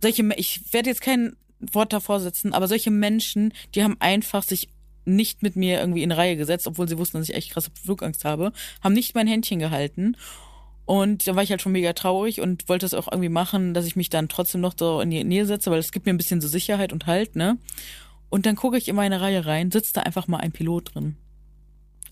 solche 0.03 0.29
ich 0.37 0.73
werde 0.73 0.91
jetzt 0.91 1.01
kein 1.01 1.37
Wort 1.59 1.93
davor 1.93 2.21
setzen, 2.21 2.53
aber 2.53 2.69
solche 2.69 2.91
Menschen, 2.91 3.55
die 3.75 3.83
haben 3.83 3.97
einfach 3.99 4.43
sich 4.43 4.69
nicht 5.07 5.43
mit 5.43 5.57
mir 5.57 5.81
irgendwie 5.81 6.03
in 6.03 6.13
Reihe 6.13 6.37
gesetzt, 6.37 6.67
obwohl 6.67 6.89
sie 6.89 6.99
wussten, 6.99 7.19
dass 7.19 7.29
ich 7.29 7.35
echt 7.35 7.53
krasse 7.53 7.71
Flugangst 7.83 8.25
habe, 8.25 8.53
haben 8.83 8.93
nicht 8.93 9.15
mein 9.15 9.27
Händchen 9.27 9.59
gehalten. 9.59 10.17
Und 10.85 11.27
da 11.27 11.35
war 11.35 11.43
ich 11.43 11.51
halt 11.51 11.63
schon 11.63 11.73
mega 11.73 11.93
traurig 11.95 12.41
und 12.41 12.69
wollte 12.69 12.87
es 12.87 12.95
auch 12.95 13.09
irgendwie 13.11 13.29
machen, 13.29 13.75
dass 13.75 13.87
ich 13.87 13.97
mich 13.97 14.09
dann 14.09 14.29
trotzdem 14.29 14.61
noch 14.61 14.75
so 14.79 15.01
in 15.01 15.11
die 15.11 15.25
Nähe 15.25 15.47
setze, 15.47 15.71
weil 15.71 15.81
es 15.81 15.91
gibt 15.91 16.07
mir 16.07 16.13
ein 16.13 16.17
bisschen 16.17 16.41
so 16.41 16.47
Sicherheit 16.47 16.93
und 16.93 17.07
Halt, 17.07 17.35
ne? 17.35 17.59
Und 18.29 18.47
dann 18.47 18.57
gucke 18.57 18.77
ich 18.77 18.89
in 18.89 18.97
meine 18.97 19.21
Reihe 19.21 19.47
rein, 19.47 19.71
sitzt 19.71 19.97
da 19.97 20.03
einfach 20.03 20.29
mal 20.29 20.39
ein 20.39 20.53
Pilot 20.53 20.95
drin. 20.95 21.17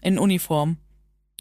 In 0.03 0.19
Uniform. 0.19 0.79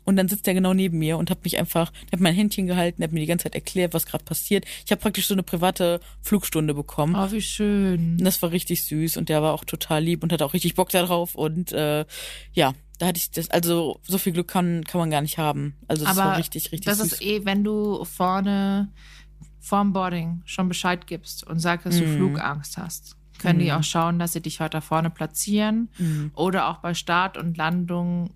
Und 0.05 0.15
dann 0.15 0.27
sitzt 0.27 0.47
er 0.47 0.53
genau 0.53 0.73
neben 0.73 0.99
mir 0.99 1.17
und 1.17 1.29
hat 1.29 1.43
mich 1.43 1.57
einfach, 1.57 1.91
der 1.91 2.13
hat 2.13 2.19
mein 2.19 2.33
Händchen 2.33 2.67
gehalten, 2.67 3.03
hat 3.03 3.11
mir 3.11 3.19
die 3.19 3.25
ganze 3.25 3.43
Zeit 3.43 3.55
erklärt, 3.55 3.93
was 3.93 4.05
gerade 4.05 4.23
passiert. 4.23 4.65
Ich 4.85 4.91
habe 4.91 5.01
praktisch 5.01 5.27
so 5.27 5.33
eine 5.33 5.43
private 5.43 5.99
Flugstunde 6.21 6.73
bekommen. 6.73 7.15
Oh, 7.15 7.31
wie 7.31 7.41
schön. 7.41 8.17
Und 8.19 8.23
das 8.23 8.41
war 8.41 8.51
richtig 8.51 8.83
süß 8.83 9.17
und 9.17 9.29
der 9.29 9.41
war 9.41 9.53
auch 9.53 9.65
total 9.65 10.03
lieb 10.03 10.23
und 10.23 10.33
hat 10.33 10.41
auch 10.41 10.53
richtig 10.53 10.75
Bock 10.75 10.89
darauf. 10.89 11.35
Und 11.35 11.71
äh, 11.71 12.05
ja, 12.53 12.73
da 12.99 13.07
hatte 13.07 13.17
ich 13.17 13.31
das, 13.31 13.49
also 13.49 13.99
so 14.03 14.17
viel 14.17 14.33
Glück 14.33 14.47
kann, 14.47 14.83
kann 14.83 14.99
man 14.99 15.09
gar 15.09 15.21
nicht 15.21 15.37
haben. 15.37 15.75
Also 15.87 16.05
das 16.05 16.17
Aber 16.17 16.29
war 16.29 16.37
richtig, 16.37 16.71
richtig 16.71 16.85
das 16.85 16.99
süß. 16.99 17.09
Das 17.09 17.19
ist 17.19 17.25
eh, 17.25 17.45
wenn 17.45 17.63
du 17.63 18.03
vorne 18.05 18.89
vorm 19.59 19.93
Boarding 19.93 20.41
schon 20.45 20.67
Bescheid 20.67 21.07
gibst 21.07 21.45
und 21.45 21.59
sagst, 21.59 21.85
dass 21.85 21.97
du 21.97 22.05
mm. 22.05 22.15
Flugangst 22.17 22.77
hast 22.77 23.15
können 23.39 23.59
mm. 23.59 23.61
die 23.61 23.71
mhm. 23.71 23.77
auch 23.77 23.83
schauen, 23.83 24.19
dass 24.19 24.33
sie 24.33 24.41
dich 24.41 24.59
weiter 24.59 24.81
vorne 24.81 25.09
platzieren 25.09 25.89
mm. 25.97 26.27
oder 26.35 26.67
auch 26.67 26.77
bei 26.77 26.93
Start 26.93 27.37
und 27.37 27.57
Landung 27.57 28.29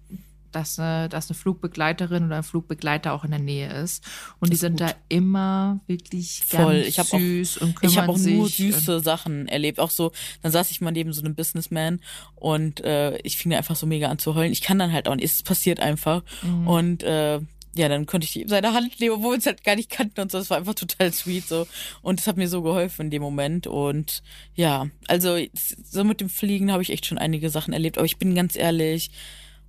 dass 0.57 0.79
eine, 0.79 1.07
dass 1.07 1.29
eine 1.29 1.37
Flugbegleiterin 1.37 2.25
oder 2.25 2.37
ein 2.37 2.43
Flugbegleiter 2.43 3.13
auch 3.13 3.23
in 3.23 3.31
der 3.31 3.39
Nähe 3.39 3.71
ist. 3.71 4.03
Und 4.39 4.51
die 4.51 4.57
sind 4.57 4.79
gut. 4.79 4.89
da 4.89 4.95
immer 5.07 5.79
wirklich 5.85 6.41
Voll. 6.47 6.83
ganz 6.83 6.87
ich 6.87 6.95
süß 6.95 7.57
auch, 7.57 7.61
und 7.61 7.75
kümmern 7.75 7.91
Ich 7.91 7.97
habe 7.97 8.11
auch 8.11 8.17
nur 8.17 8.49
süße 8.49 8.99
Sachen 9.01 9.47
erlebt. 9.47 9.79
Auch 9.79 9.91
so, 9.91 10.11
dann 10.41 10.51
saß 10.51 10.71
ich 10.71 10.81
mal 10.81 10.91
neben 10.91 11.13
so 11.13 11.21
einem 11.21 11.35
Businessman 11.35 11.99
und 12.35 12.81
äh, 12.83 13.17
ich 13.19 13.37
fing 13.37 13.53
einfach 13.53 13.75
so 13.75 13.85
mega 13.85 14.07
an 14.07 14.17
zu 14.17 14.33
heulen. 14.35 14.51
Ich 14.51 14.61
kann 14.61 14.79
dann 14.79 14.91
halt 14.91 15.07
auch 15.07 15.15
nicht, 15.15 15.25
es 15.25 15.43
passiert 15.43 15.79
einfach. 15.79 16.23
Mhm. 16.41 16.67
Und 16.67 17.03
äh, 17.03 17.39
ja, 17.75 17.89
dann 17.89 18.07
konnte 18.07 18.25
ich 18.25 18.45
seine 18.47 18.73
Hand 18.73 18.99
nehmen, 18.99 19.15
obwohl 19.15 19.31
wir 19.31 19.35
uns 19.35 19.45
halt 19.45 19.63
gar 19.63 19.75
nicht 19.75 19.91
kannten 19.91 20.21
und 20.21 20.31
so. 20.31 20.39
Das 20.39 20.49
war 20.49 20.57
einfach 20.57 20.73
total 20.73 21.13
sweet 21.13 21.47
so. 21.47 21.67
Und 22.01 22.19
es 22.19 22.25
hat 22.25 22.37
mir 22.37 22.47
so 22.47 22.63
geholfen 22.63 23.03
in 23.03 23.11
dem 23.11 23.21
Moment. 23.21 23.67
Und 23.67 24.23
ja, 24.55 24.87
also 25.07 25.37
so 25.83 26.03
mit 26.03 26.19
dem 26.19 26.29
Fliegen 26.29 26.71
habe 26.71 26.81
ich 26.81 26.89
echt 26.89 27.05
schon 27.05 27.19
einige 27.19 27.51
Sachen 27.51 27.73
erlebt. 27.73 27.99
Aber 27.99 28.05
ich 28.05 28.17
bin 28.17 28.33
ganz 28.33 28.55
ehrlich, 28.55 29.11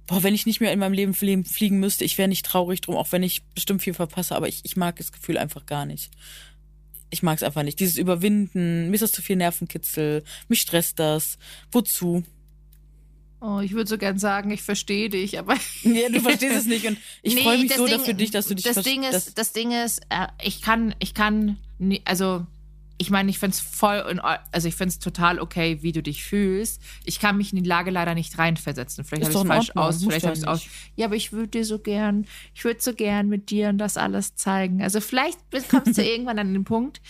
boah, 0.08 0.22
wenn 0.22 0.34
ich 0.34 0.46
nicht 0.46 0.60
mehr 0.60 0.72
in 0.72 0.80
meinem 0.80 0.94
Leben 0.94 1.14
fliegen 1.14 1.78
müsste, 1.78 2.04
ich 2.04 2.18
wäre 2.18 2.28
nicht 2.28 2.44
traurig 2.44 2.80
drum, 2.80 2.96
auch 2.96 3.12
wenn 3.12 3.22
ich 3.22 3.44
bestimmt 3.54 3.82
viel 3.82 3.94
verpasse, 3.94 4.34
aber 4.34 4.48
ich, 4.48 4.60
ich 4.64 4.74
mag 4.74 4.96
das 4.96 5.12
Gefühl 5.12 5.38
einfach 5.38 5.66
gar 5.66 5.86
nicht. 5.86 6.10
Ich 7.10 7.22
mag 7.22 7.36
es 7.36 7.42
einfach 7.42 7.62
nicht. 7.62 7.78
Dieses 7.78 7.96
Überwinden, 7.96 8.88
mir 8.88 8.94
ist 8.94 9.02
das 9.02 9.12
zu 9.12 9.22
viel 9.22 9.36
Nervenkitzel, 9.36 10.24
mich 10.48 10.62
stresst 10.62 10.98
das. 10.98 11.38
Wozu? 11.70 12.24
Oh, 13.40 13.60
ich 13.60 13.72
würde 13.72 13.88
so 13.88 13.98
gern 13.98 14.18
sagen, 14.18 14.50
ich 14.50 14.62
verstehe 14.62 15.10
dich, 15.10 15.38
aber. 15.38 15.54
ja, 15.82 16.08
du 16.08 16.20
verstehst 16.20 16.56
es 16.56 16.64
nicht 16.64 16.86
und 16.86 16.98
ich 17.22 17.34
nee, 17.34 17.42
freue 17.42 17.58
mich 17.58 17.74
so 17.74 17.86
Ding, 17.86 18.00
für 18.00 18.14
dich, 18.14 18.30
dass 18.30 18.48
du 18.48 18.54
dich 18.54 18.64
Das 18.64 18.82
Ding 18.82 19.04
ist, 19.04 19.36
das 19.36 19.52
Ding 19.52 19.72
ist, 19.72 20.00
äh, 20.08 20.26
ich 20.42 20.62
kann, 20.62 20.94
ich 21.00 21.12
kann, 21.12 21.58
also 22.04 22.46
ich 22.98 23.10
meine, 23.10 23.30
ich 23.30 23.38
finde 23.38 23.54
es 23.54 23.60
voll, 23.60 24.04
in, 24.10 24.18
also 24.18 24.66
ich 24.66 24.74
finde 24.74 24.90
es 24.90 24.98
total 24.98 25.38
okay, 25.38 25.78
wie 25.82 25.92
du 25.92 26.02
dich 26.02 26.24
fühlst. 26.24 26.82
Ich 27.04 27.20
kann 27.20 27.36
mich 27.36 27.52
in 27.52 27.62
die 27.62 27.68
Lage 27.68 27.92
leider 27.92 28.14
nicht 28.14 28.36
reinversetzen. 28.36 29.04
Vielleicht 29.04 29.24
habe 29.26 29.34
ich 29.34 29.40
es 29.40 29.46
falsch 29.46 29.70
aus, 29.76 30.02
vielleicht 30.02 30.26
habe 30.26 30.34
ich 30.34 30.40
es 30.40 30.46
aus. 30.46 30.66
Ja, 30.96 31.06
aber 31.06 31.14
ich 31.14 31.32
würde 31.32 31.48
dir 31.48 31.64
so 31.64 31.78
gern, 31.78 32.26
ich 32.54 32.64
würde 32.64 32.80
so 32.82 32.92
gern 32.92 33.28
mit 33.28 33.50
dir 33.50 33.68
und 33.68 33.78
das 33.78 33.96
alles 33.96 34.34
zeigen. 34.34 34.82
Also 34.82 35.00
vielleicht 35.00 35.38
kommst 35.70 35.96
du 35.96 36.02
irgendwann 36.04 36.40
an 36.40 36.52
den 36.52 36.64
Punkt, 36.64 37.00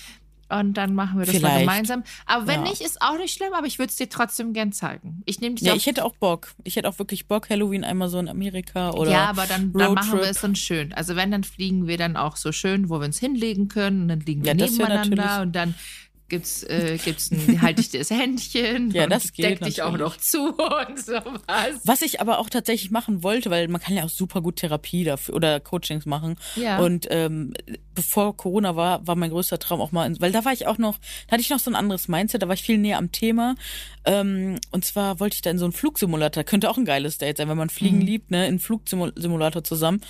und 0.49 0.75
dann 0.75 0.95
machen 0.95 1.19
wir 1.19 1.27
das 1.27 1.37
Vielleicht. 1.37 1.55
mal 1.55 1.61
gemeinsam. 1.61 2.05
Aber 2.27 2.47
wenn 2.47 2.65
ja. 2.65 2.71
nicht, 2.71 2.81
ist 2.81 3.03
auch 3.03 3.19
nicht 3.19 3.35
schlimm, 3.35 3.53
aber 3.53 3.67
ich 3.67 3.79
würde 3.79 3.91
es 3.91 3.97
dir 3.97 4.09
trotzdem 4.09 4.53
gern 4.53 4.73
zeigen. 4.73 5.23
Ich 5.27 5.41
nehme 5.41 5.57
dich 5.57 5.67
Ja, 5.67 5.75
ich 5.75 5.87
hätte 5.87 6.05
auch 6.05 6.15
Bock. 6.15 6.55
Ich 6.65 6.77
hätte 6.77 6.89
auch 6.89 6.99
wirklich 6.99 7.27
Bock, 7.27 7.51
Halloween 7.51 7.85
einmal 7.85 8.09
so 8.09 8.19
in 8.19 8.29
Amerika 8.29 8.91
oder. 8.91 9.11
Ja, 9.11 9.27
aber 9.27 9.47
dann, 9.47 9.73
dann 9.73 9.95
machen 9.95 10.19
wir 10.19 10.27
es 10.27 10.41
dann 10.41 10.57
schön. 10.57 10.93
Also 10.95 11.17
wenn, 11.17 11.31
dann 11.31 11.45
fliegen 11.45 11.87
wir 11.87 11.99
dann 11.99 12.17
auch 12.17 12.37
so 12.37 12.53
schön, 12.53 12.89
wo 12.89 12.99
wir 12.99 13.07
uns 13.07 13.19
hinlegen 13.19 13.69
können 13.69 14.03
und 14.03 14.09
dann 14.09 14.21
liegen 14.21 14.43
wir 14.45 14.55
ja, 14.55 14.55
nebeneinander 14.55 15.43
und 15.43 15.55
dann 15.55 15.75
gibt's, 16.29 16.62
äh, 16.62 16.99
gibt's 17.03 17.31
ein 17.31 17.62
halte 17.62 17.81
ich 17.81 17.91
das 17.91 18.11
Händchen. 18.11 18.91
Ja, 18.91 19.07
das 19.07 19.33
geht 19.33 19.45
Deck 19.45 19.62
dich 19.62 19.83
auch 19.83 19.93
natürlich. 19.93 20.12
noch 20.12 20.16
zu 20.18 20.55
und 20.55 20.99
sowas. 20.99 21.81
Was 21.85 22.03
ich 22.03 22.20
aber 22.20 22.39
auch 22.39 22.51
tatsächlich 22.51 22.91
machen 22.91 23.22
wollte, 23.22 23.51
weil 23.51 23.68
man 23.68 23.81
kann 23.81 23.95
ja 23.95 24.05
auch 24.05 24.11
super 24.11 24.41
gut 24.41 24.57
Therapie 24.57 25.05
dafür 25.05 25.35
oder 25.35 25.61
Coachings 25.61 26.07
machen. 26.07 26.37
Ja. 26.57 26.79
Und 26.79 27.07
ähm, 27.11 27.55
bevor 27.95 28.37
Corona 28.37 28.76
war, 28.76 29.07
war 29.07 29.16
mein 29.16 29.31
größter 29.31 29.59
Traum 29.59 29.81
auch 29.81 29.93
mal, 29.93 30.07
in, 30.07 30.20
weil 30.20 30.33
da 30.33 30.45
war 30.45 30.53
ich 30.53 30.66
auch 30.66 30.79
noch, 30.79 30.99
da 31.26 31.33
hatte 31.33 31.43
ich 31.43 31.51
noch 31.51 31.59
so 31.59 31.70
ein 31.70 31.76
anderes 31.76 32.09
Mindset, 32.09 32.43
da 32.43 32.49
war 32.49 32.55
ich 32.55 32.62
viel 32.62 32.79
näher 32.79 32.99
am 32.99 33.11
Thema. 33.12 33.55
Ähm, 34.05 34.59
und 34.70 34.85
zwar 34.85 35.20
wollte 35.20 35.35
ich 35.35 35.43
da 35.43 35.51
in 35.51 35.59
so 35.59 35.64
einen 35.64 35.72
Flugsimulator, 35.72 36.45
könnte 36.45 36.70
auch 36.70 36.79
ein 36.79 36.85
geiles 36.85 37.18
Date 37.18 37.39
sein, 37.39 37.49
wenn 37.49 37.57
man 37.59 37.70
Fliegen 37.70 38.01
liebt, 38.01 38.31
ne, 38.31 38.45
in 38.45 38.49
einen 38.49 38.59
Flugsimulator 38.59 39.64
zusammen. 39.64 40.01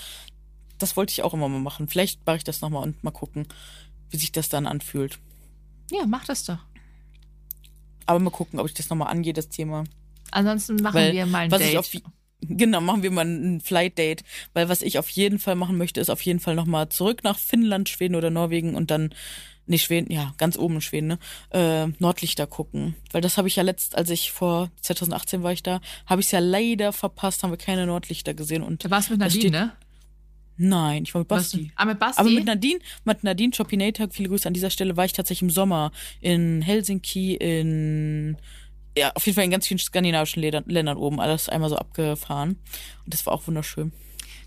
Das 0.79 0.97
wollte 0.97 1.13
ich 1.13 1.23
auch 1.23 1.35
immer 1.35 1.49
mal 1.49 1.61
machen. 1.61 1.89
Vielleicht 1.89 2.25
mache 2.27 2.37
ich 2.37 2.45
das 2.45 2.61
nochmal 2.61 2.83
und 2.85 3.03
mal 3.03 3.11
gucken, 3.11 3.47
wie 4.11 4.17
sich 4.17 4.33
das 4.33 4.49
dann 4.49 4.67
anfühlt. 4.67 5.19
Ja, 5.91 6.07
mach 6.07 6.25
das 6.25 6.45
doch. 6.45 6.59
Aber 8.07 8.19
mal 8.19 8.31
gucken, 8.31 8.59
ob 8.59 8.67
ich 8.67 8.75
das 8.75 8.89
nochmal 8.89 9.09
angehe, 9.09 9.33
das 9.33 9.49
Thema. 9.49 9.85
Ansonsten 10.31 10.77
machen 10.77 10.95
Weil 10.95 11.13
wir 11.13 11.27
mal 11.27 11.41
ein 11.41 11.51
was 11.51 11.61
Date. 11.61 11.71
ich 11.73 11.79
auf 11.79 11.91
genau 12.41 12.81
machen 12.81 13.03
wir 13.03 13.11
mal 13.11 13.25
ein 13.27 13.61
Flight 13.61 13.99
Date, 13.99 14.23
weil 14.55 14.69
was 14.69 14.83
ich 14.83 14.99
auf 14.99 15.09
jeden 15.11 15.39
Fall 15.39 15.57
machen 15.57 15.77
möchte, 15.77 16.01
ist 16.01 16.11
auf 16.11 16.23
jeden 16.23 16.41
Fall 16.41 16.55
noch 16.55 16.67
mal 16.67 16.89
zurück 16.89 17.25
nach 17.25 17.39
Finnland, 17.39 17.89
Schweden 17.89 18.15
oder 18.15 18.31
Norwegen 18.31 18.75
und 18.75 18.91
dann 18.91 19.15
nicht 19.67 19.85
Schweden, 19.85 20.11
ja 20.11 20.33
ganz 20.39 20.57
oben 20.57 20.77
in 20.77 20.81
Schweden, 20.81 21.09
ne? 21.09 21.19
Äh, 21.51 21.89
Nordlichter 21.99 22.47
gucken, 22.47 22.95
weil 23.13 23.21
das 23.21 23.37
habe 23.37 23.49
ich 23.49 23.57
ja 23.57 23.63
letzt, 23.63 23.97
als 23.99 24.09
ich 24.09 24.33
vor 24.33 24.71
2018 24.81 25.43
war 25.43 25.53
ich 25.53 25.63
da, 25.63 25.81
habe 26.07 26.21
ich 26.23 26.31
ja 26.33 26.39
leider 26.39 26.93
verpasst, 26.95 27.43
haben 27.43 27.51
wir 27.51 27.59
keine 27.59 27.85
Nordlichter 27.87 28.33
gesehen 28.33 28.63
und 28.63 28.85
du 28.85 28.91
warst 28.91 29.11
mit 29.11 29.21
das 29.21 29.35
Nadine, 29.35 29.41
steht- 29.41 29.53
ne? 29.53 29.73
Nein, 30.59 31.05
ich 31.05 31.15
war 31.15 31.21
mit 31.21 31.29
Basti. 31.29 31.73
Ah, 31.77 31.85
mit 31.87 31.99
Basti? 31.99 32.21
Aber 32.21 32.31
mit 32.31 32.45
Nadine, 32.45 32.79
mit 33.05 33.25
Nadine 33.25 33.53
Chopinator, 33.57 34.09
viele 34.11 34.29
Grüße 34.29 34.47
an 34.47 34.55
dieser 34.55 34.71
Stelle, 34.71 34.97
war 34.97 35.05
ich 35.07 35.13
tatsächlich 35.15 35.43
im 35.43 35.51
Sommer 35.51 35.91
in 36.21 36.61
Helsinki, 36.61 37.35
in 37.37 38.37
ja, 38.97 39.13
auf 39.15 39.25
jeden 39.27 39.37
Fall 39.37 39.45
in 39.45 39.51
ganz 39.53 39.67
vielen 39.67 39.79
skandinavischen 39.79 40.43
Ländern 40.43 40.97
oben, 40.97 41.21
alles 41.21 41.49
einmal 41.49 41.71
so 41.71 41.77
abgefahren. 41.77 42.57
Und 43.05 43.15
das 43.15 43.25
war 43.27 43.33
auch 43.33 43.47
wunderschön. 43.47 43.93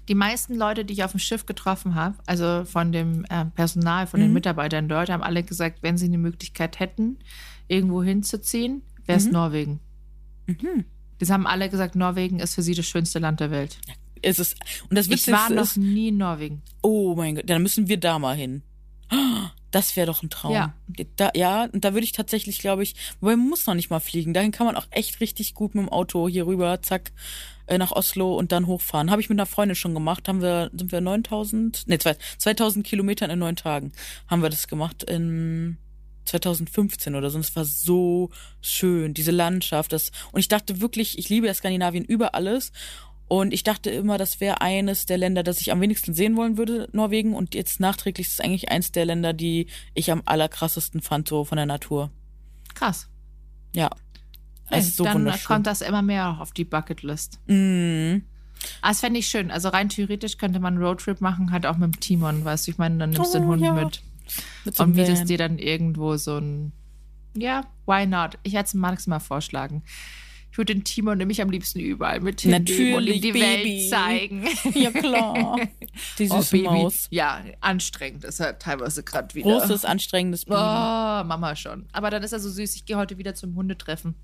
Die 0.09 0.15
meisten 0.15 0.55
Leute, 0.55 0.83
die 0.83 0.93
ich 0.93 1.03
auf 1.05 1.11
dem 1.11 1.19
Schiff 1.19 1.45
getroffen 1.45 1.95
habe, 1.95 2.17
also 2.25 2.65
von 2.65 2.91
dem 2.91 3.23
äh, 3.29 3.45
Personal, 3.45 4.07
von 4.07 4.19
den 4.19 4.29
Mhm. 4.29 4.33
Mitarbeitern 4.33 4.89
dort, 4.89 5.09
haben 5.09 5.23
alle 5.23 5.43
gesagt, 5.43 5.83
wenn 5.83 5.97
sie 5.97 6.05
eine 6.07 6.17
Möglichkeit 6.17 6.79
hätten, 6.79 7.19
irgendwo 7.69 8.03
hinzuziehen, 8.03 8.81
wäre 9.05 9.19
es 9.19 9.25
Mhm. 9.27 9.31
Norwegen. 9.31 9.79
Mhm. 10.47 10.85
Das 11.19 11.29
haben 11.29 11.47
alle 11.47 11.69
gesagt, 11.69 11.95
Norwegen 11.95 12.39
ist 12.39 12.55
für 12.55 12.63
sie 12.63 12.73
das 12.73 12.87
schönste 12.87 13.19
Land 13.19 13.39
der 13.39 13.51
Welt. 13.51 13.77
Es 14.21 14.39
ist, 14.39 14.55
und 14.89 14.95
das 14.97 15.07
Ich 15.07 15.27
war 15.31 15.49
noch 15.49 15.63
ist, 15.63 15.77
nie 15.77 16.09
in 16.09 16.17
Norwegen. 16.17 16.61
oh 16.81 17.15
mein 17.15 17.35
Gott, 17.35 17.49
dann 17.49 17.61
müssen 17.61 17.87
wir 17.87 17.97
da 17.99 18.19
mal 18.19 18.35
hin. 18.35 18.63
Das 19.71 19.95
wäre 19.95 20.07
doch 20.07 20.21
ein 20.23 20.29
Traum. 20.29 20.53
Ja. 20.53 20.73
Da, 21.15 21.31
ja, 21.35 21.65
und 21.65 21.83
da 21.85 21.93
würde 21.93 22.03
ich 22.03 22.11
tatsächlich, 22.11 22.59
glaube 22.59 22.83
ich, 22.83 22.95
wobei 23.19 23.35
man 23.35 23.47
muss 23.49 23.65
noch 23.67 23.73
nicht 23.73 23.89
mal 23.89 23.99
fliegen. 23.99 24.33
Dahin 24.33 24.51
kann 24.51 24.65
man 24.65 24.75
auch 24.75 24.87
echt 24.89 25.19
richtig 25.21 25.53
gut 25.53 25.75
mit 25.75 25.85
dem 25.85 25.89
Auto 25.89 26.27
hier 26.27 26.45
rüber, 26.45 26.81
zack, 26.81 27.11
äh, 27.67 27.77
nach 27.77 27.91
Oslo 27.93 28.37
und 28.37 28.51
dann 28.51 28.67
hochfahren. 28.67 29.11
Habe 29.11 29.21
ich 29.21 29.29
mit 29.29 29.37
einer 29.37 29.45
Freundin 29.45 29.75
schon 29.75 29.93
gemacht. 29.93 30.27
Haben 30.27 30.41
wir, 30.41 30.69
sind 30.73 30.91
wir 30.91 30.99
9000, 31.01 31.83
nee, 31.87 31.97
zwei- 31.97 32.17
2000 32.37 32.85
Kilometern 32.85 33.29
in 33.29 33.39
neun 33.39 33.55
Tagen 33.55 33.91
haben 34.27 34.41
wir 34.41 34.49
das 34.49 34.67
gemacht 34.67 35.03
in 35.03 35.77
2015 36.25 37.15
oder 37.15 37.29
so. 37.29 37.37
Und 37.37 37.45
es 37.45 37.55
war 37.55 37.65
so 37.65 38.29
schön, 38.61 39.13
diese 39.13 39.31
Landschaft. 39.31 39.91
Das, 39.93 40.11
und 40.31 40.39
ich 40.39 40.47
dachte 40.47 40.79
wirklich, 40.81 41.17
ich 41.17 41.29
liebe 41.29 41.47
ja 41.47 41.53
Skandinavien 41.53 42.03
über 42.05 42.35
alles. 42.35 42.71
Und 43.31 43.53
ich 43.53 43.63
dachte 43.63 43.89
immer, 43.89 44.17
das 44.17 44.41
wäre 44.41 44.59
eines 44.59 45.05
der 45.05 45.17
Länder, 45.17 45.41
das 45.41 45.61
ich 45.61 45.71
am 45.71 45.79
wenigsten 45.79 46.13
sehen 46.13 46.35
wollen 46.35 46.57
würde, 46.57 46.89
Norwegen. 46.91 47.33
Und 47.33 47.55
jetzt 47.55 47.79
nachträglich 47.79 48.27
ist 48.27 48.33
es 48.33 48.39
eigentlich 48.41 48.69
eins 48.71 48.91
der 48.91 49.05
Länder, 49.05 49.31
die 49.31 49.67
ich 49.93 50.11
am 50.11 50.21
allerkrassesten 50.25 51.01
fand, 51.01 51.29
so 51.29 51.45
von 51.45 51.55
der 51.55 51.65
Natur. 51.65 52.11
Krass. 52.75 53.07
Ja. 53.73 53.89
Es 54.69 54.89
ist 54.89 54.97
so 54.97 55.05
dann 55.05 55.31
kommt 55.45 55.65
das 55.65 55.79
immer 55.79 56.01
mehr 56.01 56.41
auf 56.41 56.51
die 56.51 56.65
Bucketlist. 56.65 57.39
Mm. 57.47 58.17
Ah, 58.81 58.89
das 58.89 58.99
fände 58.99 59.17
ich 59.17 59.27
schön. 59.27 59.49
Also 59.49 59.69
rein 59.69 59.87
theoretisch 59.87 60.37
könnte 60.37 60.59
man 60.59 60.73
einen 60.73 60.83
Roadtrip 60.83 61.21
machen, 61.21 61.51
halt 61.51 61.65
auch 61.65 61.77
mit 61.77 61.95
dem 61.95 61.99
Timon, 62.01 62.43
weißt 62.43 62.67
du, 62.67 62.71
ich 62.71 62.77
meine, 62.79 62.97
dann 62.97 63.11
nimmst 63.11 63.33
du 63.33 63.37
den 63.37 63.47
Oh, 63.47 63.51
Hund 63.51 63.61
ja. 63.61 63.71
mit 63.71 64.01
Mit 64.65 64.77
und 64.77 64.93
mietest 64.93 65.29
dir 65.29 65.37
dann 65.37 65.57
irgendwo 65.57 66.17
so 66.17 66.35
ein, 66.35 66.73
ja, 67.33 67.63
why 67.85 68.05
not? 68.05 68.39
Ich 68.43 68.55
hätte 68.55 68.65
es 68.65 68.73
Max 68.73 69.07
mal 69.07 69.21
vorschlagen. 69.21 69.83
Ich 70.51 70.57
würde 70.57 70.73
den 70.75 70.83
Timon 70.83 71.17
nämlich 71.17 71.41
am 71.41 71.49
liebsten 71.49 71.79
überall 71.79 72.19
mit 72.19 72.41
hinnehmen 72.41 72.95
und 72.95 73.07
ihm 73.07 73.21
die 73.21 73.31
Baby. 73.31 73.41
Welt 73.41 73.89
zeigen. 73.89 74.45
Ja, 74.73 74.91
klar. 74.91 75.59
Die 76.19 76.29
Oh, 76.29 76.37
süße 76.41 76.51
Baby. 76.51 76.63
Maus. 76.65 77.07
Ja, 77.09 77.41
anstrengend 77.61 78.23
ist 78.25 78.39
er 78.39 78.59
teilweise 78.59 79.03
gerade 79.03 79.33
wieder. 79.35 79.49
Großes, 79.59 79.85
anstrengendes 79.85 80.43
Oh, 80.47 80.49
Baby. 80.51 81.27
Mama 81.27 81.55
schon. 81.55 81.87
Aber 81.93 82.09
dann 82.09 82.21
ist 82.23 82.33
er 82.33 82.39
so 82.39 82.49
süß. 82.49 82.75
Ich 82.75 82.85
gehe 82.85 82.97
heute 82.97 83.17
wieder 83.17 83.33
zum 83.33 83.55
Hundetreffen. 83.55 84.15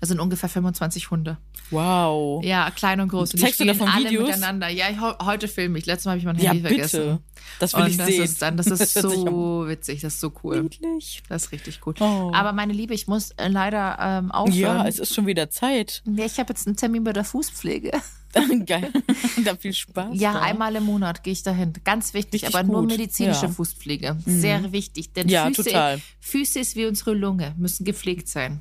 Das 0.00 0.08
sind 0.08 0.20
ungefähr 0.20 0.48
25 0.48 1.10
Hunde. 1.10 1.38
Wow. 1.70 2.44
Ja, 2.44 2.70
klein 2.70 3.00
und 3.00 3.08
groß. 3.08 3.34
Und 3.34 3.48
spielen 3.48 3.68
davon 3.68 3.88
alle 3.88 4.06
Videos? 4.10 4.26
miteinander. 4.28 4.68
Ja, 4.68 4.86
ich, 4.90 5.00
heute 5.00 5.48
filme 5.48 5.78
ich. 5.78 5.86
Letztes 5.86 6.06
Mal 6.06 6.12
habe 6.12 6.18
ich 6.18 6.24
mein 6.24 6.36
Ja, 6.38 6.50
Handy 6.50 6.62
bitte. 6.62 6.74
vergessen. 6.88 7.18
Das 7.58 7.74
will 7.74 7.82
und 7.84 7.90
ich 7.90 7.96
das 7.96 8.06
sehen. 8.08 8.22
ist 8.24 8.42
dann, 8.42 8.56
das 8.56 8.66
ist 8.68 8.94
so 8.94 9.64
witzig, 9.66 10.00
das 10.00 10.14
ist 10.14 10.20
so 10.20 10.32
cool. 10.42 10.62
niedlich. 10.62 11.22
Das 11.28 11.44
ist 11.44 11.52
richtig 11.52 11.80
cool. 11.86 11.94
Oh. 12.00 12.30
Aber 12.34 12.52
meine 12.52 12.72
Liebe, 12.72 12.94
ich 12.94 13.06
muss 13.06 13.30
äh, 13.32 13.48
leider 13.48 13.96
ähm, 14.00 14.30
aufhören. 14.32 14.56
Ja, 14.78 14.86
es 14.86 14.98
ist 14.98 15.14
schon 15.14 15.26
wieder 15.26 15.50
Zeit. 15.50 16.02
Ja, 16.06 16.24
ich 16.24 16.38
habe 16.38 16.52
jetzt 16.52 16.66
einen 16.66 16.76
Termin 16.76 17.04
bei 17.04 17.12
der 17.12 17.24
Fußpflege. 17.24 17.92
Geil. 18.66 18.92
da 19.44 19.56
viel 19.56 19.72
Spaß. 19.72 20.10
Ja, 20.12 20.34
da. 20.34 20.40
einmal 20.42 20.74
im 20.76 20.84
Monat 20.84 21.24
gehe 21.24 21.32
ich 21.32 21.42
dahin. 21.42 21.72
Ganz 21.84 22.14
wichtig, 22.14 22.42
Richtig 22.42 22.54
aber 22.54 22.64
nur 22.66 22.82
gut. 22.82 22.90
medizinische 22.92 23.42
Ja. 23.42 23.48
Mhm. 23.48 23.54
Fußpflege. 23.54 24.16
Sehr 24.24 24.70
wichtig. 24.72 25.12
Denn 25.12 25.28
Ja, 25.28 25.46
Füße, 25.46 25.64
total. 25.64 26.00
Füße 26.20 26.60
ist 26.60 26.76
wie 26.76 26.86
unsere 26.86 27.12
Lunge, 27.14 27.54
müssen 27.58 27.84
gepflegt 27.84 28.28
sein. 28.28 28.60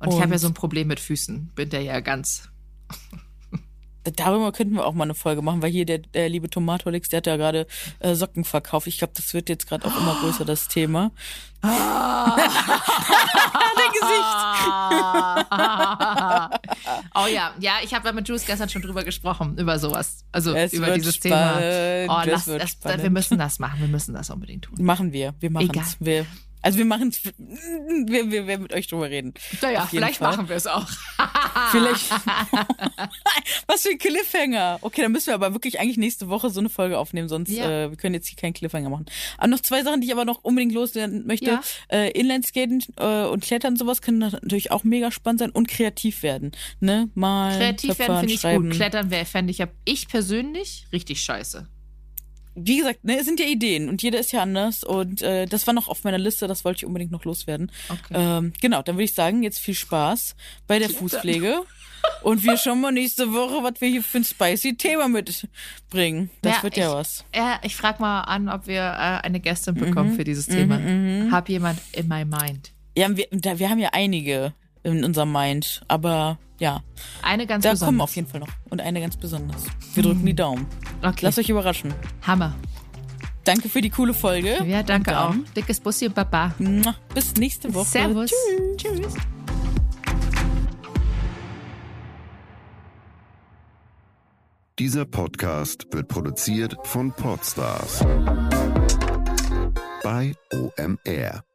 Und, 0.00 0.08
ich 0.08 0.14
habe 0.16 0.24
Und- 0.26 0.32
ja 0.32 0.38
so 0.38 0.46
ein 0.48 0.54
Problem 0.54 0.88
mit 0.88 1.00
Füßen. 1.00 1.52
Bin 1.54 1.70
der 1.70 1.82
ja 1.82 2.00
ganz. 2.00 2.48
Darüber 4.16 4.52
könnten 4.52 4.74
wir 4.74 4.86
auch 4.86 4.94
mal 4.94 5.04
eine 5.04 5.14
Folge 5.14 5.42
machen, 5.42 5.60
weil 5.60 5.70
hier 5.70 5.84
der, 5.84 5.98
der 5.98 6.30
liebe 6.30 6.48
Tomatolix, 6.48 7.10
der 7.10 7.18
hat 7.18 7.26
ja 7.26 7.36
gerade 7.36 7.66
äh, 7.98 8.14
Socken 8.14 8.44
verkauft. 8.44 8.86
Ich 8.86 8.96
glaube, 8.98 9.12
das 9.14 9.34
wird 9.34 9.50
jetzt 9.50 9.66
gerade 9.68 9.86
auch 9.86 10.00
immer 10.00 10.16
größer, 10.20 10.46
das 10.46 10.68
Thema. 10.68 11.10
oh 17.14 17.26
ja, 17.26 17.52
ja, 17.60 17.72
ich 17.82 17.94
habe 17.94 18.04
da 18.04 18.12
mit 18.12 18.28
Jules 18.28 18.46
gestern 18.46 18.68
schon 18.68 18.82
drüber 18.82 19.04
gesprochen, 19.04 19.56
über 19.58 19.78
sowas. 19.78 20.24
Also 20.32 20.54
Es 20.54 20.72
über 20.72 20.90
dieses 20.92 21.16
spannend, 21.16 21.60
Thema. 21.60 22.18
Oh, 22.18 22.30
es 22.30 22.46
lass, 22.46 22.70
spannend. 22.70 23.02
wir 23.02 23.10
müssen 23.10 23.38
das 23.38 23.58
machen, 23.58 23.80
wir 23.80 23.88
müssen 23.88 24.14
das 24.14 24.30
unbedingt 24.30 24.64
tun. 24.66 24.76
Machen 24.80 25.12
wir. 25.12 25.34
Wir 25.40 25.50
machen 25.50 25.70
es. 25.80 25.96
Wir, 26.00 26.26
also 26.62 26.78
wir 26.78 26.84
machen 26.84 27.08
es. 27.08 27.22
Wir, 27.24 28.30
wir 28.30 28.46
werden 28.46 28.62
mit 28.62 28.72
euch 28.72 28.86
drüber 28.88 29.08
reden. 29.10 29.34
Naja, 29.62 29.86
vielleicht 29.88 30.18
Fall. 30.18 30.30
machen 30.30 30.48
wir 30.48 30.56
es 30.56 30.66
auch. 30.66 30.86
Vielleicht. 31.70 32.10
Was 33.66 33.82
für 33.82 33.90
ein 33.90 33.98
Cliffhanger. 33.98 34.78
Okay, 34.80 35.02
dann 35.02 35.12
müssen 35.12 35.28
wir 35.28 35.34
aber 35.34 35.52
wirklich 35.52 35.80
eigentlich 35.80 35.96
nächste 35.96 36.28
Woche 36.28 36.50
so 36.50 36.60
eine 36.60 36.68
Folge 36.68 36.98
aufnehmen, 36.98 37.28
sonst 37.28 37.50
Ja. 37.50 37.84
äh, 37.84 37.90
wir 37.90 37.96
können 37.96 38.14
jetzt 38.14 38.28
hier 38.28 38.36
keinen 38.36 38.52
Cliffhanger 38.54 38.88
machen. 38.90 39.06
Aber 39.36 39.48
noch 39.48 39.60
zwei 39.60 39.82
Sachen, 39.82 40.00
die 40.00 40.06
ich 40.06 40.12
aber 40.12 40.24
noch 40.24 40.42
unbedingt 40.44 40.72
loswerden 40.72 41.26
möchte. 41.26 41.46
Ja. 41.50 41.62
Äh, 41.90 42.10
Inlineskaten 42.12 42.82
äh, 42.96 43.24
und 43.24 43.42
Klettern 43.42 43.76
sowas 43.76 44.02
können 44.02 44.18
natürlich 44.18 44.70
auch 44.70 44.84
mega 44.84 45.10
spannend 45.10 45.40
sein 45.40 45.50
und 45.50 45.68
kreativ 45.68 46.22
werden. 46.22 46.52
Ne? 46.80 47.10
Mal 47.14 47.56
Kreativ 47.56 47.98
werden 47.98 47.98
töpfern, 47.98 48.28
finde 48.28 48.34
ich 48.34 48.42
gut. 48.70 48.76
Klettern 48.76 49.10
wäre, 49.10 49.24
fände 49.24 49.50
ich, 49.50 49.62
ich 49.84 50.08
persönlich 50.08 50.86
richtig 50.92 51.20
scheiße. 51.20 51.68
Wie 52.66 52.78
gesagt, 52.78 53.04
ne, 53.04 53.18
es 53.18 53.24
sind 53.26 53.40
ja 53.40 53.46
Ideen 53.46 53.88
und 53.88 54.02
jeder 54.02 54.18
ist 54.18 54.32
ja 54.32 54.42
anders 54.42 54.84
und 54.84 55.22
äh, 55.22 55.46
das 55.46 55.66
war 55.66 55.74
noch 55.74 55.88
auf 55.88 56.04
meiner 56.04 56.18
Liste, 56.18 56.46
das 56.46 56.64
wollte 56.64 56.78
ich 56.78 56.86
unbedingt 56.86 57.10
noch 57.12 57.24
loswerden. 57.24 57.70
Okay. 57.88 58.14
Ähm, 58.14 58.52
genau, 58.60 58.82
dann 58.82 58.96
würde 58.96 59.04
ich 59.04 59.14
sagen, 59.14 59.42
jetzt 59.42 59.58
viel 59.60 59.74
Spaß 59.74 60.34
bei 60.66 60.78
der 60.78 60.90
Fußpflege 60.90 61.62
und 62.22 62.42
wir 62.44 62.56
schauen 62.56 62.80
mal 62.80 62.92
nächste 62.92 63.32
Woche, 63.32 63.62
was 63.62 63.80
wir 63.80 63.88
hier 63.88 64.02
für 64.02 64.18
ein 64.18 64.24
spicy 64.24 64.76
Thema 64.76 65.08
mitbringen. 65.08 66.30
Das 66.42 66.56
Ja, 66.56 66.62
wird 66.62 66.76
ja 66.76 66.88
ich- 66.88 66.94
was. 66.94 67.24
Ja, 67.34 67.60
ich 67.62 67.76
frage 67.76 68.00
mal 68.00 68.22
an, 68.22 68.48
ob 68.48 68.66
wir 68.66 68.80
äh, 68.80 69.24
eine 69.26 69.40
Gästin 69.40 69.74
Mhm, 69.74 69.80
bekommen 69.80 70.12
für 70.14 70.24
dieses 70.24 70.46
Thema. 70.46 70.78
Hab 71.30 71.48
jemand 71.48 71.80
in 71.92 72.08
my 72.08 72.24
mind. 72.24 72.72
Ja, 72.96 73.14
wir, 73.16 73.26
da, 73.30 73.58
wir 73.58 73.70
haben 73.70 73.78
ja 73.78 73.90
einige 73.92 74.52
in 74.92 75.04
unserem 75.04 75.32
Mind, 75.32 75.82
aber 75.88 76.38
ja, 76.58 76.82
Eine 77.22 77.46
ganz 77.46 77.62
da 77.62 77.70
besonders. 77.70 77.86
kommen 77.88 78.00
auf 78.00 78.16
jeden 78.16 78.28
Fall 78.28 78.40
noch 78.40 78.48
und 78.70 78.80
eine 78.80 79.00
ganz 79.00 79.16
besonders. 79.16 79.62
Wir 79.94 80.02
drücken 80.02 80.26
die 80.26 80.34
Daumen. 80.34 80.66
Okay. 81.02 81.20
Lasst 81.22 81.38
euch 81.38 81.48
überraschen. 81.50 81.94
Hammer. 82.26 82.54
Danke 83.44 83.68
für 83.68 83.80
die 83.80 83.90
coole 83.90 84.12
Folge. 84.12 84.62
Ja, 84.66 84.82
danke 84.82 85.18
auch. 85.18 85.34
Dickes 85.56 85.80
Bussi 85.80 86.06
und 86.06 86.14
Baba. 86.14 86.52
Bis 87.14 87.34
nächste 87.34 87.72
Woche. 87.72 87.86
Servus. 87.86 88.30
Tschüss. 88.76 89.14
Dieser 94.78 95.04
Podcast 95.06 95.86
wird 95.92 96.08
produziert 96.08 96.76
von 96.84 97.12
Podstars 97.12 98.00
bei 100.02 100.34
OMR. 100.52 101.47